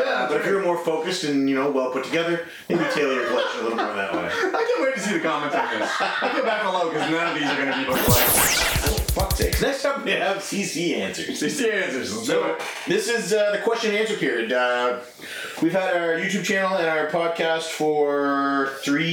Uh, 0.04 0.28
but 0.28 0.40
if 0.42 0.46
you're 0.46 0.62
more 0.62 0.78
focused 0.78 1.24
and 1.24 1.50
you 1.50 1.56
know 1.56 1.70
well 1.70 1.92
put 1.92 2.04
together, 2.04 2.46
maybe 2.70 2.84
tailor 2.94 3.14
your 3.14 3.28
collection 3.28 3.62
a 3.62 3.64
little 3.64 3.78
more 3.78 3.96
that 3.96 4.14
way. 4.14 4.26
I 4.32 4.66
can't 4.68 4.82
wait 4.82 4.96
to 4.96 5.00
see 5.00 5.14
the 5.14 5.20
comments 5.20 5.56
on 5.56 5.80
this. 5.80 5.90
I'll 6.00 6.34
get 6.34 6.46
back 6.46 6.64
below 6.64 6.90
because 6.90 7.10
none 7.10 7.28
of 7.28 7.40
these 7.40 7.50
are 7.50 7.56
going 7.56 7.72
to 7.72 7.78
be 7.80 7.86
book 7.86 9.03
collections. 9.14 9.30
Fuck's 9.30 9.38
sakes. 9.38 9.62
Next 9.62 9.86
up, 9.86 10.04
we 10.06 10.12
have 10.12 10.38
CC 10.38 10.98
answers. 10.98 11.42
CC 11.42 11.72
answers. 11.72 12.14
Let's 12.14 12.26
do 12.28 12.34
So 12.34 12.46
it. 12.56 12.62
this 12.88 13.10
is 13.10 13.34
uh, 13.34 13.52
the 13.52 13.60
question 13.60 13.92
and 13.92 14.00
answer 14.00 14.16
period. 14.18 14.52
Uh, 14.52 15.00
we've 15.62 15.72
had 15.72 15.96
our 15.96 16.16
YouTube 16.20 16.44
channel 16.44 16.78
and 16.78 16.88
our 16.88 17.08
podcast 17.08 17.70
for 17.70 18.72
three 18.84 19.10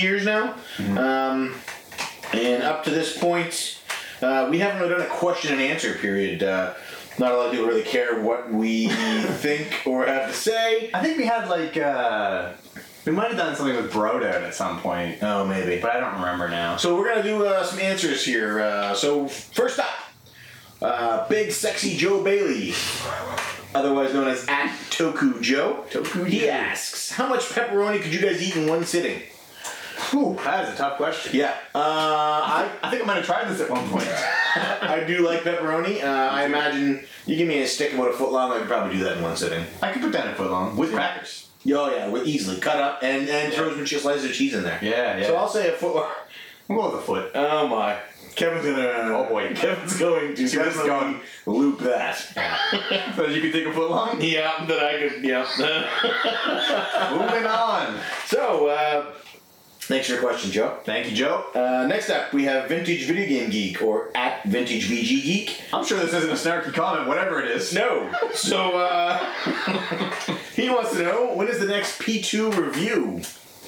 years 0.00 0.24
now, 0.24 0.54
um, 0.96 1.54
and 2.32 2.62
up 2.62 2.84
to 2.84 2.90
this 2.90 3.16
point, 3.18 3.80
uh, 4.22 4.48
we 4.50 4.58
haven't 4.58 4.80
really 4.80 4.94
done 4.94 5.02
a 5.06 5.10
question 5.10 5.52
and 5.52 5.62
answer 5.62 5.94
period. 5.94 6.42
Uh, 6.42 6.74
not 7.16 7.30
a 7.30 7.36
lot 7.36 7.46
of 7.46 7.52
people 7.52 7.68
really 7.68 7.82
care 7.84 8.20
what 8.20 8.52
we 8.52 8.88
think 8.88 9.82
or 9.86 10.04
have 10.06 10.28
to 10.30 10.34
say. 10.36 10.90
I 10.92 11.00
think 11.02 11.16
we 11.18 11.26
had 11.26 11.48
like 11.48 11.76
uh, 11.76 12.52
we 13.04 13.12
might 13.12 13.28
have 13.28 13.36
done 13.36 13.54
something 13.54 13.76
with 13.76 13.92
Brodo 13.92 14.24
at 14.30 14.54
some 14.54 14.80
point, 14.80 15.18
Oh, 15.22 15.46
maybe. 15.46 15.80
but 15.80 15.90
I 15.94 16.00
don't 16.00 16.14
remember 16.14 16.48
now. 16.48 16.76
So 16.76 16.96
we're 16.96 17.08
gonna 17.08 17.22
do 17.22 17.44
uh, 17.44 17.62
some 17.64 17.78
answers 17.80 18.24
here. 18.24 18.60
Uh, 18.60 18.94
so 18.94 19.28
first 19.28 19.78
up, 19.78 19.86
uh, 20.82 21.28
big 21.28 21.50
sexy 21.52 21.96
Joe 21.96 22.22
Bailey, 22.22 22.74
otherwise 23.74 24.12
known 24.14 24.28
as 24.28 24.46
at 24.48 24.70
Toku 24.90 25.40
Joe. 25.40 25.84
Toku 25.90 26.26
He 26.26 26.40
Joe. 26.40 26.48
asks, 26.50 27.10
how 27.10 27.28
much 27.28 27.42
pepperoni 27.50 28.00
could 28.02 28.12
you 28.12 28.20
guys 28.20 28.42
eat 28.42 28.56
in 28.56 28.68
one 28.68 28.84
sitting? 28.84 29.20
Whew, 30.10 30.36
that 30.44 30.64
is 30.68 30.74
a 30.74 30.76
tough 30.76 30.96
question. 30.96 31.32
Yeah, 31.36 31.54
uh, 31.74 31.78
I 31.78 32.68
I 32.82 32.90
think 32.90 33.04
I 33.04 33.06
might 33.06 33.16
have 33.16 33.26
tried 33.26 33.48
this 33.48 33.60
at 33.60 33.70
one 33.70 33.88
point. 33.88 34.08
I 34.56 35.04
do 35.06 35.18
like 35.26 35.42
pepperoni. 35.42 36.02
Uh, 36.02 36.08
I 36.32 36.44
imagine 36.44 37.04
you 37.26 37.36
give 37.36 37.46
me 37.48 37.62
a 37.62 37.66
stick 37.66 37.92
about 37.94 38.10
a 38.10 38.12
foot 38.12 38.32
long, 38.32 38.50
I 38.52 38.58
could 38.58 38.66
probably 38.68 38.96
do 38.98 39.04
that 39.04 39.16
in 39.18 39.22
one 39.22 39.36
sitting. 39.36 39.64
I 39.82 39.92
could 39.92 40.02
put 40.02 40.12
that 40.12 40.26
a 40.26 40.34
foot 40.34 40.50
long 40.50 40.76
with 40.76 40.92
crackers. 40.92 41.43
Oh 41.66 41.90
yeah, 41.94 42.08
with 42.08 42.26
easily 42.26 42.60
cut 42.60 42.76
up 42.76 43.02
and 43.02 43.28
and 43.28 43.52
throw 43.52 43.74
some 43.74 43.84
cheese 43.84 44.02
slices 44.02 44.24
of 44.24 44.32
cheese 44.32 44.54
in 44.54 44.62
there. 44.62 44.78
Yeah, 44.82 45.18
yeah. 45.18 45.26
So 45.26 45.36
I'll 45.36 45.48
say 45.48 45.68
a 45.68 45.72
foot 45.72 46.06
I'm 46.68 46.76
going 46.76 46.92
with 46.92 47.02
a 47.02 47.04
foot. 47.04 47.30
Oh 47.34 47.68
my. 47.68 47.98
Kevin's 48.34 48.64
gonna. 48.64 49.14
Oh, 49.16 49.28
boy. 49.28 49.52
Kevin's 49.54 49.98
going 49.98 50.34
to 50.34 50.42
this 50.42 50.54
is 50.54 51.20
loop 51.46 51.78
that. 51.80 52.16
So 53.16 53.26
you 53.26 53.40
can 53.40 53.52
take 53.52 53.66
a 53.66 53.72
foot 53.72 53.90
long. 53.90 54.20
Yeah, 54.20 54.64
that 54.66 54.82
I 54.82 55.08
could. 55.08 55.22
Yeah. 55.22 55.46
Moving 57.12 57.46
on. 57.46 58.00
so, 58.26 58.66
uh, 58.66 59.12
thanks 59.86 60.06
for 60.06 60.14
your 60.14 60.22
question, 60.22 60.50
Joe. 60.50 60.78
Thank 60.84 61.10
you, 61.10 61.16
Joe. 61.16 61.44
Uh, 61.54 61.86
next 61.86 62.10
up, 62.10 62.32
we 62.32 62.44
have 62.44 62.68
Vintage 62.68 63.06
Video 63.06 63.26
Game 63.26 63.50
Geek 63.50 63.82
or 63.82 64.10
at 64.14 64.44
Vintage 64.44 64.88
VG 64.88 65.22
Geek. 65.22 65.60
I'm 65.72 65.84
sure 65.84 65.98
this 65.98 66.12
isn't 66.12 66.30
a 66.30 66.34
snarky 66.34 66.72
comment, 66.72 67.08
whatever 67.08 67.40
it 67.42 67.50
is. 67.50 67.72
No. 67.72 68.12
So, 68.32 68.78
uh, 68.78 69.18
he 70.56 70.70
wants 70.70 70.92
to 70.92 71.02
know 71.02 71.34
when 71.34 71.48
is 71.48 71.60
the 71.60 71.66
next 71.66 72.00
P2 72.00 72.56
review? 72.56 73.22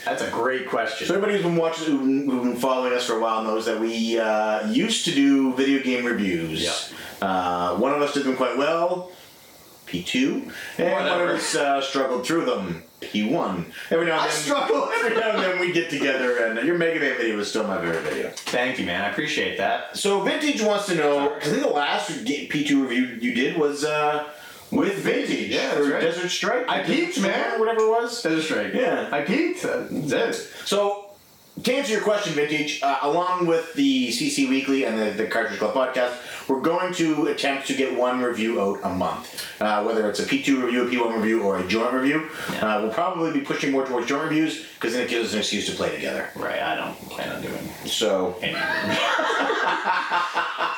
That's 0.07 0.23
a 0.23 0.31
great 0.31 0.69
question. 0.69 1.09
So 1.09 1.15
everybody 1.15 1.35
who's 1.35 1.43
been 1.43 1.57
watching, 1.57 1.99
who's 2.31 2.43
been, 2.45 2.57
following 2.57 2.93
us 2.93 3.07
for 3.07 3.15
a 3.15 3.21
while 3.21 3.43
knows 3.43 3.67
that 3.67 3.81
we 3.81 4.21
uh, 4.21 4.71
used 4.71 5.05
to 5.07 5.13
do 5.13 5.53
video 5.55 5.83
game 5.83 6.05
reviews. 6.05 6.63
Yeah. 6.63 7.27
Uh, 7.27 7.77
one 7.77 7.93
of 7.93 8.01
us 8.01 8.15
did 8.15 8.23
them 8.23 8.37
quite 8.37 8.57
well, 8.57 9.11
P2, 9.87 10.53
and 10.79 10.93
one 10.93 11.07
of 11.09 11.29
us 11.29 11.57
uh, 11.57 11.81
struggled 11.81 12.25
through 12.25 12.45
them, 12.45 12.85
P1. 13.01 13.67
Every 13.91 14.07
now 14.07 14.13
and 14.13 14.21
then, 14.23 14.29
I 14.29 14.29
struggle. 14.31 14.91
every 14.95 15.17
now 15.17 15.31
and 15.31 15.39
then 15.43 15.61
we 15.61 15.73
get 15.73 15.91
together, 15.91 16.45
and 16.47 16.67
your 16.67 16.79
Mega 16.79 16.99
Man 17.01 17.17
video 17.17 17.39
is 17.39 17.49
still 17.49 17.67
my 17.67 17.77
favorite 17.79 18.03
video. 18.03 18.31
Thank 18.31 18.79
you, 18.79 18.87
man. 18.87 19.03
I 19.03 19.11
appreciate 19.11 19.59
that. 19.59 19.97
So 19.97 20.21
Vintage 20.23 20.63
wants 20.63 20.87
to 20.87 20.95
know, 20.95 21.29
because 21.35 21.51
I 21.53 21.57
think 21.57 21.67
the 21.67 21.73
last 21.75 22.11
P2 22.25 22.71
review 22.89 23.19
you 23.21 23.35
did 23.35 23.59
was 23.59 23.85
uh, 23.85 24.29
with 24.71 24.99
Vintage 24.99 25.51
Yeah, 25.51 25.69
that's 25.69 25.77
for 25.77 25.93
right. 25.93 26.01
Desert 26.01 26.29
Strike. 26.31 26.69
I 26.69 26.83
peeped, 26.83 27.21
man. 27.21 27.61
Whatever 27.61 27.81
it 27.83 27.89
was. 27.91 28.23
Desert 28.23 28.43
Strike, 28.43 28.75
Yeah. 28.75 29.09
I 29.13 29.23
peeked. 29.23 29.63
That's 29.63 30.39
it. 30.39 30.53
So, 30.65 31.06
to 31.63 31.75
answer 31.75 31.93
your 31.93 32.03
question, 32.03 32.35
Vintage, 32.35 32.83
uh, 32.83 32.99
along 33.03 33.47
with 33.47 33.73
the 33.75 34.09
CC 34.09 34.49
Weekly 34.49 34.85
and 34.85 34.99
the, 34.99 35.11
the 35.11 35.27
Cartridge 35.27 35.59
Club 35.59 35.75
podcast, 35.75 36.49
we're 36.49 36.61
going 36.61 36.93
to 36.95 37.27
attempt 37.27 37.67
to 37.69 37.75
get 37.75 37.97
one 37.97 38.21
review 38.21 38.61
out 38.61 38.81
a 38.85 38.91
month. 38.91 39.45
Uh, 39.61 39.83
whether 39.83 40.09
it's 40.09 40.21
a 40.21 40.25
P2 40.25 40.63
review, 40.63 40.87
a 40.87 40.91
P1 40.91 41.17
review, 41.17 41.43
or 41.43 41.59
a 41.59 41.67
joint 41.67 41.93
review. 41.93 42.29
Uh, 42.61 42.81
we'll 42.83 42.93
probably 42.93 43.33
be 43.33 43.41
pushing 43.41 43.73
more 43.73 43.87
towards 43.87 44.07
joint 44.07 44.25
reviews 44.25 44.67
because 44.75 44.93
then 44.93 45.03
it 45.03 45.09
gives 45.09 45.29
us 45.29 45.33
an 45.33 45.41
excuse 45.41 45.67
to 45.67 45.73
play 45.75 45.95
together. 45.95 46.29
Right. 46.37 46.61
I 46.61 46.77
don't 46.77 46.95
plan 47.09 47.35
on 47.35 47.41
doing 47.41 47.67
So, 47.87 48.35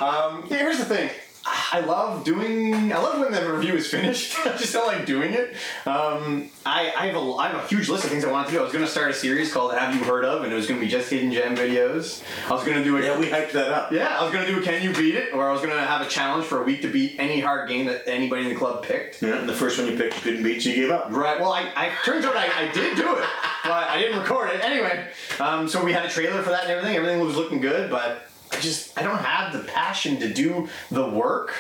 um, 0.00 0.44
yeah, 0.48 0.58
here's 0.58 0.78
the 0.78 0.84
thing. 0.84 1.10
I 1.46 1.80
love 1.80 2.24
doing. 2.24 2.92
I 2.92 2.98
love 2.98 3.20
when 3.20 3.32
the 3.32 3.52
review 3.52 3.74
is 3.74 3.88
finished. 3.88 4.38
I 4.46 4.56
just 4.56 4.72
don't 4.72 4.86
like 4.86 5.06
doing 5.06 5.32
it. 5.32 5.54
Um, 5.86 6.50
I, 6.66 6.92
I 6.96 7.06
have 7.06 7.16
a 7.16 7.32
I 7.34 7.48
have 7.48 7.64
a 7.64 7.66
huge 7.66 7.88
list 7.88 8.04
of 8.04 8.10
things 8.10 8.24
I 8.24 8.30
want 8.30 8.48
to 8.48 8.52
do. 8.52 8.60
I 8.60 8.62
was 8.62 8.72
going 8.72 8.84
to 8.84 8.90
start 8.90 9.10
a 9.10 9.14
series 9.14 9.52
called 9.52 9.72
"Have 9.72 9.94
You 9.94 10.02
Heard 10.04 10.24
of," 10.24 10.44
and 10.44 10.52
it 10.52 10.56
was 10.56 10.66
going 10.66 10.78
to 10.80 10.84
be 10.84 10.90
just 10.90 11.10
hidden 11.10 11.32
gem 11.32 11.56
videos. 11.56 12.22
I 12.48 12.52
was 12.52 12.64
going 12.64 12.78
to 12.78 12.84
do 12.84 12.96
it. 12.96 13.04
yeah, 13.04 13.18
we 13.18 13.26
hyped 13.26 13.52
that 13.52 13.70
up. 13.70 13.92
Yeah, 13.92 14.18
I 14.18 14.22
was 14.24 14.32
gonna 14.32 14.46
do 14.46 14.58
a 14.58 14.62
Can 14.62 14.82
You 14.82 14.92
Beat 14.92 15.14
It, 15.14 15.34
or 15.34 15.48
I 15.48 15.52
was 15.52 15.60
gonna 15.60 15.80
have 15.84 16.00
a 16.00 16.08
challenge 16.08 16.44
for 16.46 16.60
a 16.62 16.64
week 16.64 16.82
to 16.82 16.88
beat 16.88 17.16
any 17.18 17.40
hard 17.40 17.68
game 17.68 17.86
that 17.86 18.06
anybody 18.06 18.42
in 18.42 18.48
the 18.48 18.54
club 18.54 18.82
picked. 18.82 19.22
Yeah, 19.22 19.38
and 19.38 19.48
the 19.48 19.54
first 19.54 19.78
one 19.78 19.88
you 19.88 19.96
picked 19.96 20.16
you 20.16 20.22
couldn't 20.22 20.42
beat, 20.42 20.62
so 20.62 20.70
you 20.70 20.76
gave 20.76 20.90
up. 20.90 21.06
Right. 21.10 21.40
Well, 21.40 21.52
I, 21.52 21.70
I 21.76 21.92
turns 22.04 22.24
out 22.24 22.36
I, 22.36 22.68
I 22.68 22.72
did 22.72 22.96
do 22.96 23.16
it, 23.16 23.24
but 23.64 23.88
I 23.88 23.98
didn't 23.98 24.18
record 24.18 24.50
it 24.50 24.62
anyway. 24.64 25.08
Um, 25.40 25.68
so 25.68 25.82
we 25.84 25.92
had 25.92 26.04
a 26.04 26.08
trailer 26.08 26.42
for 26.42 26.50
that 26.50 26.62
and 26.64 26.72
everything. 26.72 26.96
Everything 26.96 27.20
was 27.20 27.36
looking 27.36 27.60
good, 27.60 27.90
but 27.90 28.28
just 28.60 28.98
I 28.98 29.02
don't 29.02 29.18
have 29.18 29.52
the 29.52 29.60
passion 29.60 30.18
to 30.20 30.32
do 30.32 30.68
the 30.90 31.08
work. 31.08 31.54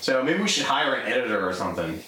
So 0.00 0.22
maybe 0.22 0.42
we 0.42 0.48
should 0.48 0.66
hire 0.66 0.94
an 0.94 1.10
editor 1.10 1.48
or 1.48 1.52
something. 1.54 2.02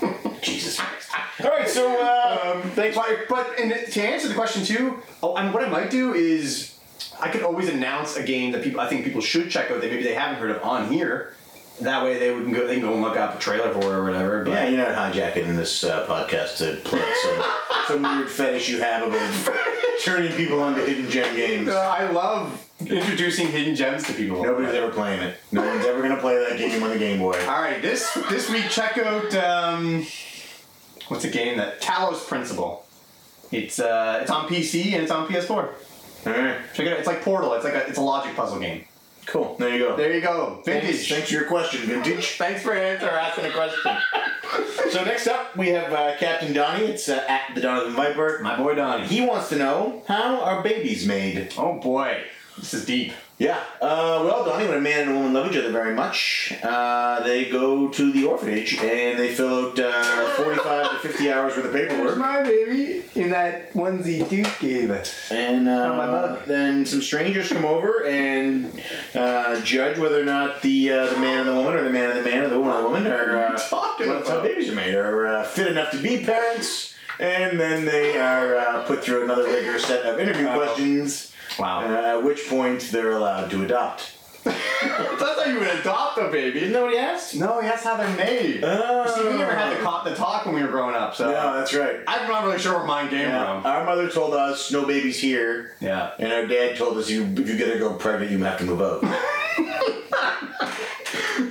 Jesus 0.42 0.78
Christ. 0.78 1.10
All 1.42 1.50
right, 1.50 1.68
so 1.68 2.00
uh, 2.00 2.62
thanks. 2.70 2.96
But 2.96 3.28
but 3.28 3.58
and 3.58 3.72
to 3.92 4.02
answer 4.02 4.28
the 4.28 4.34
question 4.34 4.64
too, 4.64 4.98
oh, 5.22 5.36
and 5.36 5.52
what 5.52 5.64
I 5.64 5.68
might 5.68 5.90
do 5.90 6.14
is 6.14 6.78
I 7.20 7.28
could 7.28 7.42
always 7.42 7.68
announce 7.68 8.16
a 8.16 8.22
game 8.22 8.52
that 8.52 8.62
people 8.62 8.80
I 8.80 8.88
think 8.88 9.04
people 9.04 9.20
should 9.20 9.50
check 9.50 9.70
out 9.70 9.80
that 9.80 9.90
maybe 9.90 10.02
they 10.02 10.14
haven't 10.14 10.38
heard 10.40 10.50
of 10.50 10.62
on 10.62 10.92
here. 10.92 11.34
That 11.80 12.04
way 12.04 12.18
they 12.18 12.32
would 12.32 12.52
go 12.54 12.66
they 12.66 12.74
can 12.74 12.84
go 12.84 12.92
and 12.92 13.02
look 13.02 13.16
up 13.16 13.36
a 13.36 13.38
trailer 13.38 13.72
for 13.72 13.80
it 13.80 13.96
or 13.96 14.04
whatever. 14.04 14.44
But 14.44 14.52
Yeah, 14.52 14.68
you're 14.68 14.78
not 14.78 15.12
hijacking 15.12 15.56
this 15.56 15.82
uh, 15.82 16.06
podcast 16.06 16.58
to 16.58 16.80
play 16.88 17.02
some, 17.22 17.44
some 17.88 18.02
weird 18.02 18.30
fetish 18.30 18.68
you 18.68 18.80
have 18.80 19.06
about 19.08 19.54
turning 20.04 20.32
people 20.32 20.60
onto 20.60 20.84
hidden 20.84 21.10
gem 21.10 21.34
games. 21.34 21.68
Uh, 21.68 21.78
I 21.98 22.10
love 22.10 22.64
introducing 22.88 23.48
hidden 23.48 23.74
gems 23.74 24.04
to 24.04 24.12
people. 24.14 24.42
Nobody's 24.42 24.74
ever 24.74 24.90
playing 24.90 25.22
it. 25.22 25.36
No 25.52 25.62
one's 25.66 25.84
ever 25.86 26.02
gonna 26.02 26.20
play 26.20 26.36
that 26.48 26.58
game 26.58 26.82
on 26.82 26.90
the 26.90 26.98
Game 26.98 27.18
Boy. 27.18 27.38
All 27.46 27.60
right, 27.60 27.80
this 27.82 28.12
this 28.30 28.50
week 28.50 28.64
check 28.70 28.98
out 28.98 29.34
um, 29.36 30.06
what's 31.08 31.24
a 31.24 31.30
game 31.30 31.58
that 31.58 31.80
Talos 31.80 32.26
Principle. 32.26 32.86
It's 33.52 33.78
uh, 33.78 34.18
it's 34.22 34.30
on 34.30 34.48
PC 34.48 34.92
and 34.94 35.02
it's 35.02 35.12
on 35.12 35.28
PS4. 35.28 35.50
All 35.50 36.32
right, 36.32 36.58
Check 36.74 36.86
it 36.86 36.92
out. 36.92 36.98
It's 36.98 37.06
like 37.06 37.22
Portal. 37.22 37.52
It's 37.54 37.64
like 37.64 37.74
a 37.74 37.86
it's 37.86 37.98
a 37.98 38.02
logic 38.02 38.34
puzzle 38.34 38.58
game. 38.58 38.84
cool. 39.26 39.56
There 39.58 39.70
you 39.70 39.78
go. 39.78 39.96
There 39.96 40.12
you 40.14 40.20
go. 40.20 40.62
Thanks, 40.64 40.86
Vintage. 40.86 41.08
thanks 41.10 41.28
for 41.28 41.34
your 41.34 41.44
question, 41.44 41.80
Vintage. 41.82 42.30
Thanks 42.38 42.62
for 42.62 42.72
answer 42.72 43.08
asking 43.08 43.44
a 43.46 43.50
question. 43.50 43.92
So 44.90 45.02
next 45.02 45.26
up, 45.26 45.56
we 45.56 45.70
have 45.70 45.92
uh, 45.92 46.16
Captain 46.18 46.52
Donnie. 46.52 46.84
It's 46.84 47.08
uh, 47.08 47.24
at 47.28 47.52
the 47.56 47.60
Donovan 47.60 47.94
Viper. 47.94 48.38
My 48.40 48.56
boy 48.56 48.76
Donnie. 48.76 49.04
He 49.08 49.20
wants 49.20 49.48
to 49.48 49.56
know 49.56 50.04
how 50.06 50.40
are 50.42 50.62
babies 50.62 51.04
made? 51.08 51.52
Oh 51.58 51.80
boy, 51.80 52.22
this 52.58 52.74
is 52.74 52.84
deep. 52.84 53.12
Yeah. 53.36 53.58
Uh, 53.82 54.22
well, 54.24 54.44
Donnie, 54.44 54.68
when 54.68 54.76
a 54.78 54.80
man 54.80 55.08
and 55.08 55.10
a 55.10 55.14
woman 55.14 55.32
love 55.34 55.50
each 55.50 55.56
other 55.58 55.72
very 55.72 55.92
much, 55.92 56.54
uh, 56.62 57.20
they 57.24 57.46
go 57.50 57.88
to 57.88 58.12
the 58.12 58.24
orphanage 58.26 58.78
and 58.78 59.18
they 59.18 59.34
fill 59.34 59.70
out 59.70 59.78
uh, 59.80 60.28
45 60.36 60.90
to 60.92 61.08
50 61.08 61.32
hours 61.32 61.56
worth 61.56 61.66
of 61.66 61.72
paperwork. 61.72 62.16
my 62.16 62.44
baby 62.44 63.02
in 63.16 63.30
that 63.30 63.72
onesie 63.72 64.28
Duke 64.28 64.46
gave 64.60 64.90
us. 64.92 65.32
And 65.32 65.64
my 65.64 65.70
uh, 65.72 66.44
then 66.46 66.86
some 66.86 67.02
strangers 67.02 67.48
come 67.48 67.64
over 67.64 68.04
and 68.06 68.70
uh, 69.16 69.60
judge 69.62 69.98
whether 69.98 70.20
or 70.20 70.24
not 70.24 70.62
the 70.62 70.92
uh, 70.92 71.06
the 71.12 71.18
man 71.18 71.40
and 71.40 71.48
the 71.48 71.54
woman, 71.56 71.74
or 71.74 71.82
the 71.82 71.90
man 71.90 72.10
and 72.16 72.24
the 72.24 72.30
man, 72.30 72.44
or 72.44 72.48
the 72.50 72.58
woman 72.60 72.76
and 72.76 72.84
the 72.84 72.88
woman, 72.88 73.06
are 73.08 73.36
uh, 73.54 73.58
talking 73.58 74.06
that's 74.06 74.28
how 74.28 74.36
about? 74.36 74.44
babies 74.48 74.68
are 74.70 74.74
made, 74.76 74.94
are 74.94 75.26
uh, 75.26 75.42
fit 75.44 75.66
enough 75.66 75.90
to 75.90 75.98
be 75.98 76.24
parents. 76.24 76.94
and 77.18 77.58
then 77.58 77.84
they 77.84 78.16
are 78.18 78.56
uh, 78.56 78.84
put 78.86 79.02
through 79.02 79.24
another 79.24 79.42
rigorous 79.44 79.84
set 79.84 80.04
of 80.06 80.20
interview 80.20 80.46
Wow. 80.46 80.56
questions. 80.58 81.32
Wow. 81.58 81.80
Uh, 81.80 82.18
at 82.18 82.22
which 82.24 82.48
point 82.48 82.80
they're 82.92 83.12
allowed 83.12 83.50
to 83.50 83.64
adopt. 83.64 84.12
That's 84.44 85.40
how 85.40 85.44
you 85.46 85.58
would 85.58 85.68
adopt 85.68 86.18
a 86.18 86.28
baby. 86.28 86.58
Isn't 86.60 86.72
that 86.74 86.82
what 86.82 86.92
he 86.92 86.98
asked? 86.98 87.34
No, 87.36 87.62
that's 87.62 87.82
how 87.82 87.96
they're 87.96 88.14
made. 88.14 88.60
Oh. 88.62 89.06
See, 89.16 89.24
we 89.26 89.38
never 89.38 89.54
had 89.54 89.72
the, 89.74 89.82
co- 89.82 90.02
the 90.04 90.14
talk 90.14 90.44
when 90.44 90.54
we 90.54 90.60
were 90.62 90.68
growing 90.68 90.94
up, 90.94 91.14
so 91.14 91.30
No, 91.30 91.54
that's 91.56 91.72
right. 91.72 92.00
I'm 92.06 92.28
not 92.28 92.44
really 92.44 92.58
sure 92.58 92.76
where 92.76 92.84
mine 92.86 93.08
came 93.08 93.20
Yeah. 93.20 93.62
from. 93.62 93.64
Our 93.66 93.86
mother 93.86 94.10
told 94.10 94.34
us 94.34 94.70
no 94.70 94.84
babies 94.84 95.18
here, 95.18 95.72
Yeah. 95.80 96.10
and 96.18 96.30
our 96.30 96.44
dad 96.46 96.76
told 96.76 96.98
us 96.98 97.08
you, 97.08 97.22
if 97.24 97.48
you 97.48 97.56
get 97.56 97.74
a 97.74 97.78
girl 97.78 97.94
pregnant, 97.96 98.32
you 98.32 98.38
have 98.44 98.58
to 98.58 98.64
move 98.64 98.82
out. 98.82 99.02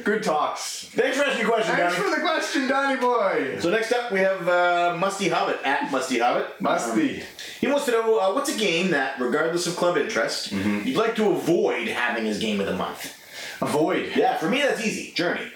Good 0.03 0.23
talks. 0.23 0.89
Thanks 0.93 1.17
for 1.17 1.23
asking 1.23 1.41
your 1.41 1.49
question, 1.51 1.75
Thanks 1.75 1.95
Donnie. 1.97 2.09
for 2.09 2.15
the 2.15 2.21
question, 2.21 2.67
Donny 2.67 2.99
boy. 2.99 3.57
So 3.59 3.69
next 3.69 3.91
up 3.91 4.11
we 4.11 4.19
have 4.19 4.47
uh, 4.47 4.95
Musty 4.99 5.29
Hobbit 5.29 5.59
at 5.63 5.91
Musty 5.91 6.19
Hobbit. 6.19 6.59
Musty. 6.61 7.21
Um. 7.21 7.27
He 7.61 7.67
wants 7.67 7.85
to 7.85 7.91
know 7.91 8.19
uh, 8.19 8.33
what's 8.33 8.53
a 8.53 8.57
game 8.57 8.91
that, 8.91 9.19
regardless 9.19 9.65
of 9.67 9.75
club 9.75 9.97
interest, 9.97 10.51
Mm-hmm. 10.53 10.87
you'd 10.87 10.97
like 10.97 11.15
to 11.15 11.29
avoid 11.31 11.87
having 11.87 12.27
as 12.27 12.39
game 12.39 12.59
of 12.59 12.65
the 12.67 12.75
month. 12.75 13.17
Avoid. 13.61 14.11
Yeah, 14.15 14.37
for 14.37 14.49
me 14.49 14.61
that's 14.61 14.85
easy. 14.85 15.13
Journey. 15.13 15.51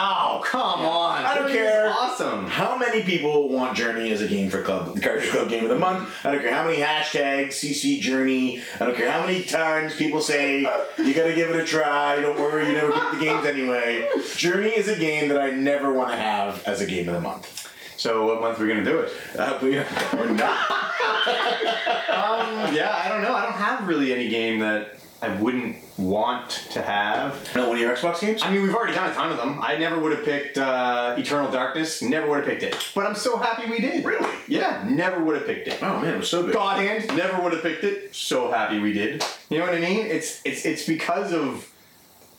Oh, 0.00 0.40
come 0.44 0.82
on. 0.82 1.24
I 1.24 1.34
don't 1.34 1.50
care. 1.50 1.88
Awesome. 1.88 2.46
How 2.46 2.78
many 2.78 3.02
people 3.02 3.48
want 3.48 3.76
Journey 3.76 4.12
as 4.12 4.20
a 4.20 4.28
game 4.28 4.48
for 4.48 4.62
club, 4.62 4.94
the 4.94 5.00
Cartridge 5.00 5.30
Club 5.30 5.48
game 5.48 5.64
of 5.64 5.70
the 5.70 5.78
month? 5.78 6.08
I 6.24 6.30
don't 6.30 6.40
care 6.40 6.54
how 6.54 6.64
many 6.64 6.76
hashtags 6.76 7.48
CC 7.48 8.00
Journey. 8.00 8.62
I 8.78 8.86
don't 8.86 8.96
care 8.96 9.10
how 9.10 9.26
many 9.26 9.42
times 9.42 9.96
people 9.96 10.20
say 10.20 10.60
you 10.98 11.14
gotta 11.14 11.34
give 11.34 11.50
it 11.50 11.56
a 11.56 11.64
try. 11.64 12.20
Don't 12.20 12.38
worry, 12.38 12.68
you 12.68 12.74
never 12.74 12.92
get 12.92 13.12
the 13.12 13.18
games 13.18 13.44
anyway. 13.44 14.08
Journey 14.36 14.68
is 14.70 14.86
a 14.86 14.96
game 14.96 15.28
that 15.30 15.40
I 15.40 15.50
never 15.50 15.92
want 15.92 16.10
to 16.10 16.16
have 16.16 16.62
as 16.64 16.80
a 16.80 16.86
game 16.86 17.08
of 17.08 17.16
the 17.16 17.20
month. 17.20 17.68
So, 17.96 18.26
what 18.26 18.40
month 18.40 18.60
are 18.60 18.62
we 18.62 18.68
going 18.68 18.84
to 18.84 18.88
do 18.88 19.00
it? 19.00 19.12
Uh, 19.36 19.58
we, 19.60 19.70
we're 20.16 20.30
not. 20.30 20.84
Um, 22.08 22.74
yeah, 22.74 23.00
I 23.04 23.08
don't 23.08 23.22
know. 23.22 23.34
I 23.34 23.42
don't 23.44 23.54
have 23.54 23.86
really 23.86 24.12
any 24.12 24.28
game 24.28 24.60
that 24.60 24.98
I 25.20 25.34
wouldn't 25.40 25.76
want 25.98 26.48
to 26.70 26.80
have. 26.80 27.52
No, 27.56 27.66
one 27.68 27.76
of 27.76 27.80
your 27.82 27.94
Xbox 27.96 28.20
games? 28.20 28.40
I 28.42 28.52
mean, 28.52 28.62
we've 28.62 28.74
already 28.74 28.94
done 28.94 29.10
a 29.10 29.14
ton 29.14 29.32
of 29.32 29.36
them. 29.36 29.58
I 29.60 29.76
never 29.76 29.98
would 29.98 30.12
have 30.12 30.24
picked 30.24 30.58
uh, 30.58 31.16
Eternal 31.18 31.50
Darkness. 31.50 32.02
Never 32.02 32.28
would 32.28 32.38
have 32.38 32.46
picked 32.46 32.62
it. 32.62 32.76
But 32.94 33.04
I'm 33.06 33.16
so 33.16 33.36
happy 33.36 33.68
we 33.68 33.80
did. 33.80 34.04
Really? 34.04 34.30
Yeah, 34.46 34.86
never 34.88 35.22
would 35.22 35.34
have 35.36 35.46
picked 35.46 35.66
it. 35.66 35.82
Oh 35.82 35.98
man, 36.00 36.14
it 36.14 36.18
was 36.18 36.28
so 36.30 36.44
good. 36.44 36.54
God 36.54 36.78
hand, 36.78 37.08
never 37.16 37.42
would 37.42 37.52
have 37.52 37.62
picked 37.62 37.82
it. 37.82 38.14
So 38.14 38.52
happy 38.52 38.78
we 38.78 38.92
did. 38.92 39.24
You 39.50 39.58
know 39.58 39.64
what 39.66 39.74
I 39.74 39.80
mean? 39.80 40.06
It's 40.06 40.40
it's 40.44 40.64
it's 40.64 40.86
because 40.86 41.32
of 41.32 41.68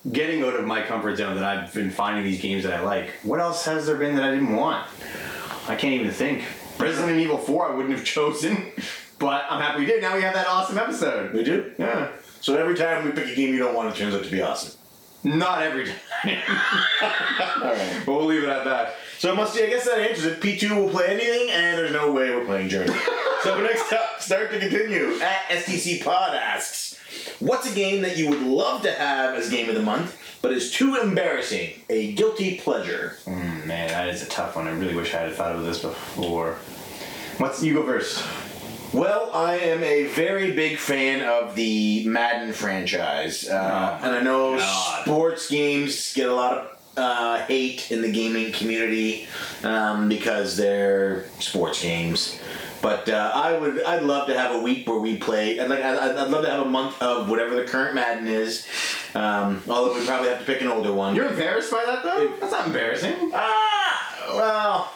getting 0.10 0.42
out 0.44 0.56
of 0.56 0.66
my 0.66 0.82
comfort 0.82 1.18
zone 1.18 1.36
that 1.36 1.44
I've 1.44 1.74
been 1.74 1.92
finding 1.92 2.24
these 2.24 2.42
games 2.42 2.64
that 2.64 2.74
I 2.74 2.80
like. 2.80 3.10
What 3.24 3.42
else 3.42 3.66
has 3.66 3.88
there 3.88 3.98
been 3.98 4.16
that 4.16 4.24
I 4.24 4.32
didn't 4.32 4.56
want? 4.56 4.88
I 5.68 5.76
can't 5.76 5.94
even 5.94 6.12
think. 6.12 6.44
Resident 6.80 7.20
Evil 7.20 7.38
4 7.38 7.74
I 7.74 7.76
wouldn't 7.76 7.94
have 7.94 8.06
chosen, 8.16 8.72
but 9.20 9.44
I'm 9.50 9.62
happy 9.62 9.82
we 9.82 9.86
did. 9.86 10.02
Now 10.02 10.16
we 10.16 10.22
have 10.22 10.34
that 10.34 10.48
awesome 10.48 10.78
episode. 10.78 11.34
We 11.34 11.44
do? 11.44 11.74
Yeah. 11.78 12.08
So 12.42 12.56
every 12.56 12.76
time 12.76 13.06
we 13.06 13.12
pick 13.12 13.28
a 13.28 13.36
game 13.36 13.54
you 13.54 13.60
don't 13.60 13.76
want, 13.76 13.94
it 13.94 14.00
turns 14.00 14.16
out 14.16 14.24
to 14.24 14.32
be 14.32 14.42
awesome. 14.42 14.80
Not 15.24 15.62
every 15.62 15.86
time. 15.86 15.96
Alright. 17.62 18.04
but 18.06 18.08
we'll 18.08 18.26
leave 18.26 18.44
it 18.44 18.50
at 18.50 18.64
that. 18.64 18.96
So 19.18 19.36
Musty, 19.36 19.64
I 19.64 19.68
guess 19.70 19.86
that 19.86 20.00
answers 20.00 20.26
it. 20.26 20.40
P2 20.40 20.76
will 20.78 20.90
play 20.90 21.08
anything, 21.08 21.50
and 21.52 21.78
there's 21.78 21.92
no 21.92 22.12
way 22.12 22.30
we're 22.30 22.46
playing 22.46 22.70
Journey. 22.70 22.94
so 23.44 23.62
next 23.62 23.92
up, 23.92 24.22
start 24.22 24.52
to 24.52 24.60
continue. 24.60 25.20
At 25.20 25.42
SDC 25.50 26.04
Pod 26.06 26.36
asks, 26.36 26.98
What's 27.40 27.70
a 27.70 27.76
game 27.76 28.02
that 28.04 28.18
you 28.18 28.30
would 28.30 28.42
love 28.42 28.82
to 28.84 28.92
have 28.92 29.36
as 29.36 29.50
game 29.50 29.68
of 29.68 29.76
the 29.76 29.82
month, 29.82 30.18
but 30.42 30.54
is 30.54 30.72
too 30.72 30.96
embarrassing? 30.96 31.82
A 31.90 32.14
guilty 32.14 32.58
pleasure. 32.58 33.18
Mm, 33.26 33.66
man, 33.66 33.90
that 33.90 34.08
is 34.10 34.24
a 34.24 34.30
tough 34.30 34.56
one. 34.56 34.68
I 34.68 34.72
really 34.72 34.96
wish 34.96 35.14
I 35.14 35.22
had 35.22 35.34
thought 35.34 35.56
of 35.56 35.64
this 35.66 35.82
before. 35.82 36.54
What's 37.40 37.64
you 37.64 37.74
go 37.74 37.86
first? 37.86 38.24
Well, 38.92 39.30
I 39.34 39.56
am 39.58 39.84
a 39.84 40.06
very 40.08 40.52
big 40.52 40.78
fan 40.80 41.22
of 41.28 41.56
the 41.56 42.08
Madden 42.08 42.54
franchise, 42.54 43.48
uh, 43.48 44.00
Oh, 44.02 44.06
and 44.08 44.16
I 44.16 44.22
know 44.22 44.58
God. 44.58 45.04
sports 45.04 45.50
games 45.50 46.14
get 46.14 46.28
a 46.30 46.34
lot 46.34 46.58
of 46.58 46.68
uh, 46.98 47.38
hate 47.46 47.92
in 47.92 48.02
the 48.02 48.12
gaming 48.12 48.52
community 48.52 49.28
um, 49.64 50.10
because 50.10 50.58
they're 50.58 51.26
sports 51.40 51.82
games. 51.84 52.40
But 52.82 53.08
uh, 53.10 53.32
I 53.36 53.58
would, 53.58 53.84
I'd 53.84 54.04
love 54.04 54.28
to 54.28 54.38
have 54.38 54.56
a 54.56 54.60
week 54.60 54.88
where 54.88 55.00
we 55.00 55.18
play. 55.18 55.60
I'd 55.60 55.70
like, 55.70 55.82
I'd, 55.84 55.98
I'd 56.18 56.30
love 56.30 56.44
to 56.46 56.50
have 56.50 56.66
a 56.66 56.70
month 56.70 57.00
of 57.02 57.30
whatever 57.30 57.56
the 57.56 57.66
current 57.66 57.94
Madden 57.94 58.28
is. 58.28 58.66
Um, 59.14 59.62
although 59.70 60.00
we 60.00 60.06
probably 60.06 60.30
have 60.30 60.40
to 60.40 60.46
pick 60.46 60.62
an 60.62 60.68
older 60.68 60.92
one. 60.94 61.14
You're 61.16 61.28
embarrassed 61.28 61.72
by 61.72 61.84
that 61.86 62.04
though? 62.04 62.24
It- 62.24 62.40
That's 62.40 62.52
not 62.54 62.68
embarrassing. 62.68 63.32
ah, 63.34 64.32
well, 64.36 64.94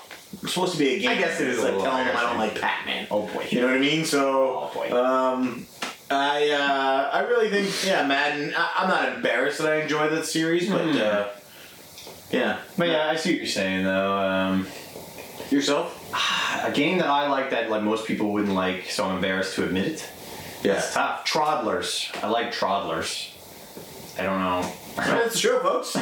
supposed 0.47 0.73
to 0.73 0.79
be 0.79 0.95
a 0.95 0.99
game. 0.99 1.09
I 1.09 1.15
guess 1.15 1.39
it 1.39 1.47
is 1.47 1.59
a 1.59 1.61
like 1.63 1.71
little 1.73 1.85
telling 1.85 2.05
them 2.07 2.17
I 2.17 2.21
don't 2.23 2.37
like 2.37 2.59
Pac-Man. 2.59 3.07
Oh 3.11 3.27
boy. 3.27 3.47
You 3.49 3.61
know 3.61 3.67
what 3.67 3.75
I 3.77 3.79
mean? 3.79 4.05
So, 4.05 4.69
Oh, 4.69 4.71
boy. 4.73 4.91
um, 4.91 5.65
I 6.11 6.49
uh, 6.51 7.09
I 7.13 7.21
really 7.21 7.49
think 7.49 7.69
yeah, 7.85 8.05
Madden. 8.05 8.53
I, 8.55 8.71
I'm 8.77 8.89
not 8.89 9.13
embarrassed 9.15 9.59
that 9.59 9.71
I 9.71 9.81
enjoy 9.81 10.09
that 10.09 10.25
series, 10.25 10.69
but 10.69 10.81
Hmm. 10.81 10.97
uh, 11.01 11.25
yeah. 12.31 12.59
But 12.77 12.89
yeah, 12.89 13.09
I 13.09 13.15
see 13.15 13.31
what 13.31 13.37
you're 13.37 13.47
saying 13.47 13.83
though. 13.85 14.17
Um, 14.17 14.67
Yourself? 15.49 15.99
a 16.65 16.71
game 16.71 16.97
that 16.99 17.07
I 17.07 17.27
like 17.29 17.49
that 17.51 17.69
like 17.69 17.83
most 17.83 18.05
people 18.07 18.31
wouldn't 18.33 18.53
like, 18.53 18.89
so 18.89 19.05
I'm 19.05 19.15
embarrassed 19.15 19.55
to 19.55 19.65
admit 19.65 19.85
it. 19.87 20.09
Yeah. 20.63 20.75
It's 20.77 20.93
tough. 20.93 21.25
Troddlers. 21.25 22.09
I 22.23 22.27
like 22.29 22.53
Troddlers. 22.53 23.29
I 24.19 24.23
don't 24.23 24.39
know. 24.39 24.71
That's 24.95 25.33
the 25.33 25.39
show, 25.39 25.59
folks. 25.61 25.95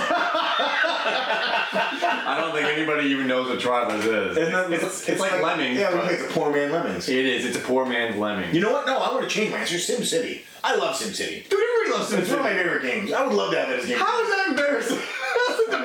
I 1.73 2.37
don't 2.39 2.53
think 2.53 2.67
anybody 2.67 3.07
even 3.09 3.27
knows 3.27 3.49
what 3.49 3.59
Troddlers 3.59 3.99
is. 4.31 4.37
Isn't 4.37 4.53
that- 4.53 4.71
it's, 4.71 5.07
it's, 5.07 5.19
like, 5.21 5.41
Lemmings. 5.41 5.79
Yeah, 5.79 6.09
it's 6.09 6.23
a 6.23 6.27
poor 6.33 6.51
man 6.51 6.71
Lemmings. 6.71 7.07
it 7.09 7.25
is. 7.25 7.45
It's 7.45 7.57
a 7.57 7.61
poor 7.61 7.85
man's 7.85 8.15
Lemming. 8.17 8.53
You 8.53 8.61
know 8.61 8.71
what? 8.71 8.85
No, 8.85 8.97
I 8.99 9.13
want 9.13 9.23
to 9.23 9.29
change 9.29 9.51
my 9.51 9.59
answer. 9.59 9.79
Sim 9.79 10.03
City. 10.03 10.43
I 10.63 10.75
love 10.75 10.95
Sim 10.95 11.13
City. 11.13 11.45
Dude, 11.49 11.59
everybody 11.59 11.91
loves 11.99 12.11
SimCity. 12.13 12.19
It's 12.21 12.29
one 12.29 12.39
of 12.39 12.45
my 12.45 12.53
favorite 12.53 12.83
games. 12.83 13.11
I 13.13 13.25
would 13.25 13.33
love 13.35 13.51
to 13.51 13.59
have 13.59 13.69
it 13.69 13.79
as 13.79 13.85
a 13.85 13.87
game. 13.87 13.97
How 13.97 14.21
is 14.21 14.29
that 14.29 14.47
embarrassing? 14.49 14.99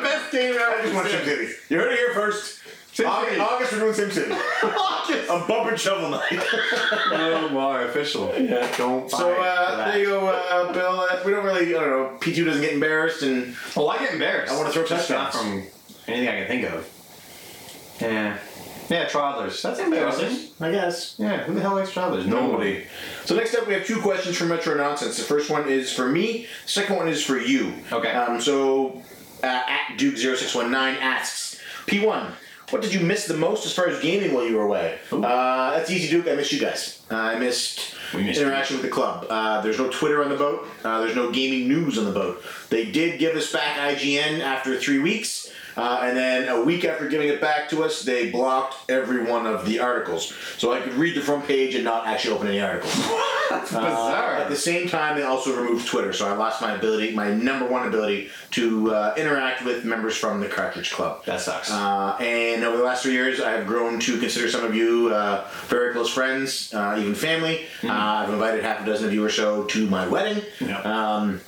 That's 0.07 0.31
the 0.31 0.39
best 0.39 0.45
game 0.45 0.55
ever. 0.55 0.71
I 0.79 0.83
just 0.83 0.95
want 0.95 1.09
Sim 1.09 1.25
City. 1.25 1.53
You 1.69 1.79
heard 1.79 1.93
it 1.93 1.99
here 1.99 2.15
first. 2.15 2.61
Sim 2.93 3.07
August, 3.07 3.31
City. 3.31 3.41
August 3.43 3.73
we're 3.73 3.79
doing 3.81 3.95
Sim 3.95 4.11
City. 4.11 4.33
August. 4.33 5.29
A 5.29 5.45
bump 5.47 5.69
and 5.71 5.79
shovel 5.81 6.11
night. 6.11 6.23
oh 6.33 7.51
my, 7.53 7.83
official. 7.83 8.33
Yeah. 8.39 8.71
Don't 8.77 9.11
So 9.11 9.19
buy 9.19 9.31
it 9.31 9.35
for 9.37 9.41
uh, 9.43 9.77
that. 9.77 9.87
there 9.93 9.99
you 10.01 10.07
go, 10.07 10.27
uh, 10.29 10.73
Bill. 10.73 11.01
Uh, 11.01 11.21
we 11.25 11.33
don't 11.33 11.45
really, 11.45 11.75
I 11.77 11.81
don't 11.81 11.91
know. 11.91 12.19
P2 12.21 12.45
doesn't 12.45 12.63
get 12.63 12.73
embarrassed, 12.73 13.23
and 13.23 13.55
Oh, 13.77 13.89
I 13.89 13.99
get 13.99 14.13
embarrassed. 14.15 14.53
I 14.53 14.57
wanna 14.57 14.71
throw 14.71 14.87
Just 14.87 15.11
not 15.11 15.33
touchdowns. 15.33 15.67
from 15.69 16.13
anything 16.13 16.29
I 16.29 16.39
can 16.39 16.47
think 16.49 16.65
of. 16.73 16.89
Yeah. 18.01 18.39
Yeah, 18.89 19.09
Travelers. 19.09 19.61
That's 19.63 19.81
embarrassing. 19.81 20.51
I 20.61 20.71
guess. 20.71 21.17
Yeah, 21.19 21.39
who 21.43 21.55
the 21.55 21.61
hell 21.61 21.75
likes 21.75 21.91
Travelers? 21.93 22.25
Nobody. 22.25 22.85
So 23.25 23.35
next 23.35 23.53
up, 23.57 23.67
we 23.67 23.75
have 23.75 23.85
two 23.85 24.01
questions 24.01 24.37
from 24.37 24.49
Metro 24.49 24.75
Nonsense. 24.77 25.17
The 25.17 25.25
first 25.25 25.51
one 25.51 25.69
is 25.69 25.93
for 25.93 26.07
me. 26.07 26.47
The 26.67 26.71
second 26.71 26.95
one 26.97 27.09
is 27.09 27.21
for 27.25 27.37
you. 27.37 27.75
Okay. 27.93 28.13
Um, 28.13 28.41
so 28.41 29.03
uh, 29.43 29.47
at 29.47 29.97
Duke0619 29.99 31.01
asks, 31.01 31.61
P1, 31.87 32.33
what 32.71 32.83
did 32.83 32.93
you 32.93 33.01
miss 33.01 33.27
the 33.27 33.37
most 33.37 33.65
as 33.65 33.73
far 33.73 33.87
as 33.87 34.01
gaming 34.01 34.35
while 34.35 34.45
you 34.45 34.57
were 34.57 34.65
away? 34.65 34.99
Uh, 35.13 35.77
that's 35.77 35.91
easy, 35.91 36.09
Duke. 36.09 36.27
I 36.27 36.35
missed 36.35 36.53
you 36.53 36.59
guys. 36.59 37.03
Uh, 37.11 37.15
I 37.15 37.39
missed 37.39 37.95
missed 38.13 38.41
interaction 38.41 38.77
with 38.77 38.85
the 38.85 38.91
club. 38.91 39.27
Uh, 39.31 39.61
there's 39.61 39.79
no 39.79 39.89
Twitter 39.89 40.23
on 40.25 40.31
the 40.31 40.37
boat. 40.37 40.67
Uh, 40.83 41.01
there's 41.01 41.15
no 41.15 41.31
gaming 41.31 41.69
news 41.69 41.97
on 41.97 42.05
the 42.05 42.11
boat. 42.11 42.43
They 42.69 42.91
did 42.91 43.21
give 43.21 43.37
us 43.37 43.53
back 43.53 43.77
IGN 43.77 44.41
after 44.41 44.77
three 44.79 44.99
weeks. 44.99 45.53
Uh, 45.77 46.01
and 46.05 46.17
then 46.17 46.49
a 46.49 46.63
week 46.65 46.85
after 46.85 47.09
giving 47.09 47.29
it 47.29 47.41
back 47.41 47.69
to 47.71 47.85
us, 47.85 48.03
they 48.03 48.31
blocked 48.31 48.77
every 48.91 49.23
one 49.25 49.47
of 49.47 49.67
the 49.67 49.79
articles. 49.79 50.33
So 50.59 50.73
I 50.73 50.81
could 50.81 50.95
read 50.95 51.17
the 51.17 51.21
front 51.21 51.47
page 51.47 51.75
and 51.75 51.85
not 51.85 52.07
actually 52.07 52.35
open 52.35 52.49
any 52.49 52.61
articles. 52.61 52.95
That's 53.51 53.73
Uh, 53.75 53.81
bizarre. 53.81 54.35
at 54.37 54.49
the 54.49 54.57
same 54.57 54.89
time, 54.89 55.17
they 55.17 55.23
also 55.23 55.55
removed 55.57 55.87
Twitter, 55.87 56.13
so 56.13 56.27
I 56.29 56.33
lost 56.35 56.61
my 56.63 56.73
ability, 56.75 57.13
my 57.15 57.33
number 57.33 57.67
one 57.67 57.87
ability, 57.87 58.31
to 58.53 58.93
uh, 58.95 59.15
interact 59.17 59.65
with 59.65 59.85
members 59.85 60.17
from 60.17 60.41
the 60.41 60.49
Cartridge 60.49 60.91
Club. 60.93 61.25
that 61.27 61.41
sucks. 61.41 61.71
Uh, 61.71 62.17
and 62.21 62.65
over 62.65 62.77
the 62.79 62.83
last 62.83 63.03
three 63.03 63.13
years, 63.13 63.41
I 63.41 63.53
have 63.53 63.67
grown 63.67 64.01
to 64.01 64.19
consider 64.19 64.49
some 64.49 64.65
of 64.65 64.75
you 64.75 65.11
uh, 65.15 65.47
very 65.69 65.93
close 65.93 66.11
friends, 66.13 66.73
uh, 66.75 66.97
even 66.99 67.15
family. 67.15 67.67
Uh, 67.85 67.93
I've 67.93 68.31
invited 68.31 68.65
half 68.65 68.83
a 68.83 68.87
dozen 68.87 69.07
of 69.09 69.15
you 69.15 69.25
or 69.25 69.31
so 69.31 69.65
to 69.65 69.87
my 69.87 70.07
wedding. 70.09 70.43
Yeah. 70.61 70.81
Um, 70.81 71.41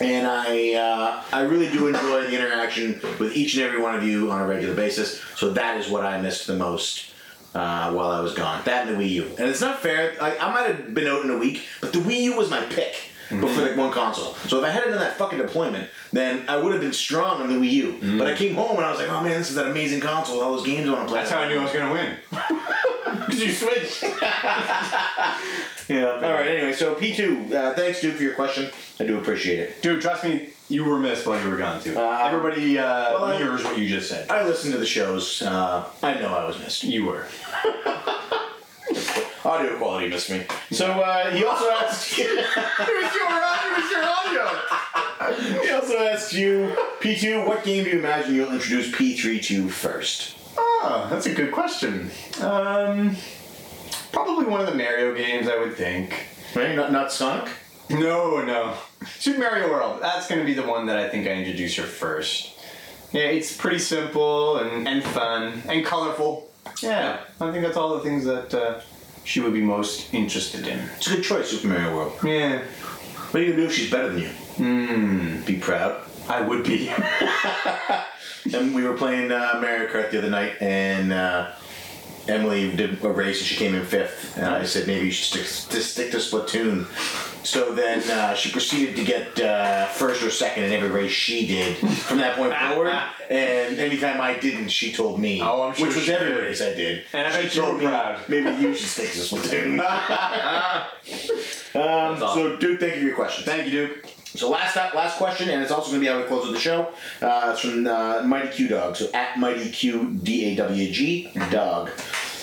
and 0.00 0.26
I, 0.26 0.74
uh, 0.74 1.22
I 1.32 1.40
really 1.42 1.70
do 1.70 1.88
enjoy 1.88 2.22
the 2.22 2.34
interaction 2.34 3.00
with 3.18 3.34
each 3.36 3.54
and 3.54 3.64
every 3.64 3.80
one 3.80 3.94
of 3.94 4.02
you 4.04 4.30
on 4.30 4.42
a 4.42 4.46
regular 4.46 4.74
basis. 4.74 5.20
So 5.36 5.50
that 5.50 5.78
is 5.78 5.88
what 5.88 6.04
I 6.04 6.20
missed 6.20 6.46
the 6.46 6.56
most 6.56 7.10
uh, 7.54 7.92
while 7.92 8.10
I 8.10 8.20
was 8.20 8.34
gone. 8.34 8.62
That 8.64 8.86
and 8.86 8.96
the 8.96 9.02
Wii 9.02 9.10
U. 9.10 9.24
And 9.38 9.48
it's 9.48 9.60
not 9.60 9.80
fair. 9.80 10.14
I, 10.20 10.36
I 10.36 10.52
might 10.52 10.66
have 10.66 10.94
been 10.94 11.06
out 11.06 11.24
in 11.24 11.30
a 11.30 11.38
week, 11.38 11.64
but 11.80 11.92
the 11.92 11.98
Wii 12.00 12.20
U 12.22 12.36
was 12.36 12.50
my 12.50 12.60
pick. 12.66 12.94
Before 13.28 13.64
like 13.64 13.76
one 13.76 13.90
console, 13.90 14.34
so 14.34 14.58
if 14.60 14.64
I 14.64 14.70
hadn't 14.70 14.90
done 14.90 15.00
that 15.00 15.18
fucking 15.18 15.38
deployment, 15.40 15.90
then 16.12 16.44
I 16.48 16.58
would 16.58 16.70
have 16.70 16.80
been 16.80 16.92
strong 16.92 17.42
on 17.42 17.48
the 17.48 17.56
Wii 17.56 17.72
U. 17.72 18.18
But 18.18 18.28
I 18.28 18.36
came 18.36 18.54
home 18.54 18.76
and 18.76 18.86
I 18.86 18.90
was 18.92 19.00
like, 19.00 19.08
"Oh 19.08 19.20
man, 19.20 19.36
this 19.36 19.50
is 19.50 19.56
that 19.56 19.66
amazing 19.66 19.98
console 19.98 20.36
with 20.36 20.46
all 20.46 20.56
those 20.56 20.64
games 20.64 20.88
I 20.88 20.92
want 20.92 21.08
to 21.08 21.12
play." 21.12 21.18
That's 21.22 21.32
how 21.32 21.40
I 21.40 21.48
knew 21.48 21.58
I 21.58 21.64
was 21.64 21.72
gonna 21.72 21.92
win. 21.92 22.16
Because 23.26 23.42
you 23.42 23.50
switched. 23.52 24.04
Yeah. 25.88 26.06
All 26.14 26.20
right. 26.32 26.48
Anyway, 26.48 26.72
so 26.72 26.94
P 26.94 27.14
two. 27.14 27.46
Uh, 27.54 27.74
thanks, 27.74 28.00
Duke, 28.00 28.16
for 28.16 28.22
your 28.22 28.34
question. 28.34 28.70
I 28.98 29.04
do 29.04 29.18
appreciate 29.18 29.58
it. 29.60 29.82
Dude, 29.82 30.00
trust 30.02 30.24
me, 30.24 30.50
you 30.68 30.84
were 30.84 30.98
missed 30.98 31.26
while 31.26 31.40
you 31.42 31.48
were 31.48 31.56
gone 31.56 31.80
too. 31.80 31.96
Uh, 31.98 32.28
Everybody 32.30 32.78
uh, 32.78 32.84
well, 33.12 33.24
I- 33.24 33.38
mirrors 33.38 33.62
what 33.64 33.78
you 33.78 33.88
just 33.88 34.08
said. 34.08 34.28
I 34.30 34.44
listened 34.44 34.72
to 34.72 34.78
the 34.78 34.86
shows. 34.86 35.42
Uh, 35.42 35.84
I 36.02 36.14
know 36.14 36.34
I 36.34 36.44
was 36.44 36.58
missed. 36.58 36.82
You 36.84 37.04
were. 37.06 37.26
audio 39.44 39.78
quality 39.78 40.08
missed 40.08 40.30
me. 40.30 40.44
So 40.72 40.86
uh, 40.86 41.30
he 41.30 41.44
also 41.44 41.70
asked. 41.70 42.14
it 42.18 42.26
was 42.28 43.14
your 43.14 43.28
audio. 43.28 43.70
It 43.70 43.82
was 43.82 43.90
your 43.90 44.04
audio. 44.04 45.62
he 45.62 45.70
also 45.70 45.98
asked 45.98 46.32
you, 46.32 46.74
P2, 47.00 47.46
what 47.46 47.62
game 47.64 47.84
do 47.84 47.90
you 47.90 47.98
imagine 48.00 48.34
you'll 48.34 48.52
introduce 48.52 48.90
P3 48.92 49.42
to 49.44 49.68
first? 49.68 50.36
Oh, 50.58 51.06
that's 51.10 51.26
a 51.26 51.34
good 51.34 51.52
question. 51.52 52.10
Um, 52.40 53.16
probably 54.16 54.46
one 54.46 54.62
of 54.62 54.66
the 54.66 54.74
Mario 54.74 55.14
games, 55.14 55.46
I 55.46 55.58
would 55.58 55.74
think. 55.74 56.26
Right? 56.54 56.74
Not 56.74 56.90
not 56.90 57.12
Sonic. 57.12 57.50
No, 57.90 58.42
no. 58.42 58.74
Super 59.18 59.40
Mario 59.40 59.68
World. 59.68 60.00
That's 60.00 60.26
going 60.26 60.40
to 60.40 60.46
be 60.46 60.54
the 60.54 60.66
one 60.66 60.86
that 60.86 60.98
I 60.98 61.08
think 61.10 61.26
I 61.26 61.32
introduce 61.32 61.76
her 61.76 61.84
first. 61.84 62.54
Yeah, 63.12 63.24
it's 63.24 63.54
pretty 63.54 63.78
simple 63.78 64.56
and, 64.56 64.88
and 64.88 65.04
fun 65.04 65.62
and 65.68 65.84
colorful. 65.84 66.50
Yeah, 66.82 67.20
I 67.40 67.52
think 67.52 67.62
that's 67.62 67.76
all 67.76 67.94
the 67.94 68.00
things 68.00 68.24
that 68.24 68.54
uh, 68.54 68.80
she 69.24 69.40
would 69.40 69.52
be 69.52 69.60
most 69.60 70.12
interested 70.14 70.66
in. 70.66 70.78
It's 70.96 71.06
a 71.08 71.16
good 71.16 71.22
choice, 71.22 71.50
Super 71.50 71.68
Mario 71.68 71.94
World. 71.94 72.12
Yeah. 72.24 72.62
What 73.30 73.42
are 73.42 73.44
you 73.44 73.54
do 73.54 73.66
if 73.66 73.74
she's 73.74 73.90
better 73.90 74.08
than 74.08 74.22
you? 74.22 74.28
Hmm. 74.28 75.42
Be 75.44 75.58
proud. 75.58 76.02
I 76.28 76.40
would 76.40 76.64
be. 76.64 76.90
And 78.54 78.76
we 78.76 78.84
were 78.84 78.94
playing 78.94 79.32
uh, 79.32 79.58
Mario 79.60 79.88
Kart 79.88 80.12
the 80.12 80.18
other 80.18 80.30
night, 80.30 80.62
and 80.62 81.12
uh, 81.12 81.50
Emily 82.28 82.74
did 82.74 83.02
a 83.04 83.08
race, 83.08 83.38
and 83.38 83.46
she 83.46 83.56
came 83.56 83.74
in 83.74 83.84
fifth. 83.84 84.36
And 84.36 84.46
I 84.46 84.64
said 84.64 84.86
maybe 84.86 85.06
you 85.06 85.12
should 85.12 85.44
stick, 85.46 85.70
to 85.70 85.82
stick 85.82 86.10
to 86.12 86.16
Splatoon. 86.18 86.86
So 87.46 87.72
then 87.72 88.02
uh, 88.10 88.34
she 88.34 88.50
proceeded 88.50 88.96
to 88.96 89.04
get 89.04 89.40
uh, 89.40 89.86
first 89.86 90.22
or 90.22 90.30
second 90.30 90.64
in 90.64 90.72
every 90.72 90.88
race 90.90 91.12
she 91.12 91.46
did 91.46 91.76
from 91.76 92.18
that 92.18 92.36
point 92.36 92.52
forward. 92.72 92.92
And 93.30 93.78
anytime 93.78 94.20
I 94.20 94.34
didn't, 94.38 94.68
she 94.68 94.92
told 94.92 95.20
me, 95.20 95.40
Oh, 95.40 95.62
I'm 95.62 95.74
sure 95.74 95.86
which 95.86 95.96
was 95.96 96.04
she 96.04 96.12
every 96.12 96.28
did. 96.34 96.42
race 96.42 96.60
I 96.60 96.74
did. 96.74 97.04
And 97.12 97.26
I 97.28 97.30
bet 97.30 97.54
you 97.54 97.62
were 97.62 97.68
told 97.68 97.78
me, 97.80 97.86
proud. 97.86 98.28
Maybe 98.28 98.50
you 98.62 98.74
should 98.74 98.88
stick 98.88 99.12
to 99.12 99.18
Splatoon. 99.36 99.78
um, 101.76 101.82
awesome. 101.82 102.28
So, 102.28 102.56
Duke, 102.56 102.80
thank 102.80 102.94
you 102.96 103.00
for 103.00 103.06
your 103.06 103.14
question. 103.16 103.44
Thank 103.44 103.66
you, 103.72 103.86
Duke. 103.88 104.15
So 104.34 104.50
last 104.50 104.76
last 104.76 105.16
question, 105.16 105.48
and 105.48 105.62
it's 105.62 105.70
also 105.72 105.90
going 105.90 106.00
to 106.02 106.06
be 106.06 106.12
how 106.12 106.18
we 106.20 106.26
close 106.26 106.46
of 106.46 106.52
the 106.52 106.60
show. 106.60 106.88
Uh, 107.22 107.50
it's 107.52 107.60
from 107.60 107.86
uh, 107.86 108.22
Mighty 108.22 108.48
Q 108.48 108.68
Dog. 108.68 108.96
So 108.96 109.08
at 109.14 109.38
Mighty 109.38 109.70
Q 109.70 110.18
D 110.22 110.52
A 110.52 110.56
W 110.56 110.92
G 110.92 111.30
Dog. 111.50 111.90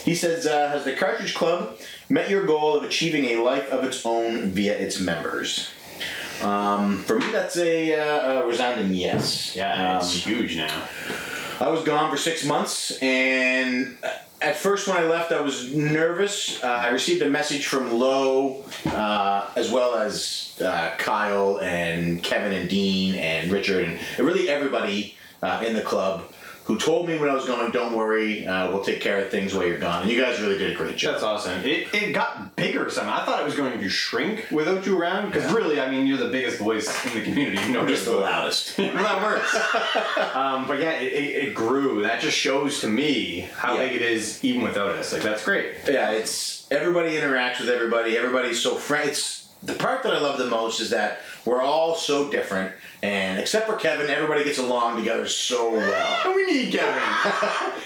He 0.04 0.16
says, 0.16 0.46
uh, 0.48 0.70
"Has 0.70 0.86
the 0.86 0.94
Cartridge 0.94 1.34
Club 1.36 1.78
met 2.10 2.30
your 2.30 2.46
goal 2.46 2.76
of 2.78 2.84
achieving 2.84 3.26
a 3.26 3.36
life 3.44 3.70
of 3.70 3.84
its 3.84 4.06
own 4.06 4.52
via 4.52 4.74
its 4.78 5.00
members?" 5.00 5.70
Um, 6.42 7.04
for 7.04 7.20
me, 7.20 7.32
that's 7.32 7.56
a, 7.58 7.94
uh, 7.96 8.42
a 8.42 8.48
resounding 8.48 8.94
yes. 8.94 9.56
Yeah, 9.56 9.92
Um, 9.92 9.98
it's 9.98 10.14
huge 10.26 10.58
now. 10.58 10.84
I 11.62 11.70
was 11.70 11.84
gone 11.84 12.10
for 12.10 12.18
six 12.18 12.44
months, 12.44 12.92
and 13.02 13.98
at 14.44 14.58
first, 14.58 14.88
when 14.88 14.98
I 14.98 15.04
left, 15.04 15.32
I 15.32 15.40
was 15.40 15.74
nervous. 15.74 16.62
Uh, 16.62 16.68
I 16.68 16.90
received 16.90 17.22
a 17.22 17.30
message 17.30 17.66
from 17.66 17.94
Lowe, 17.94 18.64
uh, 18.88 19.50
as 19.56 19.72
well 19.72 19.96
as 19.96 20.60
uh, 20.62 20.92
Kyle 20.98 21.60
and 21.62 22.22
Kevin 22.22 22.52
and 22.52 22.70
Dean 22.70 23.16
and 23.16 23.50
Richard 23.52 23.86
and 23.86 24.00
really 24.20 24.50
everybody 24.50 25.16
uh, 25.42 25.64
in 25.66 25.74
the 25.74 25.82
club 25.82 26.26
who 26.66 26.78
told 26.78 27.08
me 27.08 27.18
when 27.18 27.30
I 27.30 27.34
was 27.34 27.46
going, 27.46 27.72
"Don't 27.72 27.96
worry, 27.96 28.46
uh, 28.46 28.70
we'll 28.70 28.84
take 28.84 29.02
care 29.02 29.20
of 29.20 29.30
things 29.30 29.54
while 29.54 29.66
you're 29.66 29.80
gone." 29.80 30.04
And 30.04 30.12
you 30.12 30.22
guys 30.22 30.42
really 30.42 30.58
did 30.58 30.72
a 30.72 30.76
great 30.76 30.98
job. 30.98 31.14
That's 31.14 31.24
awesome. 31.24 31.62
It, 31.64 31.94
it 31.94 32.14
got 32.14 32.56
bigger 32.94 33.06
somehow. 33.06 33.22
I 33.22 33.26
thought 33.26 33.42
it 33.42 33.46
was 33.46 33.56
going 33.56 33.80
to 33.80 33.90
shrink 33.90 34.48
without 34.52 34.86
you 34.86 34.98
around. 35.00 35.32
Because 35.32 35.52
really, 35.52 35.80
I 35.80 35.90
mean, 35.90 36.08
you're 36.08 36.18
the 36.18 36.30
biggest 36.30 36.60
voice 36.60 36.88
in 37.06 37.14
the 37.14 37.24
community. 37.24 37.62
You 37.66 37.74
know, 37.74 37.88
just 37.88 38.06
the 38.06 38.16
loudest. 38.16 38.78
well, 38.78 38.94
that 38.94 39.22
works. 39.22 39.56
um, 40.36 40.68
but 40.68 40.80
yeah, 40.80 40.92
it, 40.94 41.14
it, 41.14 41.48
it 41.48 41.54
grew. 41.56 42.04
That 42.04 42.22
just 42.22 42.38
shows 42.38 42.82
to 42.82 42.88
me 42.88 43.42
how 43.56 43.74
Yeah. 43.74 43.88
big 43.88 43.96
it 43.98 44.02
is 44.02 44.44
even 44.44 44.62
without 44.62 44.92
us. 44.92 45.14
Like 45.14 45.24
that's 45.24 45.44
great. 45.44 45.76
Yeah, 45.88 46.12
it's 46.12 46.68
everybody 46.72 47.12
interacts 47.12 47.60
with 47.60 47.70
everybody. 47.70 48.18
Everybody's 48.18 48.62
so 48.62 48.76
friend. 48.76 49.04
The 49.64 49.74
part 49.76 50.04
that 50.04 50.14
I 50.14 50.20
love 50.20 50.38
the 50.38 50.48
most 50.48 50.82
is 50.82 50.90
that 50.90 51.20
we're 51.46 51.62
all 51.62 51.96
so 51.96 52.30
different, 52.30 52.74
and 53.02 53.40
except 53.40 53.66
for 53.66 53.78
Kevin, 53.78 54.10
everybody 54.10 54.44
gets 54.44 54.58
along 54.58 54.98
together 54.98 55.26
so 55.26 55.72
well. 55.72 56.36
we 56.36 56.46
need 56.46 56.74
Kevin. 56.74 57.02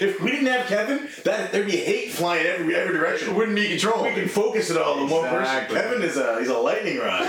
if 0.00 0.20
we 0.20 0.32
didn't 0.32 0.46
have 0.46 0.66
Kevin, 0.66 1.08
that 1.24 1.52
there'd 1.52 1.66
be 1.66 1.76
hate 1.76 2.10
flying 2.10 2.46
every 2.46 2.74
every 2.74 2.94
direction. 2.94 3.30
It 3.30 3.36
wouldn't 3.36 3.54
be 3.54 3.68
control. 3.68 4.02
We 4.04 4.14
can 4.14 4.28
focus 4.28 4.70
it 4.70 4.76
all 4.76 5.00
in 5.02 5.08
one 5.08 5.28
person. 5.28 5.66
Kevin 5.68 6.02
is 6.02 6.16
a 6.16 6.40
he's 6.40 6.48
a 6.48 6.58
lightning 6.58 6.98
rod. 6.98 7.28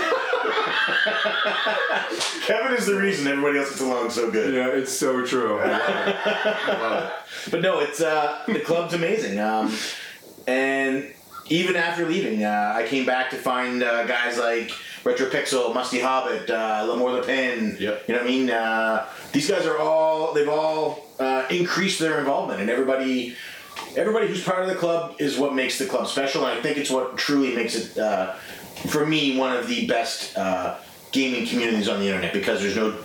Kevin 2.46 2.76
is 2.76 2.86
the 2.86 2.96
reason 2.96 3.28
everybody 3.28 3.58
else 3.58 3.70
gets 3.70 3.80
along 3.80 4.10
so 4.10 4.30
good. 4.32 4.52
Yeah, 4.52 4.68
it's 4.68 4.92
so 4.92 5.24
true. 5.24 5.60
I 5.60 5.70
love 5.70 6.08
it. 6.08 6.16
I 6.26 6.82
love 6.82 7.02
it. 7.04 7.12
But 7.50 7.62
no, 7.62 7.78
it's 7.78 8.00
uh, 8.00 8.42
the 8.46 8.60
club's 8.60 8.92
amazing. 8.92 9.38
Um, 9.40 9.72
and 10.46 11.10
even 11.50 11.76
after 11.76 12.06
leaving, 12.08 12.44
uh, 12.44 12.72
I 12.74 12.86
came 12.86 13.04
back 13.04 13.28
to 13.30 13.36
find 13.36 13.82
uh, 13.82 14.04
guys 14.06 14.38
like 14.38 14.70
Retro 15.04 15.28
Pixel, 15.28 15.74
Musty 15.74 16.00
Hobbit, 16.00 16.48
uh, 16.48 16.86
Lamore 16.88 17.20
the 17.20 17.26
Pin. 17.26 17.76
Yep. 17.78 18.04
You 18.08 18.14
know 18.14 18.20
what 18.20 18.26
I 18.26 18.30
mean? 18.30 18.50
Uh, 18.50 19.06
these 19.32 19.50
guys 19.50 19.66
are 19.66 19.78
all 19.78 20.32
they've 20.32 20.48
all 20.48 21.06
uh, 21.18 21.46
increased 21.50 21.98
their 22.00 22.18
involvement, 22.18 22.60
and 22.60 22.70
everybody. 22.70 23.36
Everybody 23.96 24.28
who's 24.28 24.44
part 24.44 24.62
of 24.62 24.68
the 24.68 24.74
club 24.76 25.16
is 25.18 25.36
what 25.38 25.54
makes 25.54 25.78
the 25.78 25.86
club 25.86 26.06
special, 26.06 26.44
and 26.46 26.56
I 26.58 26.62
think 26.62 26.76
it's 26.76 26.90
what 26.90 27.16
truly 27.16 27.54
makes 27.56 27.74
it, 27.74 27.98
uh, 27.98 28.34
for 28.88 29.04
me, 29.06 29.36
one 29.38 29.56
of 29.56 29.66
the 29.68 29.86
best 29.86 30.36
uh, 30.36 30.76
gaming 31.12 31.46
communities 31.46 31.88
on 31.88 31.98
the 31.98 32.06
internet 32.06 32.32
because 32.32 32.60
there's 32.60 32.76
no, 32.76 32.96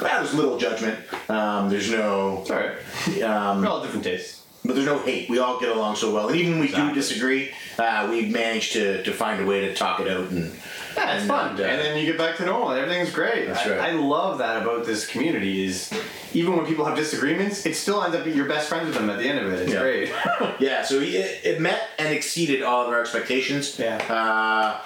well, 0.00 0.22
there's 0.22 0.34
little 0.34 0.58
judgment. 0.58 0.98
Um, 1.28 1.68
there's 1.68 1.90
no, 1.90 2.38
It's 2.40 2.50
alright. 2.50 3.22
um, 3.22 3.60
We're 3.60 3.68
all 3.68 3.82
different 3.82 4.04
tastes. 4.04 4.41
But 4.64 4.74
there's 4.74 4.86
no 4.86 4.98
hate. 4.98 5.28
We 5.28 5.38
all 5.38 5.58
get 5.58 5.70
along 5.70 5.96
so 5.96 6.12
well, 6.14 6.28
and 6.28 6.36
even 6.36 6.52
when 6.52 6.60
we 6.60 6.66
Exactly. 6.66 6.88
do 6.90 6.94
disagree, 6.94 7.50
uh, 7.78 8.06
we 8.10 8.26
manage 8.26 8.72
to, 8.72 9.02
to 9.02 9.12
find 9.12 9.42
a 9.42 9.46
way 9.46 9.60
to 9.62 9.74
talk 9.74 10.00
it 10.00 10.08
out. 10.08 10.30
And 10.30 10.52
Yeah, 10.96 11.12
it's 11.14 11.20
and, 11.22 11.28
fun. 11.28 11.46
uh, 11.60 11.64
and 11.64 11.80
then 11.80 11.98
you 11.98 12.04
get 12.06 12.18
back 12.18 12.36
to 12.36 12.44
normal. 12.44 12.70
and 12.70 12.78
Everything's 12.80 13.10
great. 13.10 13.46
That's 13.48 13.66
I, 13.66 13.70
right. 13.70 13.80
I 13.80 13.92
love 13.92 14.38
that 14.38 14.62
about 14.62 14.84
this 14.84 15.06
community 15.06 15.64
is 15.64 15.90
even 16.34 16.54
when 16.56 16.66
people 16.66 16.84
have 16.84 16.96
disagreements, 16.96 17.64
it 17.66 17.74
still 17.76 18.02
ends 18.04 18.14
up 18.16 18.24
being 18.24 18.36
your 18.36 18.46
best 18.46 18.68
friend 18.68 18.86
with 18.86 18.94
them 18.94 19.08
at 19.10 19.18
the 19.18 19.24
end 19.26 19.38
of 19.40 19.52
it. 19.52 19.60
It's 19.62 19.72
Yeah. 19.72 19.80
great. 19.80 20.12
yeah, 20.60 20.82
so 20.84 21.00
it, 21.00 21.40
it 21.44 21.60
met 21.60 21.80
and 21.98 22.12
exceeded 22.14 22.62
all 22.62 22.82
of 22.84 22.88
our 22.88 23.00
expectations. 23.00 23.78
Yeah. 23.78 23.96
Uh, 24.08 24.80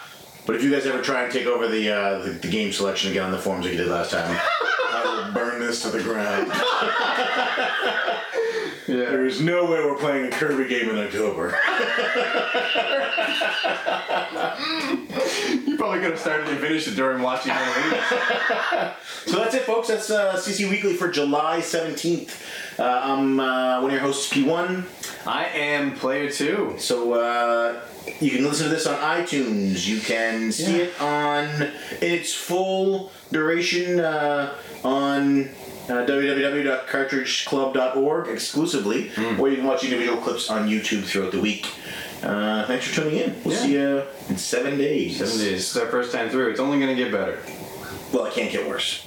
but 0.47 0.55
if 0.55 0.63
you 0.63 0.71
guys 0.71 0.87
ever 0.87 1.03
try 1.03 1.25
and 1.25 1.33
take 1.33 1.47
over 1.47 1.67
the, 1.67 1.91
uh, 1.91 2.19
the 2.21 2.31
the 2.31 2.49
game 2.49 2.71
selection 2.73 3.11
again 3.11 3.25
on 3.25 3.33
the 3.33 3.39
forums 3.39 3.65
like 3.65 3.73
you 3.75 3.79
did 3.79 3.89
last 3.89 4.13
time, 4.13 4.31
I 4.31 5.03
will 5.27 5.33
burn 5.35 5.59
this 5.59 5.83
to 5.83 5.89
the 5.91 6.01
ground. 6.05 6.53
There 8.87 9.27
is 9.27 9.41
no 9.41 9.65
way 9.65 9.85
we're 9.85 9.97
playing 9.97 10.27
a 10.27 10.31
Kirby 10.31 10.69
game 10.69 10.91
in 10.91 10.99
October. 10.99 11.47
you 15.67 15.77
probably 15.77 16.01
could 16.01 16.11
have 16.11 16.21
started 16.21 16.49
and 16.49 16.59
finished 16.59 16.89
it 16.89 16.95
during 16.95 17.23
watching 17.23 17.53
one 17.53 17.69
of. 17.69 18.97
So 19.27 19.41
that's 19.41 19.57
it, 19.57 19.63
folks. 19.63 19.89
That's 19.89 20.09
uh, 20.09 20.37
CC 20.37 20.71
Weekly 20.71 20.95
for 20.95 21.11
July 21.11 21.59
17th. 21.59 22.79
Uh, 22.79 22.85
I'm 23.03 23.41
uh, 23.41 23.81
one 23.81 23.87
of 23.91 23.93
your 23.93 24.01
hosts, 24.01 24.33
P1. 24.33 24.85
I 25.27 25.47
am 25.47 25.95
player 25.97 26.31
two. 26.31 26.77
So 26.79 27.15
uh, 27.15 27.81
you 28.21 28.31
can 28.31 28.45
listen 28.45 28.69
to 28.69 28.73
this 28.73 28.87
on 28.87 28.95
iTunes. 29.01 29.85
You 29.85 29.99
can 29.99 30.53
see 30.53 30.77
Yeah. 30.79 30.85
it 30.85 31.01
on 31.01 31.63
in 32.01 32.13
its 32.15 32.33
full 32.35 33.11
duration 33.33 33.99
uh, 33.99 34.55
on 34.85 35.49
uh, 35.89 36.05
www.cartridgeclub.org 36.07 38.29
exclusively, 38.29 39.11
or 39.39 39.49
you 39.49 39.57
can 39.57 39.65
watch 39.65 39.85
individual 39.85 40.19
clips 40.19 40.51
on 40.51 40.69
YouTube 40.69 41.05
throughout 41.05 41.33
the 41.33 41.41
week. 41.41 41.67
Uh, 42.23 42.67
thanks 42.67 42.87
for 42.87 43.03
tuning 43.03 43.19
in. 43.21 43.35
We'll 43.45 43.55
Yeah. 43.55 43.61
see 43.63 43.73
you 43.73 44.03
in 44.29 44.37
seven 44.37 44.79
days. 44.79 45.19
Seven 45.19 45.39
days. 45.39 45.61
It's 45.61 45.77
our 45.77 45.87
first 45.89 46.13
time 46.13 46.29
through. 46.31 46.51
It's 46.51 46.61
only 46.61 46.79
going 46.81 46.95
to 46.97 47.03
get 47.03 47.13
better. 47.13 47.39
Well, 48.13 48.27
it 48.27 48.35
can't 48.35 48.51
get 48.51 48.67
worse. 48.67 49.03